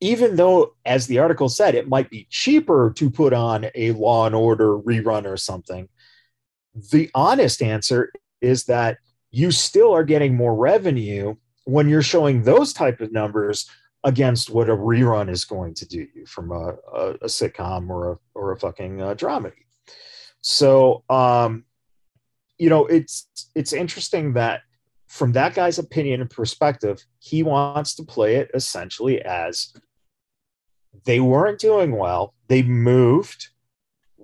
even 0.00 0.36
though, 0.36 0.74
as 0.84 1.06
the 1.06 1.18
article 1.18 1.48
said, 1.48 1.74
it 1.74 1.88
might 1.88 2.10
be 2.10 2.26
cheaper 2.30 2.92
to 2.96 3.10
put 3.10 3.32
on 3.32 3.66
a 3.74 3.92
Law 3.92 4.26
and 4.26 4.34
Order 4.34 4.78
rerun 4.78 5.26
or 5.26 5.36
something, 5.36 5.88
the 6.92 7.10
honest 7.14 7.62
answer 7.62 8.10
is 8.40 8.64
that 8.64 8.98
you 9.30 9.50
still 9.50 9.92
are 9.94 10.04
getting 10.04 10.36
more 10.36 10.54
revenue 10.54 11.34
when 11.64 11.88
you're 11.88 12.02
showing 12.02 12.42
those 12.42 12.72
type 12.72 13.00
of 13.00 13.12
numbers 13.12 13.68
against 14.04 14.50
what 14.50 14.68
a 14.68 14.76
rerun 14.76 15.30
is 15.30 15.44
going 15.44 15.74
to 15.74 15.86
do 15.86 16.06
you 16.14 16.26
from 16.26 16.52
a, 16.52 16.74
a, 16.94 17.10
a 17.22 17.26
sitcom 17.26 17.88
or 17.88 18.12
a 18.12 18.18
or 18.34 18.52
a 18.52 18.58
fucking 18.58 19.00
uh, 19.00 19.14
dramedy. 19.14 19.64
So 20.40 21.02
um, 21.08 21.64
you 22.58 22.70
know, 22.70 22.86
it's 22.86 23.50
it's 23.54 23.72
interesting 23.72 24.34
that 24.34 24.60
from 25.08 25.32
that 25.32 25.54
guy's 25.54 25.78
opinion 25.78 26.20
and 26.20 26.30
perspective, 26.30 27.04
he 27.18 27.42
wants 27.42 27.94
to 27.96 28.02
play 28.02 28.36
it 28.36 28.50
essentially 28.54 29.22
as 29.22 29.72
they 31.04 31.20
weren't 31.20 31.58
doing 31.58 31.96
well. 31.96 32.34
They 32.48 32.62
moved. 32.62 33.48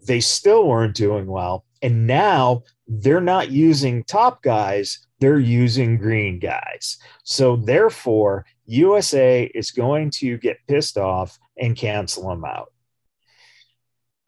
They 0.07 0.20
still 0.20 0.66
weren't 0.66 0.95
doing 0.95 1.26
well. 1.26 1.64
And 1.83 2.07
now 2.07 2.62
they're 2.87 3.20
not 3.20 3.51
using 3.51 4.05
top 4.05 4.43
guys, 4.43 5.07
they're 5.20 5.39
using 5.39 5.97
green 5.97 6.39
guys. 6.39 6.99
So 7.24 7.57
therefore, 7.57 8.45
USA 8.71 9.51
is 9.53 9.73
going 9.73 10.11
to 10.11 10.39
get 10.39 10.64
pissed 10.68 10.97
off 10.97 11.39
and 11.59 11.77
cancel 11.77 12.29
them 12.29 12.45
out. 12.45 12.73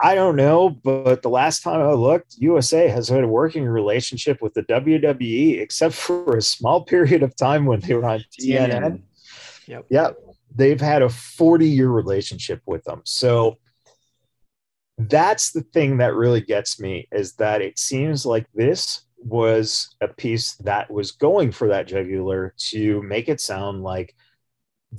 I 0.01 0.17
don't 0.17 0.35
know, 0.35 0.69
but 0.69 1.23
the 1.23 1.31
last 1.31 1.63
time 1.63 1.81
I 1.81 1.93
looked, 1.93 2.35
USA 2.39 2.89
has 2.89 3.09
had 3.09 3.23
a 3.23 3.29
working 3.29 3.65
relationship 3.65 4.43
with 4.43 4.55
the 4.55 4.65
WWE, 4.65 5.61
except 5.61 5.95
for 6.07 6.37
a 6.37 6.43
small 6.43 6.85
period 6.85 7.23
of 7.23 7.37
time 7.37 7.67
when 7.67 7.81
they 7.81 7.95
were 7.95 8.05
on 8.05 8.25
TNN. 8.37 9.03
Yep. 9.69 9.87
Yep. 9.91 10.17
They've 10.53 10.81
had 10.81 11.03
a 11.03 11.09
40 11.09 11.69
year 11.69 11.89
relationship 11.89 12.63
with 12.67 12.83
them. 12.83 13.03
So 13.05 13.59
that's 14.99 15.53
the 15.53 15.63
thing 15.63 15.99
that 15.99 16.15
really 16.15 16.41
gets 16.41 16.81
me 16.81 17.07
is 17.13 17.35
that 17.35 17.63
it 17.63 17.79
seems 17.79 18.27
like 18.27 18.47
this 18.55 19.03
was 19.19 19.95
a 20.01 20.09
piece 20.09 20.55
that 20.57 20.91
was 20.91 21.13
going 21.13 21.53
for 21.53 21.69
that 21.69 21.87
jugular 21.87 22.55
to 22.71 23.01
make 23.03 23.29
it 23.29 23.41
sound 23.41 23.85
like 23.85 24.17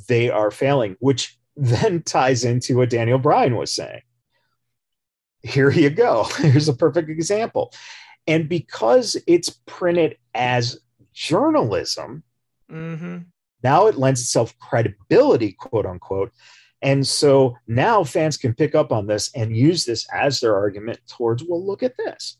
they 0.07 0.29
are 0.29 0.51
failing, 0.51 0.95
which 0.99 1.37
then 1.55 2.01
ties 2.05 2.43
into 2.43 2.77
what 2.77 2.89
Daniel 2.89 3.19
Bryan 3.19 3.55
was 3.55 3.73
saying. 3.73 4.01
Here 5.41 5.69
you 5.69 5.89
go. 5.89 6.23
Here's 6.37 6.69
a 6.69 6.73
perfect 6.73 7.09
example. 7.09 7.73
And 8.27 8.47
because 8.47 9.17
it's 9.27 9.49
printed 9.65 10.17
as 10.33 10.79
journalism, 11.13 12.23
mm-hmm. 12.71 13.17
now 13.63 13.87
it 13.87 13.97
lends 13.97 14.21
itself 14.21 14.57
credibility, 14.59 15.53
quote 15.53 15.85
unquote. 15.85 16.31
And 16.81 17.07
so 17.07 17.57
now 17.65 18.03
fans 18.03 18.35
can 18.35 18.53
pick 18.53 18.75
up 18.75 18.91
on 18.91 19.07
this 19.07 19.31
and 19.33 19.55
use 19.55 19.85
this 19.85 20.05
as 20.13 20.39
their 20.39 20.55
argument 20.55 20.99
towards, 21.07 21.43
well, 21.43 21.65
look 21.65 21.81
at 21.81 21.95
this. 21.97 22.37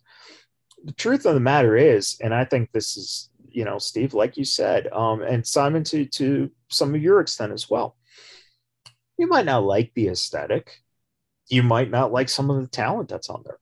The 0.84 0.92
truth 0.92 1.26
of 1.26 1.34
the 1.34 1.40
matter 1.40 1.78
is, 1.78 2.18
and 2.22 2.34
I 2.34 2.44
think 2.44 2.72
this 2.72 2.98
is, 2.98 3.30
you 3.50 3.64
know, 3.64 3.78
Steve, 3.78 4.14
like 4.14 4.36
you 4.36 4.44
said, 4.44 4.92
um, 4.92 5.22
and 5.22 5.48
Simon 5.48 5.86
to 5.86 6.06
to 6.06 6.52
some 6.74 6.96
of 6.96 7.02
your 7.02 7.20
extent 7.20 7.52
as 7.52 7.70
well. 7.70 7.96
You 9.18 9.28
might 9.28 9.46
not 9.46 9.64
like 9.64 9.92
the 9.94 10.08
aesthetic. 10.08 10.82
You 11.50 11.64
might 11.64 11.92
not 11.92 12.12
like 12.12 12.30
some 12.30 12.50
of 12.50 12.62
the 12.62 12.68
talent 12.68 13.10
that's 13.10 13.30
on 13.30 13.44
there. 13.46 13.60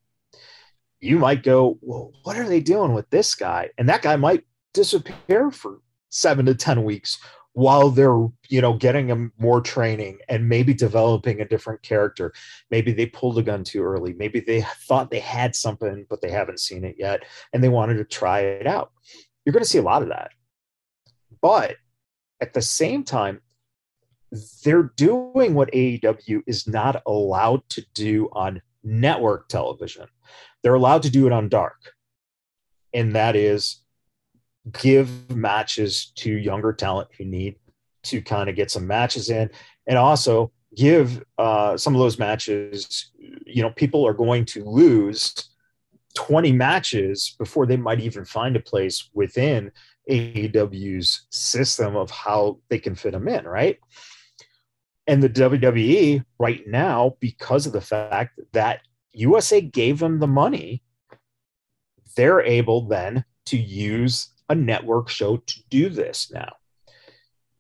You 0.99 1.17
might 1.19 1.43
go, 1.43 1.77
well, 1.81 2.11
what 2.23 2.37
are 2.37 2.47
they 2.47 2.59
doing 2.59 2.93
with 2.93 3.09
this 3.09 3.35
guy? 3.35 3.69
And 3.77 3.89
that 3.89 4.03
guy 4.03 4.15
might 4.15 4.43
disappear 4.73 5.51
for 5.51 5.79
seven 6.09 6.45
to 6.45 6.55
10 6.55 6.83
weeks 6.83 7.19
while 7.53 7.89
they're 7.89 8.27
you 8.49 8.61
know 8.61 8.73
getting 8.73 9.07
them 9.07 9.31
more 9.37 9.61
training 9.61 10.17
and 10.29 10.47
maybe 10.47 10.73
developing 10.73 11.41
a 11.41 11.47
different 11.47 11.81
character 11.81 12.33
maybe 12.69 12.93
they 12.93 13.05
pulled 13.05 13.37
a 13.37 13.43
gun 13.43 13.63
too 13.63 13.83
early 13.83 14.13
maybe 14.13 14.39
they 14.39 14.61
thought 14.87 15.09
they 15.09 15.19
had 15.19 15.55
something 15.55 16.05
but 16.09 16.21
they 16.21 16.31
haven't 16.31 16.59
seen 16.59 16.83
it 16.85 16.95
yet 16.97 17.23
and 17.53 17.63
they 17.63 17.69
wanted 17.69 17.95
to 17.95 18.05
try 18.05 18.39
it 18.39 18.67
out 18.67 18.91
you're 19.45 19.53
going 19.53 19.63
to 19.63 19.69
see 19.69 19.79
a 19.79 19.83
lot 19.83 20.01
of 20.01 20.09
that 20.09 20.31
but 21.41 21.75
at 22.41 22.53
the 22.53 22.61
same 22.61 23.03
time 23.03 23.41
they're 24.63 24.91
doing 24.95 25.53
what 25.53 25.71
AEW 25.71 26.41
is 26.47 26.67
not 26.67 27.01
allowed 27.05 27.67
to 27.69 27.85
do 27.93 28.29
on 28.31 28.61
network 28.83 29.49
television. 29.49 30.07
They're 30.63 30.75
allowed 30.75 31.03
to 31.03 31.09
do 31.09 31.27
it 31.27 31.33
on 31.33 31.49
dark. 31.49 31.93
And 32.93 33.15
that 33.15 33.35
is 33.35 33.81
give 34.71 35.29
matches 35.35 36.11
to 36.15 36.31
younger 36.31 36.71
talent 36.71 37.09
who 37.17 37.25
need 37.25 37.55
to 38.03 38.21
kind 38.21 38.49
of 38.49 38.55
get 38.55 38.71
some 38.71 38.87
matches 38.87 39.29
in 39.29 39.49
and 39.87 39.97
also 39.97 40.51
give 40.75 41.23
uh, 41.37 41.75
some 41.75 41.95
of 41.95 41.99
those 41.99 42.19
matches 42.19 43.11
you 43.45 43.61
know 43.61 43.71
people 43.71 44.05
are 44.05 44.13
going 44.13 44.45
to 44.45 44.63
lose 44.63 45.49
20 46.15 46.51
matches 46.51 47.35
before 47.39 47.65
they 47.65 47.77
might 47.77 47.99
even 47.99 48.23
find 48.23 48.55
a 48.55 48.59
place 48.59 49.09
within 49.13 49.71
AEW's 50.09 51.27
system 51.29 51.95
of 51.95 52.09
how 52.09 52.59
they 52.69 52.79
can 52.79 52.95
fit 52.95 53.11
them 53.11 53.27
in 53.27 53.45
right 53.45 53.79
and 55.07 55.21
the 55.21 55.29
WWE 55.29 56.23
right 56.39 56.67
now 56.67 57.15
because 57.19 57.65
of 57.65 57.73
the 57.73 57.81
fact 57.81 58.39
that 58.53 58.81
USA 59.13 59.61
gave 59.61 59.99
them 59.99 60.19
the 60.19 60.27
money 60.27 60.83
they're 62.15 62.41
able 62.41 62.87
then 62.87 63.23
to 63.45 63.57
use 63.57 64.29
a 64.49 64.55
network 64.55 65.09
show 65.09 65.37
to 65.37 65.59
do 65.69 65.89
this 65.89 66.31
now. 66.31 66.53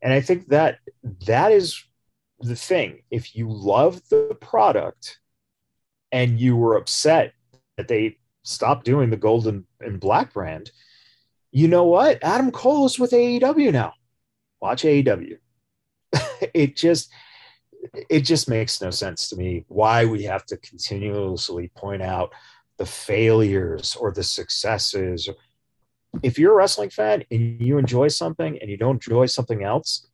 And 0.01 0.11
I 0.13 0.21
think 0.21 0.47
that 0.47 0.79
that 1.27 1.51
is 1.51 1.83
the 2.39 2.55
thing. 2.55 3.03
If 3.11 3.35
you 3.35 3.49
love 3.49 4.01
the 4.09 4.35
product 4.41 5.19
and 6.11 6.39
you 6.39 6.55
were 6.55 6.75
upset 6.75 7.33
that 7.77 7.87
they 7.87 8.17
stopped 8.43 8.83
doing 8.83 9.09
the 9.09 9.17
golden 9.17 9.65
and 9.79 9.99
black 9.99 10.33
brand, 10.33 10.71
you 11.51 11.67
know 11.67 11.85
what? 11.85 12.23
Adam 12.23 12.51
Cole 12.51 12.85
is 12.85 12.99
with 12.99 13.11
AEW 13.11 13.71
now. 13.71 13.93
Watch 14.61 14.83
AEW. 14.83 15.37
it 16.53 16.75
just 16.75 17.11
it 18.09 18.21
just 18.21 18.47
makes 18.47 18.81
no 18.81 18.91
sense 18.91 19.29
to 19.29 19.35
me 19.35 19.65
why 19.67 20.05
we 20.05 20.23
have 20.23 20.45
to 20.45 20.57
continuously 20.57 21.71
point 21.75 22.01
out 22.01 22.31
the 22.77 22.85
failures 22.85 23.95
or 23.99 24.11
the 24.11 24.23
successes 24.23 25.27
if 26.23 26.37
you're 26.37 26.53
a 26.53 26.55
wrestling 26.55 26.89
fan 26.89 27.23
and 27.31 27.61
you 27.61 27.77
enjoy 27.77 28.07
something 28.07 28.57
and 28.59 28.69
you 28.69 28.77
don't 28.77 29.05
enjoy 29.05 29.25
something 29.25 29.63
else, 29.63 30.07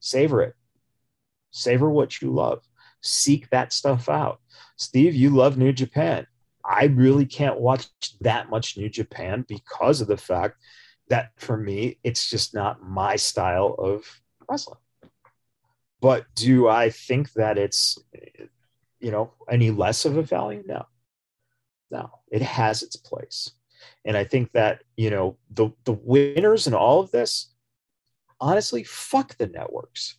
savor 0.00 0.42
it. 0.42 0.54
Savor 1.50 1.90
what 1.90 2.22
you 2.22 2.30
love. 2.30 2.62
Seek 3.02 3.50
that 3.50 3.72
stuff 3.72 4.08
out. 4.08 4.40
Steve, 4.76 5.14
you 5.14 5.30
love 5.30 5.58
New 5.58 5.72
Japan. 5.72 6.26
I 6.64 6.84
really 6.86 7.26
can't 7.26 7.60
watch 7.60 7.86
that 8.20 8.50
much 8.50 8.76
New 8.76 8.88
Japan 8.88 9.44
because 9.48 10.00
of 10.00 10.08
the 10.08 10.16
fact 10.16 10.56
that 11.08 11.30
for 11.36 11.56
me, 11.56 11.98
it's 12.04 12.30
just 12.30 12.54
not 12.54 12.82
my 12.82 13.16
style 13.16 13.74
of 13.78 14.04
wrestling. 14.48 14.78
But 16.00 16.26
do 16.34 16.68
I 16.68 16.90
think 16.90 17.32
that 17.34 17.58
it's, 17.58 17.98
you 19.00 19.10
know, 19.10 19.32
any 19.50 19.70
less 19.70 20.04
of 20.04 20.16
a 20.16 20.22
value? 20.22 20.62
No. 20.66 20.86
No, 21.90 22.10
it 22.30 22.40
has 22.40 22.82
its 22.82 22.96
place. 22.96 23.50
And 24.04 24.16
I 24.16 24.24
think 24.24 24.52
that, 24.52 24.82
you 24.96 25.10
know, 25.10 25.36
the, 25.50 25.70
the 25.84 25.92
winners 25.92 26.66
in 26.66 26.74
all 26.74 27.00
of 27.00 27.10
this, 27.10 27.52
honestly, 28.40 28.82
fuck 28.82 29.36
the 29.36 29.46
networks. 29.46 30.16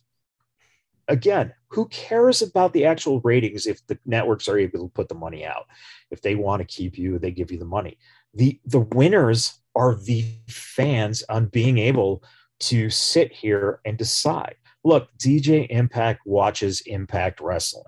Again, 1.08 1.52
who 1.68 1.86
cares 1.88 2.40
about 2.42 2.72
the 2.72 2.84
actual 2.86 3.20
ratings 3.20 3.66
if 3.66 3.86
the 3.86 3.98
networks 4.06 4.48
are 4.48 4.58
able 4.58 4.80
to 4.80 4.88
put 4.94 5.08
the 5.08 5.14
money 5.14 5.44
out? 5.44 5.66
If 6.10 6.22
they 6.22 6.34
want 6.34 6.60
to 6.60 6.66
keep 6.66 6.96
you, 6.96 7.18
they 7.18 7.30
give 7.30 7.50
you 7.50 7.58
the 7.58 7.64
money. 7.64 7.98
The 8.32 8.60
the 8.64 8.80
winners 8.80 9.60
are 9.76 9.94
the 9.94 10.24
fans 10.48 11.22
on 11.28 11.46
being 11.46 11.78
able 11.78 12.22
to 12.60 12.90
sit 12.90 13.32
here 13.32 13.80
and 13.84 13.98
decide. 13.98 14.56
Look, 14.84 15.08
DJ 15.18 15.66
Impact 15.68 16.20
watches 16.24 16.82
Impact 16.82 17.40
Wrestling. 17.40 17.84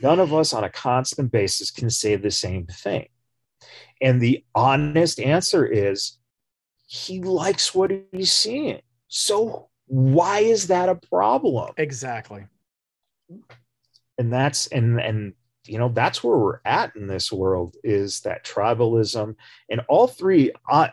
None 0.00 0.20
of 0.20 0.32
us 0.34 0.52
on 0.52 0.64
a 0.64 0.70
constant 0.70 1.32
basis 1.32 1.70
can 1.70 1.90
say 1.90 2.16
the 2.16 2.30
same 2.30 2.66
thing. 2.66 3.08
And 4.00 4.20
the 4.20 4.44
honest 4.54 5.18
answer 5.18 5.66
is 5.66 6.18
he 6.86 7.20
likes 7.20 7.74
what 7.74 7.90
he's 8.12 8.32
seeing. 8.32 8.80
So 9.08 9.68
why 9.88 10.40
is 10.40 10.68
that 10.68 10.88
a 10.88 10.94
problem? 10.94 11.72
Exactly. 11.76 12.46
And 14.18 14.32
that's 14.32 14.66
and 14.68 15.00
and 15.00 15.34
you 15.68 15.78
know 15.78 15.90
that's 15.90 16.24
where 16.24 16.36
we're 16.36 16.60
at 16.64 16.94
in 16.96 17.06
this 17.06 17.30
world 17.30 17.76
is 17.84 18.20
that 18.20 18.44
tribalism 18.44 19.36
and 19.68 19.80
all 19.88 20.06
three 20.06 20.50
uh, 20.70 20.88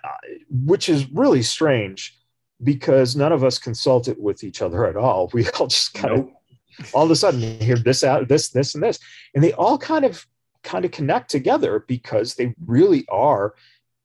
which 0.49 0.89
is 0.89 1.09
really 1.11 1.41
strange 1.41 2.17
because 2.63 3.15
none 3.15 3.31
of 3.31 3.43
us 3.43 3.57
consulted 3.57 4.17
with 4.19 4.43
each 4.43 4.61
other 4.61 4.85
at 4.85 4.97
all 4.97 5.29
we 5.33 5.47
all 5.51 5.67
just 5.67 5.93
kind 5.93 6.15
nope. 6.15 6.33
of 6.79 6.93
all 6.93 7.05
of 7.05 7.11
a 7.11 7.15
sudden 7.15 7.59
hear 7.59 7.77
this 7.77 8.03
out 8.03 8.27
this 8.27 8.49
this 8.49 8.75
and 8.75 8.83
this 8.83 8.99
and 9.33 9.43
they 9.43 9.53
all 9.53 9.77
kind 9.77 10.03
of 10.05 10.27
kind 10.63 10.83
of 10.83 10.91
connect 10.91 11.29
together 11.29 11.85
because 11.87 12.35
they 12.35 12.53
really 12.65 13.05
are 13.07 13.53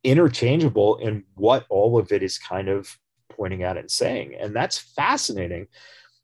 interchangeable 0.04 0.96
in 0.96 1.24
what 1.34 1.66
all 1.68 1.98
of 1.98 2.12
it 2.12 2.22
is 2.22 2.38
kind 2.38 2.68
of 2.68 2.96
pointing 3.40 3.62
at 3.62 3.78
and 3.78 3.90
saying. 3.90 4.34
And 4.38 4.54
that's 4.54 4.76
fascinating 4.76 5.66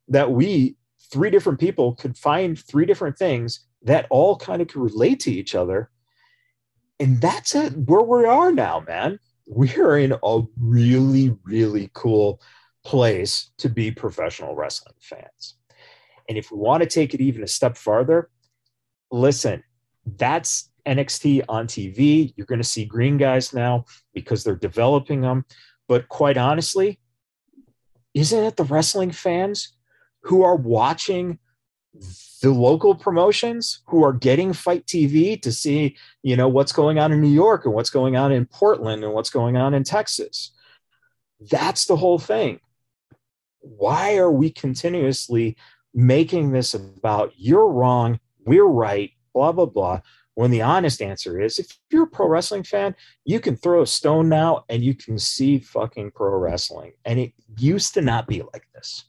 that 0.09 0.31
we, 0.31 0.77
three 1.11 1.31
different 1.31 1.59
people, 1.59 1.95
could 1.95 2.19
find 2.19 2.59
three 2.59 2.85
different 2.85 3.17
things 3.17 3.61
that 3.83 4.07
all 4.11 4.37
kind 4.37 4.61
of 4.61 4.69
can 4.69 4.83
relate 4.83 5.21
to 5.21 5.33
each 5.33 5.55
other. 5.55 5.91
And 7.01 7.19
that's 7.21 7.55
it, 7.55 7.71
where 7.77 8.03
we 8.03 8.27
are 8.27 8.53
now, 8.53 8.85
man. 8.87 9.19
We're 9.47 9.99
in 9.99 10.13
a 10.23 10.43
really, 10.61 11.35
really 11.45 11.91
cool 11.95 12.43
place 12.85 13.51
to 13.59 13.71
be 13.71 13.91
professional 13.91 14.55
wrestling 14.55 14.97
fans. 15.01 15.55
And 16.29 16.37
if 16.37 16.51
we 16.51 16.59
want 16.59 16.83
to 16.83 16.89
take 16.89 17.15
it 17.15 17.21
even 17.21 17.43
a 17.43 17.49
step 17.49 17.79
farther, 17.79 18.29
listen, 19.11 19.63
that's 20.05 20.71
NXT 20.87 21.45
on 21.49 21.67
TV. 21.67 22.35
You're 22.37 22.47
going 22.47 22.61
to 22.61 22.65
see 22.65 22.85
green 22.85 23.17
guys 23.17 23.55
now 23.55 23.87
because 24.13 24.45
they're 24.45 24.57
developing 24.57 25.23
them. 25.23 25.45
But 25.89 26.09
quite 26.09 26.37
honestly, 26.37 26.99
isn't 28.17 28.45
it 28.45 28.57
the 28.57 28.65
wrestling 28.65 29.11
fans 29.11 29.75
who 30.23 30.43
are 30.43 30.57
watching 30.57 31.39
the 32.41 32.51
local 32.51 32.95
promotions 32.95 33.83
who 33.89 34.03
are 34.05 34.15
getting 34.15 34.55
fight 34.55 34.87
TV 34.87 35.41
to 35.43 35.53
see, 35.53 35.97
you 36.23 36.35
know, 36.35 36.49
what's 36.49 36.73
going 36.73 36.99
on 36.99 37.13
in 37.13 37.21
New 37.21 37.29
York 37.29 37.67
and 37.67 37.75
what's 37.75 37.91
going 37.91 38.17
on 38.17 38.33
in 38.33 38.47
Portland 38.47 39.05
and 39.05 39.13
what's 39.13 39.29
going 39.29 39.59
on 39.59 39.75
in 39.75 39.85
Texas? 39.85 40.53
That's 41.51 41.85
the 41.85 41.97
whole 41.97 42.19
thing. 42.19 42.61
Why 43.61 44.17
are 44.17 44.31
we 44.31 44.51
continuously 44.51 45.59
making 45.93 46.53
this 46.53 46.73
about 46.73 47.35
you're 47.37 47.69
wrong, 47.69 48.19
we're 48.47 48.65
right, 48.65 49.11
blah, 49.35 49.53
blah, 49.53 49.67
blah? 49.67 50.01
When 50.37 50.51
the 50.51 50.61
honest 50.61 51.01
answer 51.01 51.41
is 51.41 51.59
if 51.59 51.67
you're 51.91 52.05
a 52.05 52.07
pro 52.07 52.29
wrestling 52.29 52.63
fan, 52.63 52.95
you 53.25 53.41
can 53.41 53.57
throw 53.57 53.81
a 53.81 53.87
stone 53.87 54.29
now 54.29 54.67
and 54.69 54.85
you 54.85 54.95
can 54.95 55.19
see 55.19 55.59
fucking 55.59 56.11
pro 56.11 56.37
wrestling. 56.37 56.93
And 57.07 57.19
it 57.19 57.33
used 57.59 57.95
to 57.95 58.03
not 58.03 58.29
be 58.29 58.43
like 58.43 58.69
this. 58.75 59.05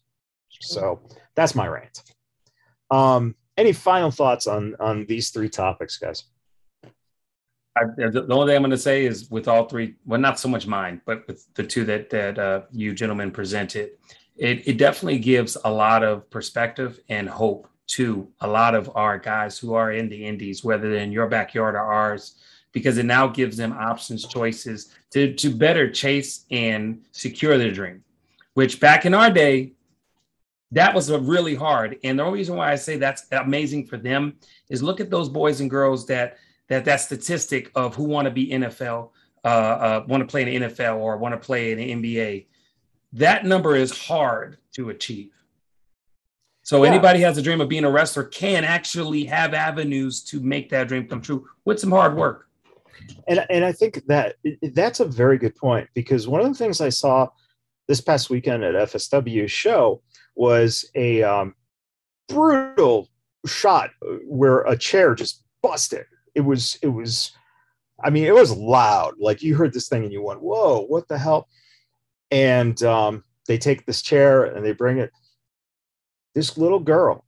So 0.62 1.02
that's 1.36 1.54
my 1.54 1.68
rant. 1.68 2.02
Um, 2.90 3.36
any 3.58 3.74
final 3.74 4.10
thoughts 4.10 4.48
on 4.48 4.78
on 4.80 5.06
these 5.06 5.30
three 5.30 5.50
topics, 5.50 5.98
guys? 5.98 6.24
I, 6.86 7.84
the 7.98 8.26
only 8.30 8.48
thing 8.48 8.56
I'm 8.56 8.62
going 8.62 8.72
to 8.72 8.78
say 8.78 9.06
is 9.06 9.30
with 9.30 9.50
all 9.50 9.68
three, 9.68 9.96
well, 10.06 10.22
not 10.22 10.40
so 10.40 10.48
much 10.48 10.66
mine, 10.66 11.02
but 11.06 11.28
with 11.28 11.46
the 11.56 11.64
two 11.64 11.84
that 11.86 12.10
that 12.10 12.40
uh, 12.40 12.62
you 12.72 12.94
gentlemen 12.94 13.32
presented, 13.32 13.92
it, 14.38 14.66
it 14.66 14.78
definitely 14.78 15.20
gives 15.20 15.58
a 15.66 15.70
lot 15.70 16.04
of 16.04 16.30
perspective 16.30 17.02
and 17.10 17.28
hope 17.28 17.68
to 17.88 18.28
a 18.42 18.48
lot 18.48 18.76
of 18.76 18.92
our 18.96 19.18
guys 19.18 19.58
who 19.58 19.74
are 19.74 19.92
in 19.92 20.10
the 20.10 20.26
indies, 20.26 20.64
whether 20.64 20.90
they're 20.92 21.04
in 21.04 21.12
your 21.12 21.28
backyard 21.28 21.76
or 21.76 21.80
ours, 21.80 22.36
because 22.74 22.98
it 22.98 23.06
now 23.06 23.28
gives 23.28 23.58
them 23.58 23.74
options, 23.74 24.28
choices 24.28 24.94
to 25.12 25.34
to 25.34 25.50
better 25.50 25.90
chase 25.90 26.46
and 26.52 27.02
secure 27.12 27.58
their 27.58 27.72
dream. 27.72 28.04
Which 28.54 28.80
back 28.80 29.06
in 29.06 29.14
our 29.14 29.32
day, 29.32 29.74
that 30.72 30.94
was 30.94 31.10
really 31.12 31.56
hard. 31.56 31.98
And 32.04 32.20
the 32.20 32.24
only 32.24 32.40
reason 32.40 32.56
why 32.56 32.72
I 32.72 32.76
say 32.76 32.98
that's 32.98 33.26
amazing 33.32 33.88
for 33.88 33.98
them 33.98 34.36
is 34.70 34.84
look 34.84 35.00
at 35.00 35.10
those 35.10 35.30
boys 35.30 35.62
and 35.62 35.70
girls 35.70 36.06
that 36.08 36.38
that 36.68 36.86
that 36.86 37.00
statistic 37.02 37.72
of 37.76 37.96
who 37.96 38.04
want 38.04 38.26
to 38.26 38.32
be 38.32 38.50
NFL, 38.50 39.12
uh, 39.44 39.48
uh, 39.48 40.06
want 40.08 40.22
to 40.22 40.28
play 40.28 40.42
in 40.42 40.62
the 40.62 40.68
NFL 40.68 40.98
or 40.98 41.18
want 41.18 41.34
to 41.34 41.40
play 41.40 41.72
in 41.72 41.78
the 41.78 41.92
NBA. 41.94 42.48
That 43.14 43.46
number 43.46 43.76
is 43.76 43.98
hard 43.98 44.58
to 44.74 44.90
achieve. 44.90 45.32
So 46.68 46.84
yeah. 46.84 46.90
anybody 46.90 47.22
has 47.22 47.38
a 47.38 47.42
dream 47.42 47.62
of 47.62 47.70
being 47.70 47.86
a 47.86 47.90
wrestler 47.90 48.26
can 48.26 48.66
actually 48.66 49.24
have 49.24 49.54
avenues 49.54 50.22
to 50.26 50.42
make 50.42 50.70
that 50.72 50.90
dream 50.90 51.08
come 51.08 51.22
true 51.22 51.48
with 51.64 51.80
some 51.80 51.92
hard 51.92 52.18
work. 52.18 52.50
And 53.30 53.46
and 53.50 53.64
I 53.64 53.72
think 53.72 54.06
that 54.08 54.36
that's 54.74 55.00
a 55.00 55.06
very 55.06 55.38
good 55.38 55.56
point 55.56 55.88
because 55.94 56.28
one 56.28 56.42
of 56.42 56.48
the 56.48 56.54
things 56.54 56.82
I 56.82 56.90
saw 56.90 57.30
this 57.88 58.02
past 58.02 58.30
weekend 58.30 58.66
at 58.66 58.76
FSW 58.76 59.50
show 59.50 60.02
was 60.36 60.84
a 60.94 61.24
um, 61.24 61.56
brutal 62.28 63.08
shot 63.46 63.92
where 64.26 64.60
a 64.64 64.78
chair 64.78 65.16
just 65.16 65.46
busted. 65.62 66.06
It 66.36 66.42
was, 66.42 66.78
it 66.82 66.90
was, 66.90 67.32
I 68.04 68.10
mean, 68.10 68.26
it 68.26 68.36
was 68.36 68.52
loud. 68.52 69.14
Like 69.22 69.42
you 69.42 69.56
heard 69.56 69.72
this 69.72 69.88
thing 69.88 70.04
and 70.04 70.12
you 70.12 70.22
went, 70.22 70.42
whoa, 70.42 70.82
what 70.82 71.08
the 71.08 71.18
hell? 71.18 71.48
And 72.30 72.84
um, 72.84 73.24
they 73.48 73.58
take 73.58 73.86
this 73.86 74.02
chair 74.02 74.44
and 74.44 74.66
they 74.66 74.74
bring 74.74 74.98
it. 74.98 75.12
This 76.38 76.56
little 76.56 76.80
girl 76.80 77.26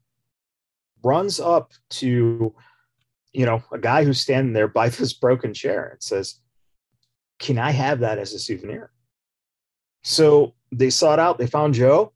runs 1.03 1.39
up 1.39 1.71
to, 2.01 2.53
you 3.33 3.43
know, 3.43 3.63
a 3.71 3.79
guy 3.79 4.03
who's 4.03 4.21
standing 4.21 4.53
there 4.53 4.67
by 4.67 4.89
this 4.89 5.13
broken 5.13 5.51
chair 5.51 5.89
and 5.93 6.03
says, 6.03 6.35
Can 7.39 7.57
I 7.57 7.71
have 7.71 8.01
that 8.01 8.19
as 8.19 8.35
a 8.35 8.39
souvenir? 8.39 8.91
So 10.03 10.53
they 10.71 10.91
sought 10.91 11.17
out, 11.17 11.39
they 11.39 11.47
found 11.47 11.73
Joe. 11.73 12.13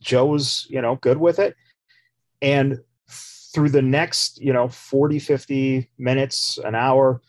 Joe 0.00 0.26
was, 0.26 0.66
you 0.68 0.82
know, 0.82 0.96
good 0.96 1.18
with 1.18 1.38
it. 1.38 1.54
And 2.42 2.80
through 3.08 3.68
the 3.68 3.82
next, 3.82 4.40
you 4.40 4.52
know, 4.52 4.66
40, 4.66 5.20
50 5.20 5.88
minutes, 5.96 6.58
an 6.58 6.74
hour, 6.74 7.22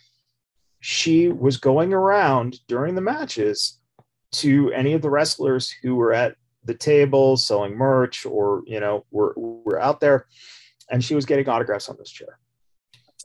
she 0.80 1.28
was 1.28 1.58
going 1.58 1.94
around 1.94 2.62
during 2.68 2.96
the 2.96 3.02
matches 3.02 3.78
to 4.32 4.72
any 4.72 4.94
of 4.94 5.04
the 5.04 5.10
wrestlers 5.12 5.70
who 5.70 5.94
were 5.94 6.14
at 6.14 6.36
the 6.68 6.76
table 6.76 7.38
selling 7.38 7.76
merch 7.76 8.26
or, 8.26 8.62
you 8.66 8.80
know, 8.80 9.06
we're 9.12 9.34
we're 9.36 9.80
out 9.80 10.00
there. 10.00 10.28
And 10.92 11.04
she 11.04 11.16
was 11.16 11.26
getting 11.26 11.50
autographs 11.50 11.90
on 11.90 11.98
this 11.98 12.12
chair. 12.12 12.40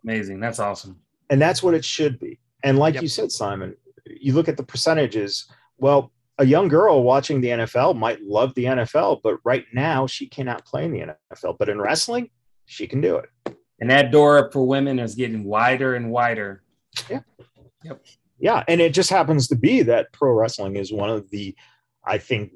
Amazing. 0.05 0.41
That's 0.41 0.59
awesome. 0.59 0.99
And 1.31 1.41
that's 1.41 1.63
what 1.63 1.75
it 1.75 1.85
should 1.85 2.19
be. 2.19 2.41
And 2.65 2.79
like 2.79 2.95
yep. 2.95 3.03
you 3.03 3.09
said, 3.09 3.31
Simon, 3.31 3.77
you 4.07 4.33
look 4.33 4.49
at 4.49 4.57
the 4.57 4.63
percentages. 4.63 5.49
Well, 5.79 6.13
a 6.39 6.45
young 6.45 6.69
girl 6.69 7.03
watching 7.03 7.41
the 7.41 7.49
NFL 7.49 7.97
might 7.97 8.23
love 8.23 8.55
the 8.55 8.65
NFL, 8.65 9.21
but 9.23 9.37
right 9.45 9.65
now 9.73 10.07
she 10.07 10.27
cannot 10.27 10.65
play 10.65 10.85
in 10.85 10.93
the 10.93 11.15
NFL. 11.33 11.59
But 11.59 11.69
in 11.69 11.81
wrestling, 11.81 12.31
she 12.67 12.87
can 12.87 13.01
do 13.01 13.17
it. 13.17 13.29
And 13.81 13.91
that 13.91 14.11
door 14.13 14.51
for 14.53 14.67
women 14.67 14.99
is 14.99 15.15
getting 15.15 15.45
wider 15.45 15.95
and 15.95 16.11
wider. 16.11 16.63
Yeah. 17.11 17.21
Yep. 17.85 18.05
Yeah. 18.39 18.65
And 18.69 18.81
it 18.81 18.95
just 18.95 19.11
happens 19.11 19.49
to 19.49 19.57
be 19.57 19.83
that 19.83 20.13
pro 20.13 20.33
wrestling 20.33 20.77
is 20.77 20.93
one 20.93 21.11
of 21.11 21.31
the, 21.31 21.55
I 22.05 22.19
think, 22.19 22.53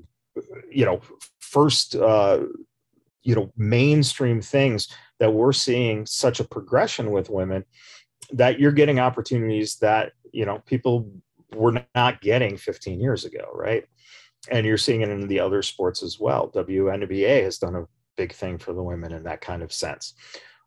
you 0.70 0.84
know, 0.84 1.00
first, 1.40 1.94
uh, 1.94 2.40
you 3.22 3.34
know, 3.34 3.52
mainstream 3.56 4.40
things 4.40 4.88
that 5.18 5.32
we're 5.32 5.52
seeing 5.52 6.06
such 6.06 6.40
a 6.40 6.44
progression 6.44 7.10
with 7.10 7.30
women 7.30 7.64
that 8.32 8.60
you're 8.60 8.72
getting 8.72 8.98
opportunities 8.98 9.76
that, 9.76 10.12
you 10.32 10.44
know, 10.44 10.58
people 10.66 11.10
were 11.54 11.82
not 11.94 12.20
getting 12.20 12.56
15 12.56 13.00
years 13.00 13.24
ago, 13.24 13.50
right? 13.52 13.84
And 14.50 14.66
you're 14.66 14.78
seeing 14.78 15.00
it 15.02 15.08
in 15.08 15.26
the 15.26 15.40
other 15.40 15.62
sports 15.62 16.02
as 16.02 16.20
well. 16.20 16.50
WNBA 16.54 17.42
has 17.42 17.58
done 17.58 17.76
a 17.76 17.86
big 18.16 18.32
thing 18.32 18.58
for 18.58 18.72
the 18.72 18.82
women 18.82 19.12
in 19.12 19.24
that 19.24 19.40
kind 19.40 19.62
of 19.62 19.72
sense. 19.72 20.14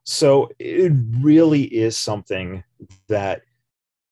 So 0.03 0.49
it 0.59 0.91
really 1.19 1.63
is 1.63 1.97
something 1.97 2.63
that, 3.07 3.41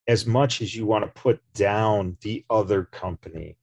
as 0.08 0.26
much 0.26 0.62
as 0.62 0.74
you 0.74 0.86
want 0.86 1.04
to 1.04 1.22
put 1.22 1.42
down 1.54 2.16
the 2.22 2.46
other 2.50 2.86
company, 2.86 3.58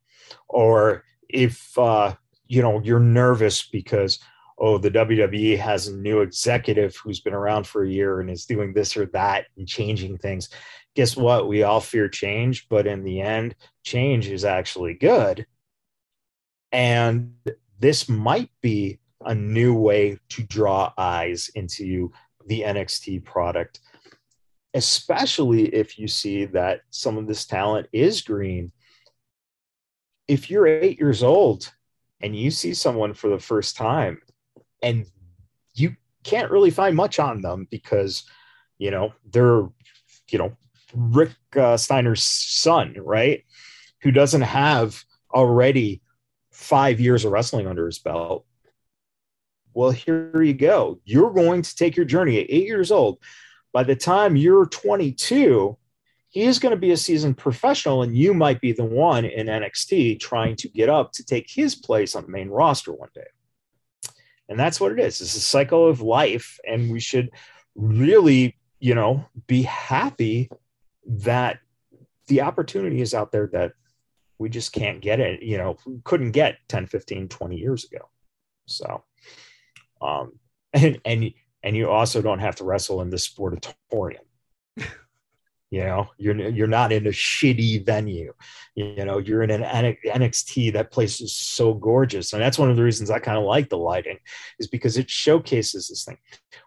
or 0.49 1.05
if 1.28 1.76
uh, 1.78 2.14
you 2.46 2.62
know 2.62 2.80
you're 2.82 3.00
nervous 3.00 3.66
because 3.66 4.18
oh 4.58 4.78
the 4.78 4.90
WWE 4.90 5.58
has 5.58 5.88
a 5.88 5.96
new 5.96 6.20
executive 6.20 6.96
who's 6.96 7.20
been 7.20 7.34
around 7.34 7.66
for 7.66 7.84
a 7.84 7.90
year 7.90 8.20
and 8.20 8.30
is 8.30 8.46
doing 8.46 8.72
this 8.72 8.96
or 8.96 9.06
that 9.06 9.46
and 9.56 9.66
changing 9.66 10.18
things, 10.18 10.48
guess 10.94 11.16
what? 11.16 11.48
We 11.48 11.62
all 11.62 11.80
fear 11.80 12.08
change, 12.08 12.68
but 12.68 12.86
in 12.86 13.04
the 13.04 13.20
end, 13.20 13.56
change 13.82 14.28
is 14.28 14.44
actually 14.44 14.94
good. 14.94 15.46
And 16.72 17.34
this 17.78 18.08
might 18.08 18.50
be 18.62 18.98
a 19.24 19.34
new 19.34 19.74
way 19.74 20.18
to 20.30 20.42
draw 20.42 20.92
eyes 20.98 21.50
into 21.54 22.12
the 22.46 22.62
NXT 22.62 23.24
product, 23.24 23.80
especially 24.74 25.66
if 25.74 25.98
you 25.98 26.08
see 26.08 26.44
that 26.46 26.80
some 26.90 27.16
of 27.16 27.26
this 27.26 27.46
talent 27.46 27.86
is 27.92 28.22
green. 28.22 28.72
If 30.28 30.50
you're 30.50 30.66
eight 30.66 30.98
years 30.98 31.22
old 31.22 31.72
and 32.20 32.34
you 32.34 32.50
see 32.50 32.74
someone 32.74 33.14
for 33.14 33.28
the 33.28 33.38
first 33.38 33.76
time 33.76 34.20
and 34.82 35.06
you 35.74 35.96
can't 36.22 36.50
really 36.50 36.70
find 36.70 36.96
much 36.96 37.18
on 37.18 37.42
them 37.42 37.66
because, 37.70 38.24
you 38.78 38.90
know, 38.90 39.12
they're, 39.30 39.68
you 40.30 40.38
know, 40.38 40.56
Rick 40.94 41.32
uh, 41.56 41.76
Steiner's 41.76 42.22
son, 42.22 42.96
right? 42.98 43.44
Who 44.02 44.10
doesn't 44.10 44.42
have 44.42 45.04
already 45.34 46.00
five 46.54 47.00
years 47.00 47.24
of 47.24 47.32
wrestling 47.32 47.66
under 47.66 47.86
his 47.86 47.98
belt. 47.98 48.46
Well, 49.74 49.90
here 49.90 50.40
you 50.40 50.54
go. 50.54 51.00
You're 51.04 51.32
going 51.32 51.62
to 51.62 51.76
take 51.76 51.96
your 51.96 52.06
journey 52.06 52.38
at 52.40 52.46
eight 52.48 52.66
years 52.66 52.92
old. 52.92 53.18
By 53.72 53.82
the 53.82 53.96
time 53.96 54.36
you're 54.36 54.66
22, 54.66 55.76
he 56.35 56.43
is 56.43 56.59
going 56.59 56.74
to 56.74 56.76
be 56.76 56.91
a 56.91 56.97
seasoned 56.97 57.39
professional, 57.39 58.03
and 58.03 58.18
you 58.18 58.35
might 58.35 58.61
be 58.61 58.72
the 58.72 58.85
one 58.85 59.24
in 59.24 59.47
NXT 59.47 60.18
trying 60.18 60.57
to 60.57 60.68
get 60.68 60.89
up 60.89 61.12
to 61.12 61.24
take 61.24 61.49
his 61.49 61.76
place 61.76 62.16
on 62.16 62.24
the 62.24 62.28
main 62.28 62.49
roster 62.49 62.93
one 62.93 63.11
day. 63.14 63.28
And 64.49 64.59
that's 64.59 64.80
what 64.80 64.91
it 64.91 64.99
is. 64.99 65.20
It's 65.20 65.37
a 65.37 65.41
cycle 65.41 65.89
of 65.89 66.01
life, 66.01 66.59
and 66.66 66.91
we 66.91 66.99
should 66.99 67.30
really, 67.76 68.59
you 68.80 68.97
know, 68.97 69.24
be 69.47 69.62
happy 69.62 70.51
that 71.07 71.61
the 72.26 72.41
opportunity 72.41 73.01
is 73.01 73.14
out 73.14 73.30
there 73.30 73.47
that 73.53 73.74
we 74.39 74.49
just 74.49 74.72
can't 74.72 75.01
get 75.01 75.20
it, 75.20 75.41
you 75.41 75.57
know, 75.57 75.76
couldn't 76.03 76.32
get 76.32 76.57
10, 76.66 76.89
15, 76.89 77.28
20 77.28 77.57
years 77.57 77.85
ago. 77.85 78.09
So, 78.66 79.05
um, 80.03 80.32
and, 80.72 81.01
and, 81.05 81.32
and 81.62 81.76
you 81.76 81.89
also 81.89 82.20
don't 82.20 82.41
have 82.41 82.57
to 82.57 82.64
wrestle 82.64 83.03
in 83.03 83.11
the 83.11 83.18
sportatorium. 83.18 84.18
You 85.74 85.82
know, 85.82 86.08
you're 86.18 86.36
you're 86.50 86.68
not 86.68 86.92
in 86.92 87.08
a 87.08 87.10
shitty 87.10 87.84
venue. 87.84 88.32
You 88.76 89.04
know, 89.04 89.18
you're 89.18 89.42
in 89.42 89.50
an 89.50 89.62
NXT. 89.64 90.72
That 90.72 90.92
place 90.92 91.20
is 91.20 91.34
so 91.34 91.74
gorgeous, 91.74 92.32
and 92.32 92.40
that's 92.40 92.60
one 92.60 92.70
of 92.70 92.76
the 92.76 92.84
reasons 92.84 93.10
I 93.10 93.18
kind 93.18 93.36
of 93.36 93.42
like 93.42 93.70
the 93.70 93.76
lighting, 93.76 94.18
is 94.60 94.68
because 94.68 94.96
it 94.96 95.10
showcases 95.10 95.88
this 95.88 96.04
thing. 96.04 96.18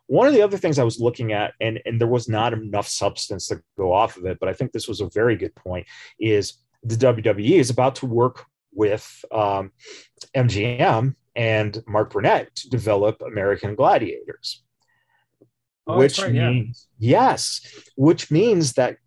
One 0.07 0.27
of 0.27 0.33
the 0.33 0.41
other 0.41 0.57
things 0.57 0.77
I 0.77 0.83
was 0.83 0.99
looking 0.99 1.31
at, 1.31 1.53
and 1.61 1.79
and 1.85 2.01
there 2.01 2.07
was 2.09 2.27
not 2.27 2.51
enough 2.51 2.89
substance 2.89 3.47
to 3.47 3.61
go 3.77 3.93
off 3.93 4.17
of 4.17 4.25
it, 4.25 4.39
but 4.41 4.49
I 4.49 4.53
think 4.53 4.73
this 4.73 4.89
was 4.89 4.99
a 4.99 5.09
very 5.11 5.37
good 5.37 5.55
point. 5.55 5.87
Is 6.19 6.55
the 6.83 6.95
WWE 6.95 7.59
is 7.59 7.69
about 7.69 7.95
to 7.95 8.07
work 8.07 8.45
with 8.73 9.23
um, 9.31 9.71
MGM 10.35 11.15
and 11.33 11.83
Mark 11.87 12.11
Burnett 12.11 12.53
to 12.55 12.69
develop 12.69 13.21
American 13.21 13.73
Gladiators. 13.73 14.63
Oh, 15.87 15.97
which 15.97 16.19
right, 16.19 16.33
means 16.33 16.87
yeah. 16.99 17.21
yes, 17.21 17.61
which 17.95 18.29
means 18.29 18.73
that, 18.73 18.97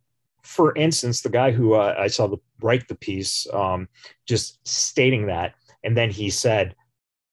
for 0.42 0.74
instance, 0.76 1.20
the 1.20 1.28
guy 1.28 1.50
who 1.50 1.74
uh, 1.74 1.94
I 1.98 2.06
saw 2.06 2.26
the 2.26 2.38
write 2.62 2.88
the 2.88 2.94
piece, 2.94 3.46
um, 3.52 3.88
just 4.26 4.66
stating 4.66 5.26
that, 5.26 5.54
and 5.84 5.96
then 5.96 6.10
he 6.10 6.30
said 6.30 6.74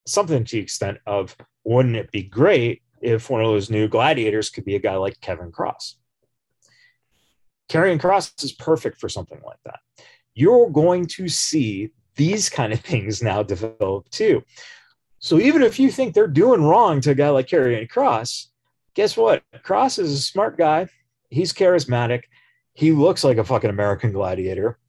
something 0.06 0.43
to 0.43 0.56
the 0.58 0.62
extent 0.62 0.98
of, 1.08 1.36
"Wouldn't 1.64 1.95
it 1.95 2.12
be 2.12 2.24
great 2.24 2.82
if 3.02 3.30
one 3.30 3.41
of 3.41 3.48
those 3.48 3.70
new 3.70 3.88
gladiators 3.88 4.50
could 4.50 4.66
be 4.66 4.76
a 4.76 4.80
guy 4.80 4.95
like 4.95 5.22
Kevin 5.22 5.52
Cross?" 5.52 5.98
Karrion 7.70 8.00
Kross 8.00 8.43
is 8.43 8.52
perfect 8.52 9.00
for 9.00 9.08
something 9.10 9.39
like 9.45 9.60
that. 9.66 9.80
You're 10.34 10.70
going 10.70 11.06
to 11.08 11.30
see 11.30 11.91
these 12.16 12.50
kind 12.50 12.74
of 12.74 12.80
things 12.82 13.24
now 13.24 13.43
develop 13.43 14.10
too. 14.10 14.43
So 15.20 15.39
even 15.39 15.64
if 15.64 15.80
you 15.80 15.89
think 15.89 16.14
they're 16.14 16.28
doing 16.28 16.64
wrong 16.64 17.02
to 17.02 17.12
a 17.12 17.16
guy 17.16 17.30
like 17.30 17.48
Karrion 17.48 17.89
Kross, 17.89 18.48
guess 18.98 19.16
what? 19.16 19.43
Kross 19.64 20.00
is 20.00 20.12
a 20.12 20.20
smart 20.20 20.58
guy. 20.58 20.88
He's 21.30 21.54
charismatic. 21.54 22.24
He 22.74 22.91
looks 22.91 23.24
like 23.24 23.38
a 23.38 23.43
fucking 23.43 23.70
American 23.70 24.12
gladiator. 24.12 24.80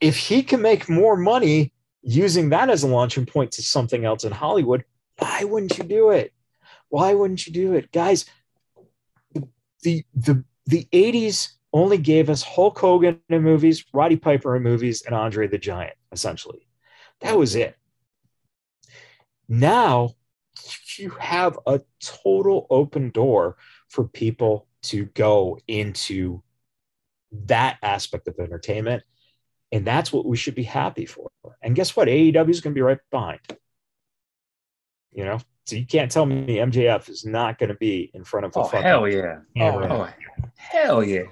If 0.00 0.16
he 0.16 0.42
can 0.42 0.62
make 0.62 0.88
more 0.88 1.14
money 1.14 1.74
using 2.00 2.48
that 2.48 2.70
as 2.70 2.82
a 2.82 2.88
launching 2.88 3.26
point 3.26 3.52
to 3.52 3.62
something 3.62 4.06
else 4.06 4.24
in 4.24 4.32
Hollywood, 4.32 4.84
why 5.18 5.44
wouldn't 5.44 5.76
you 5.76 5.84
do 5.84 6.08
it? 6.08 6.32
Why 6.88 7.12
wouldn't 7.12 7.46
you 7.46 7.52
do 7.52 7.74
it? 7.74 7.92
Guys, 7.92 8.24
the 9.82 10.04
the 10.14 10.42
the 10.64 10.88
80s 10.90 11.52
only 11.74 11.98
gave 11.98 12.30
us 12.30 12.42
Hulk 12.42 12.78
Hogan 12.78 13.20
in 13.28 13.42
movies, 13.42 13.84
Roddy 13.92 14.16
Piper 14.16 14.56
in 14.56 14.62
movies, 14.62 15.02
and 15.02 15.14
Andre 15.14 15.48
the 15.48 15.58
Giant, 15.58 15.96
essentially. 16.12 16.66
That 17.20 17.36
was 17.36 17.56
it. 17.56 17.76
Now 19.48 20.14
you 20.98 21.10
have 21.10 21.58
a 21.66 21.80
total 22.00 22.66
open 22.70 23.10
door 23.10 23.56
for 23.88 24.04
people 24.04 24.66
to 24.82 25.06
go 25.06 25.58
into 25.68 26.42
that 27.46 27.78
aspect 27.82 28.28
of 28.28 28.38
entertainment. 28.38 29.02
And 29.70 29.86
that's 29.86 30.12
what 30.12 30.26
we 30.26 30.36
should 30.36 30.54
be 30.54 30.64
happy 30.64 31.06
for. 31.06 31.30
And 31.62 31.74
guess 31.74 31.96
what? 31.96 32.08
AEW 32.08 32.50
is 32.50 32.60
going 32.60 32.74
to 32.74 32.78
be 32.78 32.82
right 32.82 32.98
behind. 33.10 33.40
You 35.12 35.24
know, 35.24 35.38
so 35.64 35.76
you 35.76 35.86
can't 35.86 36.10
tell 36.10 36.26
me 36.26 36.56
MJF 36.56 37.08
is 37.08 37.24
not 37.24 37.58
going 37.58 37.68
to 37.68 37.76
be 37.76 38.10
in 38.14 38.24
front 38.24 38.46
of 38.46 38.56
a 38.56 38.58
oh, 38.58 38.68
hell 38.68 39.08
yeah. 39.08 39.38
Oh, 39.58 39.82
oh, 39.82 40.08
hell 40.56 41.04
yeah. 41.04 41.24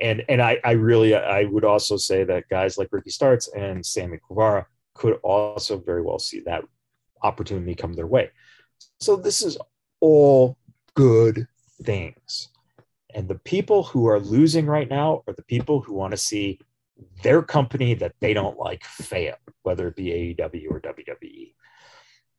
And 0.00 0.24
and 0.28 0.42
I, 0.42 0.58
I 0.64 0.72
really 0.72 1.14
I 1.14 1.44
would 1.44 1.64
also 1.64 1.96
say 1.96 2.24
that 2.24 2.48
guys 2.48 2.78
like 2.78 2.88
Ricky 2.90 3.10
Starks 3.10 3.48
and 3.48 3.84
Sammy 3.84 4.18
Guevara 4.28 4.66
could 4.94 5.18
also 5.22 5.78
very 5.78 6.02
well 6.02 6.18
see 6.18 6.40
that 6.40 6.64
opportunity 7.22 7.74
come 7.74 7.92
their 7.94 8.06
way. 8.06 8.30
So 9.00 9.16
this 9.16 9.42
is 9.42 9.58
all 10.00 10.56
good 10.94 11.46
things. 11.82 12.48
And 13.14 13.28
the 13.28 13.38
people 13.38 13.82
who 13.82 14.06
are 14.06 14.20
losing 14.20 14.66
right 14.66 14.88
now 14.88 15.22
are 15.26 15.34
the 15.34 15.42
people 15.42 15.80
who 15.80 15.94
want 15.94 16.12
to 16.12 16.16
see 16.16 16.58
their 17.22 17.42
company 17.42 17.94
that 17.94 18.14
they 18.20 18.32
don't 18.32 18.58
like 18.58 18.84
fail, 18.84 19.34
whether 19.62 19.88
it 19.88 19.96
be 19.96 20.36
AEW 20.38 20.70
or 20.70 20.80
WWE. 20.80 21.54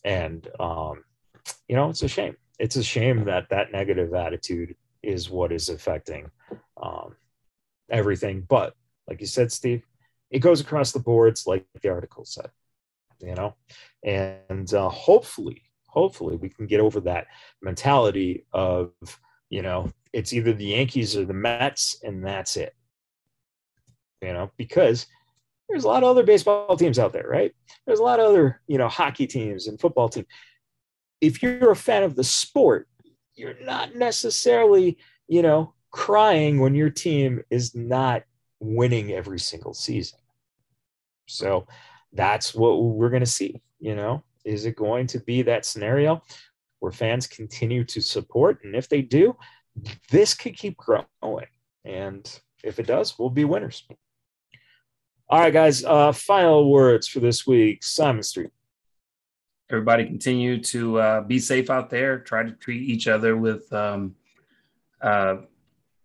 And, 0.04 0.48
um, 0.60 1.04
you 1.68 1.76
know, 1.76 1.90
it's 1.90 2.04
a 2.04 2.08
shame. 2.08 2.36
It's 2.60 2.76
a 2.76 2.84
shame 2.84 3.26
that 3.26 3.50
that 3.50 3.72
negative 3.72 4.14
attitude 4.14 4.76
is 5.02 5.30
what 5.30 5.52
is 5.52 5.70
affecting 5.70 6.32
um, 6.82 7.16
everything. 7.90 8.46
But 8.48 8.74
like 9.08 9.22
you 9.22 9.28
said, 9.28 9.52
Steve, 9.52 9.84
it 10.32 10.40
goes 10.40 10.62
across 10.62 10.92
the 10.92 11.00
boards, 11.00 11.46
like 11.46 11.66
the 11.82 11.90
article 11.90 12.26
said 12.26 12.50
you 13.26 13.36
know? 13.36 13.56
And 14.04 14.74
uh, 14.74 14.90
hopefully 14.90 15.62
hopefully 15.88 16.36
we 16.36 16.50
can 16.50 16.66
get 16.66 16.80
over 16.80 17.00
that 17.00 17.28
mentality 17.62 18.46
of 18.52 18.92
you 19.50 19.62
know 19.62 19.92
it's 20.12 20.34
either 20.34 20.52
the 20.52 20.66
yankees 20.66 21.16
or 21.16 21.24
the 21.26 21.34
mets 21.34 21.98
and 22.04 22.26
that's 22.26 22.58
it. 22.58 22.76
You 24.22 24.34
know 24.34 24.52
because 24.58 25.06
there's 25.70 25.84
a 25.84 25.88
lot 25.88 26.04
of 26.04 26.10
other 26.10 26.24
baseball 26.24 26.76
teams 26.78 27.00
out 27.00 27.14
there 27.14 27.28
right? 27.28 27.54
There's 27.86 28.00
a 28.00 28.04
lot 28.04 28.20
of 28.20 28.28
other 28.28 28.62
you 28.68 28.78
know 28.78 28.88
hockey 28.88 29.28
teams 29.28 29.68
and 29.68 29.80
football 29.80 30.10
teams 30.10 30.28
if 31.22 31.42
you're 31.42 31.72
a 31.72 31.76
fan 31.76 32.04
of 32.04 32.16
the 32.16 32.24
sport 32.24 32.88
you're 33.36 33.60
not 33.64 33.96
necessarily 33.96 34.98
you 35.28 35.42
know 35.42 35.74
crying 35.94 36.60
when 36.60 36.76
your 36.76 36.90
team 36.90 37.42
is 37.50 37.74
not 37.76 38.24
winning 38.60 39.12
every 39.12 39.40
single 39.40 39.74
season. 39.74 40.20
So 41.28 41.68
that's 42.14 42.54
what 42.54 42.82
we're 42.82 43.10
going 43.10 43.24
to 43.24 43.26
see. 43.26 43.62
You 43.80 43.96
know, 43.96 44.24
is 44.46 44.66
it 44.66 44.76
going 44.76 45.08
to 45.08 45.20
be 45.20 45.42
that 45.44 45.66
scenario 45.66 46.22
where 46.80 46.92
fans 46.92 47.28
continue 47.28 47.84
to 47.86 48.02
support? 48.02 48.64
And 48.64 48.76
if 48.76 48.88
they 48.88 49.02
do, 49.02 49.36
this 50.10 50.34
could 50.34 50.56
keep 50.56 50.78
growing. 50.78 51.48
And 51.86 52.40
if 52.64 52.80
it 52.80 52.88
does, 52.88 53.18
we'll 53.18 53.30
be 53.30 53.46
winners. 53.46 53.86
All 55.30 55.40
right, 55.40 55.54
guys. 55.54 55.84
Uh, 55.84 56.12
final 56.12 56.70
words 56.72 57.08
for 57.08 57.20
this 57.20 57.48
week. 57.48 57.84
Simon 57.84 58.24
Street. 58.24 58.52
Everybody 59.70 60.06
continue 60.06 60.62
to 60.66 61.00
uh, 61.00 61.22
be 61.22 61.40
safe 61.40 61.70
out 61.70 61.90
there. 61.90 62.20
Try 62.20 62.44
to 62.44 62.52
treat 62.52 62.84
each 62.84 63.08
other 63.08 63.36
with 63.36 63.72
um, 63.74 64.16
uh, 65.02 65.38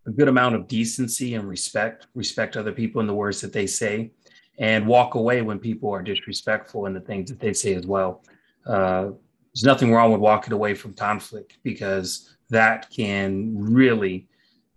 a 0.06 0.10
good 0.10 0.28
amount 0.28 0.54
of 0.54 0.66
decency 0.66 1.34
and 1.34 1.46
respect. 1.46 2.06
Respect 2.14 2.56
other 2.56 2.72
people 2.72 3.00
and 3.00 3.08
the 3.08 3.14
words 3.14 3.40
that 3.42 3.52
they 3.52 3.66
say 3.66 4.12
and 4.58 4.86
walk 4.86 5.14
away 5.14 5.42
when 5.42 5.58
people 5.58 5.90
are 5.90 6.02
disrespectful 6.02 6.86
and 6.86 6.94
the 6.94 7.00
things 7.00 7.30
that 7.30 7.40
they 7.40 7.52
say 7.52 7.74
as 7.74 7.86
well. 7.86 8.22
Uh, 8.66 9.10
there's 9.54 9.64
nothing 9.64 9.92
wrong 9.92 10.12
with 10.12 10.20
walking 10.20 10.52
away 10.52 10.74
from 10.74 10.92
conflict 10.92 11.58
because 11.62 12.36
that 12.50 12.90
can 12.90 13.54
really 13.56 14.28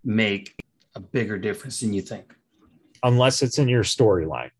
make 0.04 0.54
a 0.94 1.00
bigger 1.00 1.38
difference 1.38 1.80
than 1.80 1.92
you 1.92 2.02
think. 2.02 2.34
Unless 3.02 3.42
it's 3.42 3.58
in 3.58 3.68
your 3.68 3.82
storyline. 3.82 4.50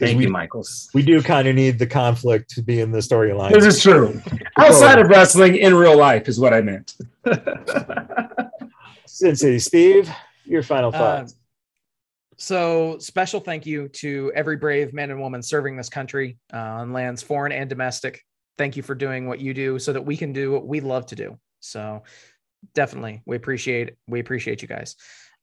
Thank 0.00 0.16
we, 0.16 0.24
you, 0.24 0.30
Michaels. 0.30 0.88
We 0.94 1.02
do 1.02 1.22
kind 1.22 1.46
of 1.46 1.54
need 1.54 1.78
the 1.78 1.86
conflict 1.86 2.50
to 2.52 2.62
be 2.62 2.80
in 2.80 2.90
the 2.90 2.98
storyline. 2.98 3.52
This 3.52 3.66
is 3.66 3.82
true. 3.82 4.20
Outside 4.56 4.98
of 4.98 5.08
wrestling, 5.08 5.56
in 5.56 5.74
real 5.74 5.96
life, 5.96 6.26
is 6.26 6.40
what 6.40 6.54
I 6.54 6.62
meant. 6.62 6.96
Sin 9.06 9.36
City 9.36 9.58
Steve, 9.58 10.10
your 10.46 10.62
final 10.62 10.88
uh, 10.88 10.98
thoughts. 10.98 11.32
Uh, 11.34 11.36
so 12.40 12.96
special 12.98 13.38
thank 13.38 13.66
you 13.66 13.88
to 13.88 14.32
every 14.34 14.56
brave 14.56 14.94
man 14.94 15.10
and 15.10 15.20
woman 15.20 15.42
serving 15.42 15.76
this 15.76 15.90
country 15.90 16.38
uh, 16.54 16.56
on 16.56 16.92
lands 16.94 17.22
foreign 17.22 17.52
and 17.52 17.68
domestic. 17.68 18.22
Thank 18.56 18.78
you 18.78 18.82
for 18.82 18.94
doing 18.94 19.28
what 19.28 19.40
you 19.40 19.52
do 19.52 19.78
so 19.78 19.92
that 19.92 20.00
we 20.00 20.16
can 20.16 20.32
do 20.32 20.50
what 20.50 20.66
we 20.66 20.80
love 20.80 21.04
to 21.06 21.16
do. 21.16 21.38
So 21.60 22.02
definitely 22.74 23.20
we 23.26 23.36
appreciate 23.36 23.92
we 24.06 24.20
appreciate 24.20 24.62
you 24.62 24.68
guys. 24.68 24.96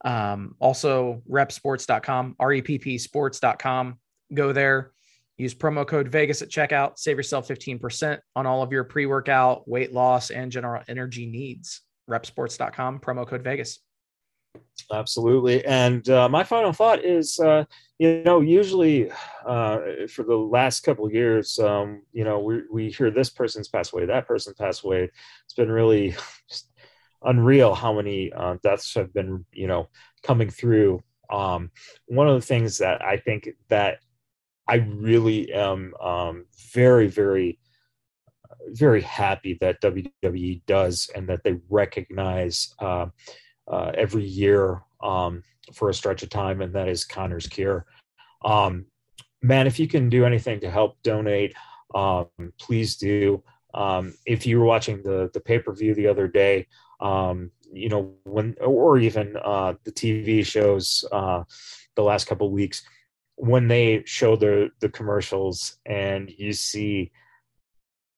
Um, 0.03 0.55
also 0.59 1.21
reppsports.com, 1.29 2.35
R-E-P-P 2.39 2.97
sports.com. 2.97 3.99
Go 4.33 4.51
there, 4.51 4.91
use 5.37 5.53
promo 5.53 5.85
code 5.85 6.07
Vegas 6.07 6.41
at 6.41 6.49
checkout, 6.49 6.97
save 6.97 7.17
yourself 7.17 7.47
15% 7.47 8.17
on 8.35 8.47
all 8.47 8.63
of 8.63 8.71
your 8.71 8.83
pre-workout, 8.83 9.67
weight 9.67 9.93
loss, 9.93 10.31
and 10.31 10.51
general 10.51 10.81
energy 10.87 11.27
needs. 11.27 11.81
Reppsports.com, 12.09 12.99
promo 12.99 13.27
code 13.27 13.43
Vegas. 13.43 13.79
Absolutely. 14.91 15.65
And 15.65 16.07
uh, 16.09 16.29
my 16.29 16.43
final 16.43 16.71
thought 16.71 17.03
is, 17.03 17.39
uh, 17.39 17.65
you 17.99 18.23
know, 18.23 18.41
usually 18.41 19.11
uh, 19.45 19.79
for 20.09 20.23
the 20.23 20.35
last 20.35 20.81
couple 20.81 21.11
years, 21.11 21.59
um, 21.59 22.03
you 22.13 22.23
know, 22.23 22.39
we, 22.39 22.61
we 22.71 22.89
hear 22.89 23.11
this 23.11 23.29
person's 23.29 23.67
passed 23.67 23.93
away, 23.93 24.05
that 24.05 24.27
person 24.27 24.53
passed 24.57 24.83
away. 24.85 25.09
It's 25.45 25.53
been 25.55 25.71
really 25.71 26.15
unreal 27.23 27.75
how 27.75 27.93
many 27.93 28.31
uh, 28.31 28.57
deaths 28.63 28.93
have 28.95 29.13
been, 29.13 29.45
you 29.51 29.67
know, 29.67 29.89
coming 30.23 30.49
through. 30.49 31.01
Um, 31.29 31.71
one 32.07 32.27
of 32.29 32.35
the 32.35 32.45
things 32.45 32.77
that 32.77 33.03
I 33.03 33.17
think 33.17 33.49
that 33.69 33.99
I 34.67 34.75
really 34.75 35.51
am 35.51 35.93
um, 36.01 36.45
very, 36.73 37.07
very, 37.07 37.59
very 38.69 39.01
happy 39.01 39.57
that 39.61 39.81
WWE 39.81 40.61
does 40.65 41.09
and 41.15 41.27
that 41.29 41.43
they 41.43 41.57
recognize 41.69 42.73
uh, 43.67 43.91
every 43.95 44.23
year 44.23 44.81
um, 45.03 45.43
for 45.73 45.89
a 45.89 45.93
stretch 45.93 46.23
of 46.23 46.29
time, 46.29 46.61
and 46.61 46.73
that 46.73 46.87
is 46.87 47.03
Connor's 47.03 47.47
Cure. 47.47 47.85
Um, 48.43 48.85
man, 49.41 49.67
if 49.67 49.79
you 49.79 49.87
can 49.87 50.09
do 50.09 50.25
anything 50.25 50.59
to 50.61 50.71
help 50.71 51.01
donate, 51.03 51.53
um, 51.93 52.27
please 52.59 52.95
do. 52.95 53.43
Um, 53.73 54.13
if 54.25 54.45
you 54.45 54.59
were 54.59 54.65
watching 54.65 55.03
the 55.03 55.29
the 55.33 55.39
pay 55.39 55.59
per 55.59 55.73
view 55.73 55.93
the 55.93 56.07
other 56.07 56.27
day, 56.27 56.67
um, 56.99 57.51
you 57.71 57.89
know 57.89 58.13
when 58.23 58.55
or 58.61 58.97
even 58.97 59.35
uh, 59.43 59.73
the 59.83 59.91
tv 59.91 60.45
shows 60.45 61.05
uh, 61.11 61.43
the 61.95 62.01
last 62.01 62.25
couple 62.27 62.49
weeks 62.51 62.83
when 63.35 63.67
they 63.67 64.03
show 64.05 64.35
the 64.35 64.69
the 64.79 64.89
commercials 64.89 65.77
and 65.85 66.31
you 66.37 66.53
see 66.53 67.11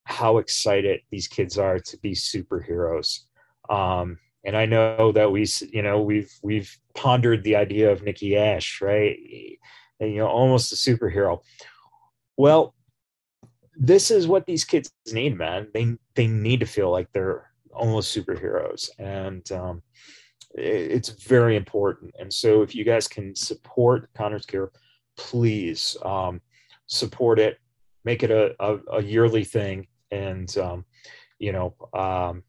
how 0.06 0.38
excited 0.38 1.02
these 1.12 1.28
kids 1.28 1.58
are 1.58 1.80
to 1.80 1.97
be 1.97 2.12
superheroes 2.12 3.22
um, 3.70 4.18
and 4.45 4.55
i 4.55 4.65
know 4.65 5.11
that 5.11 5.31
we 5.31 5.45
you 5.71 5.81
know 5.81 6.01
we've 6.01 6.31
we've 6.43 6.77
pondered 6.95 7.43
the 7.43 7.55
idea 7.55 7.91
of 7.91 8.03
nikki 8.03 8.37
ash 8.37 8.81
right? 8.81 9.17
And, 9.99 10.11
you 10.13 10.19
know 10.19 10.27
almost 10.27 10.71
a 10.71 10.75
superhero. 10.75 11.41
Well 12.37 12.73
this 13.79 14.11
is 14.11 14.27
what 14.27 14.45
these 14.45 14.65
kids 14.65 14.91
need 15.11 15.37
man. 15.37 15.67
They 15.73 15.95
they 16.15 16.27
need 16.27 16.59
to 16.59 16.65
feel 16.65 16.91
like 16.91 17.07
they're 17.13 17.49
almost 17.73 18.15
superheroes. 18.15 18.89
And 18.99 19.49
um, 19.51 19.81
it, 20.53 20.91
it's 20.91 21.09
very 21.09 21.55
important. 21.55 22.13
And 22.19 22.31
so 22.31 22.61
if 22.61 22.75
you 22.75 22.83
guys 22.83 23.07
can 23.07 23.33
support 23.35 24.09
connor's 24.13 24.45
Cure, 24.45 24.71
please 25.17 25.95
um, 26.03 26.41
support 26.87 27.39
it. 27.39 27.57
Make 28.03 28.23
it 28.23 28.31
a, 28.31 28.53
a, 28.59 28.79
a 28.97 29.03
yearly 29.03 29.45
thing. 29.45 29.87
And 30.11 30.55
um, 30.57 30.85
you 31.39 31.53
know 31.53 31.73
um, 31.93 32.43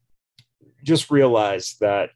just 0.83 1.11
realize 1.11 1.75
that 1.79 2.11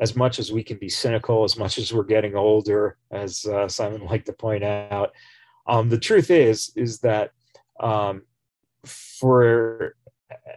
as 0.00 0.16
much 0.16 0.38
as 0.38 0.50
we 0.50 0.62
can 0.62 0.78
be 0.78 0.88
cynical 0.88 1.44
as 1.44 1.56
much 1.56 1.78
as 1.78 1.92
we're 1.92 2.02
getting 2.02 2.34
older 2.34 2.96
as 3.10 3.44
uh, 3.46 3.68
simon 3.68 4.04
liked 4.10 4.26
to 4.26 4.32
point 4.32 4.64
out 4.64 5.12
um, 5.66 5.88
the 5.88 5.98
truth 5.98 6.30
is 6.30 6.72
is 6.76 6.98
that 7.00 7.30
um, 7.80 8.22
for 8.84 9.96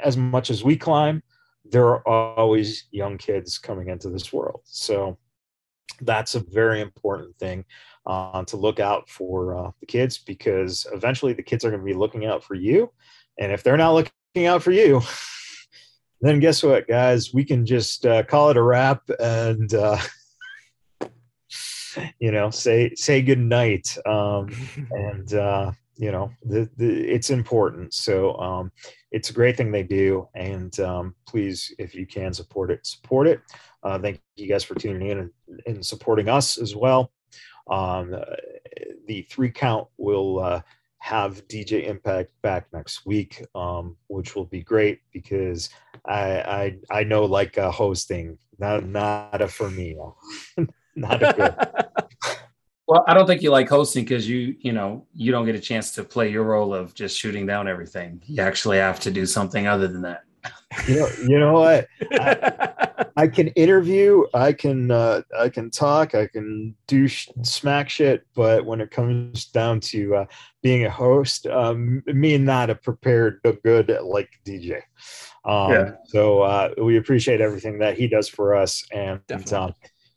as 0.04 0.16
much 0.18 0.50
as 0.50 0.64
we 0.64 0.76
climb 0.76 1.22
there 1.72 1.86
are 1.86 2.08
always 2.08 2.86
young 2.92 3.18
kids 3.18 3.58
coming 3.58 3.90
into 3.90 4.10
this 4.10 4.32
world. 4.32 4.62
So 4.66 5.18
that's 6.02 6.36
a 6.36 6.40
very 6.40 6.82
important 6.82 7.38
thing 7.38 7.66
uh, 8.06 8.44
to 8.46 8.58
look 8.58 8.80
out 8.80 9.10
for 9.10 9.58
uh, 9.58 9.72
the 9.80 9.86
kids 9.86 10.18
because 10.18 10.86
eventually 10.94 11.34
the 11.34 11.44
kids 11.44 11.66
are 11.66 11.70
going 11.70 11.82
to 11.82 11.86
be 11.86 11.94
looking 11.94 12.26
out 12.26 12.44
for 12.44 12.56
you. 12.56 12.92
And 13.40 13.52
if 13.52 13.64
they're 13.64 13.78
not 13.78 13.94
looking 13.94 14.46
out 14.46 14.62
for 14.62 14.72
you 14.72 15.02
then 16.22 16.40
guess 16.40 16.64
what 16.64 16.88
guys? 16.88 17.34
We 17.34 17.44
can 17.44 17.66
just 17.66 18.06
uh, 18.06 18.24
call 18.24 18.50
it 18.50 18.58
a 18.58 18.62
wrap 18.62 19.02
and 19.20 19.74
uh, 19.74 19.98
you 22.20 22.32
know 22.32 22.50
say 22.50 22.94
say 22.96 23.22
good 23.22 23.40
night 23.40 23.98
um, 24.06 24.50
and 24.92 25.34
uh, 25.34 25.72
you 25.98 26.12
know 26.12 26.32
the, 26.44 26.70
the 26.78 27.02
it's 27.08 27.30
important. 27.30 27.94
So 27.94 28.36
um, 28.38 28.72
it's 29.12 29.30
a 29.30 29.34
great 29.34 29.58
thing 29.58 29.72
they 29.72 29.84
do 29.84 30.28
and 30.36 30.78
um, 30.80 31.16
please 31.28 31.74
if 31.80 31.96
you 31.96 32.06
can 32.06 32.34
support 32.34 32.72
it 32.72 32.86
support 32.86 33.28
it. 33.28 33.42
Uh, 33.84 34.00
thank 34.00 34.20
you 34.36 34.48
guys 34.48 34.64
for 34.64 34.76
tuning 34.76 35.10
in 35.10 35.20
and, 35.20 35.32
and 35.68 35.86
supporting 35.86 36.28
us 36.28 36.58
as 36.58 36.76
well. 36.76 37.12
Um, 37.70 38.16
the 39.08 39.24
three 39.30 39.52
count 39.52 39.88
will 39.98 40.40
uh, 40.40 40.62
have 41.06 41.48
dj 41.48 41.88
impact 41.88 42.32
back 42.42 42.66
next 42.74 43.06
week 43.06 43.46
um, 43.54 43.96
which 44.08 44.36
will 44.36 44.46
be 44.46 44.62
great 44.62 45.02
because 45.14 45.70
i 46.08 46.78
i, 46.92 47.00
I 47.00 47.04
know 47.04 47.26
like 47.26 47.60
uh, 47.60 47.70
hosting 47.70 48.40
not 48.58 48.84
not 48.86 49.40
a 49.40 49.48
for 49.48 49.70
me 49.70 49.96
not 50.96 51.22
a 51.22 51.34
good 51.34 52.36
Well, 52.88 53.04
I 53.08 53.16
don't 53.16 53.26
think 53.26 53.42
you 53.42 53.50
like 53.50 53.68
hosting 53.68 54.04
because 54.04 54.30
you, 54.30 54.56
you 54.60 54.72
know, 54.72 55.08
you 55.12 55.32
don't 55.32 55.48
get 55.48 55.56
a 55.56 55.60
chance 55.60 55.92
to 55.96 56.04
play 56.04 56.30
your 56.30 56.44
role 56.44 56.72
of 56.72 56.94
just 56.94 57.18
shooting 57.18 57.48
down 57.48 57.68
everything. 57.68 58.22
You 58.28 58.44
actually 58.44 58.78
have 58.78 59.00
to 59.02 59.12
do 59.12 59.26
something 59.26 59.66
other 59.66 59.88
than 59.88 60.04
that. 60.04 60.22
You 60.88 61.00
know, 61.00 61.10
you 61.28 61.40
know 61.40 61.54
what? 61.54 61.88
I, 62.12 63.06
I 63.18 63.28
can 63.28 63.48
interview, 63.50 64.26
I 64.34 64.52
can, 64.54 64.92
uh, 64.92 65.22
I 65.38 65.50
can 65.50 65.72
talk, 65.72 66.16
I 66.16 66.28
can 66.28 66.76
do 66.88 67.08
sh- 67.08 67.30
smack 67.44 67.90
shit, 67.90 68.26
but 68.36 68.66
when 68.66 68.82
it 68.82 68.92
comes 68.92 69.46
down 69.46 69.80
to 69.82 70.16
uh, 70.16 70.26
being 70.62 70.86
a 70.86 70.90
host, 70.90 71.48
um, 71.48 72.04
me 72.06 72.38
not 72.38 72.70
a 72.70 72.76
prepared 72.76 73.40
good 73.64 73.98
like 74.04 74.30
DJ. 74.46 74.82
Um, 75.46 75.72
yeah. 75.72 75.92
So 76.06 76.42
uh, 76.42 76.70
we 76.78 76.98
appreciate 76.98 77.40
everything 77.40 77.80
that 77.80 77.98
he 77.98 78.08
does 78.08 78.28
for 78.28 78.56
us, 78.56 78.84
and 78.92 79.22
um, 79.54 79.74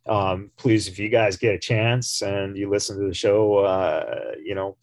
um, 0.08 0.50
please, 0.56 0.88
if 0.88 0.98
you 0.98 1.08
guys 1.08 1.36
get 1.36 1.54
a 1.54 1.58
chance 1.58 2.22
and 2.22 2.56
you 2.56 2.70
listen 2.70 2.98
to 2.98 3.06
the 3.06 3.14
show, 3.14 3.58
uh, 3.58 4.32
you 4.42 4.54
know, 4.54 4.76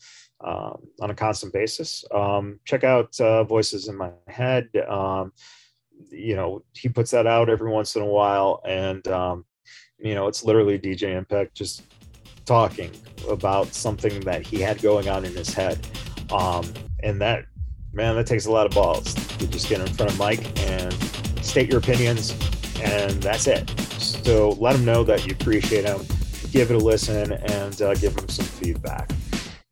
um, 0.45 0.77
on 1.01 1.09
a 1.09 1.15
constant 1.15 1.51
basis, 1.53 2.05
um, 2.13 2.59
check 2.65 2.83
out 2.83 3.19
uh, 3.19 3.43
Voices 3.43 3.87
in 3.87 3.97
My 3.97 4.11
Head. 4.27 4.69
Um, 4.87 5.33
you 6.11 6.35
know, 6.35 6.63
he 6.73 6.87
puts 6.87 7.11
that 7.11 7.25
out 7.25 7.49
every 7.49 7.71
once 7.71 7.95
in 7.95 8.01
a 8.01 8.05
while, 8.05 8.61
and 8.65 9.05
um, 9.07 9.45
you 9.97 10.13
know, 10.13 10.27
it's 10.27 10.43
literally 10.43 10.77
DJ 10.77 11.15
Impact 11.17 11.55
just 11.55 11.83
talking 12.45 12.91
about 13.27 13.73
something 13.73 14.19
that 14.21 14.45
he 14.45 14.61
had 14.61 14.81
going 14.81 15.09
on 15.09 15.25
in 15.25 15.33
his 15.33 15.51
head, 15.53 15.79
um, 16.31 16.71
and 17.01 17.19
that 17.21 17.45
man, 17.91 18.15
that 18.15 18.27
takes 18.27 18.45
a 18.45 18.51
lot 18.51 18.67
of 18.67 18.73
balls 18.73 19.13
to 19.13 19.47
just 19.47 19.67
get 19.67 19.79
in 19.79 19.87
front 19.87 20.11
of 20.11 20.19
mic 20.19 20.59
and 20.69 20.93
state 21.43 21.69
your 21.69 21.79
opinions, 21.79 22.31
and 22.81 23.11
that's 23.23 23.47
it. 23.47 23.67
So 23.99 24.49
let 24.59 24.73
them 24.73 24.85
know 24.85 25.03
that 25.05 25.25
you 25.25 25.33
appreciate 25.33 25.85
him. 25.85 26.01
Give 26.51 26.69
it 26.69 26.75
a 26.75 26.77
listen 26.77 27.33
and 27.33 27.81
uh, 27.81 27.95
give 27.95 28.15
them 28.15 28.29
some 28.29 28.45
feedback. 28.45 29.09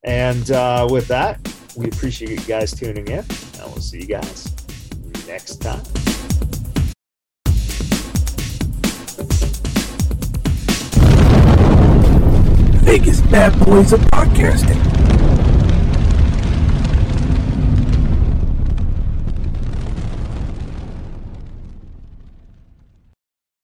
And 0.04 0.52
uh, 0.52 0.88
with 0.90 1.08
that, 1.08 1.40
we 1.76 1.88
appreciate 1.88 2.32
you 2.32 2.46
guys 2.46 2.74
tuning 2.74 3.08
in, 3.08 3.20
and 3.20 3.66
we'll 3.68 3.78
see 3.78 4.02
you 4.02 4.08
guys 4.08 4.54
next 5.28 5.58
time. 5.58 5.82
Vegas 12.84 13.22
BadBoyz 13.22 13.94
of 13.94 14.02
podcasting. 14.12 15.23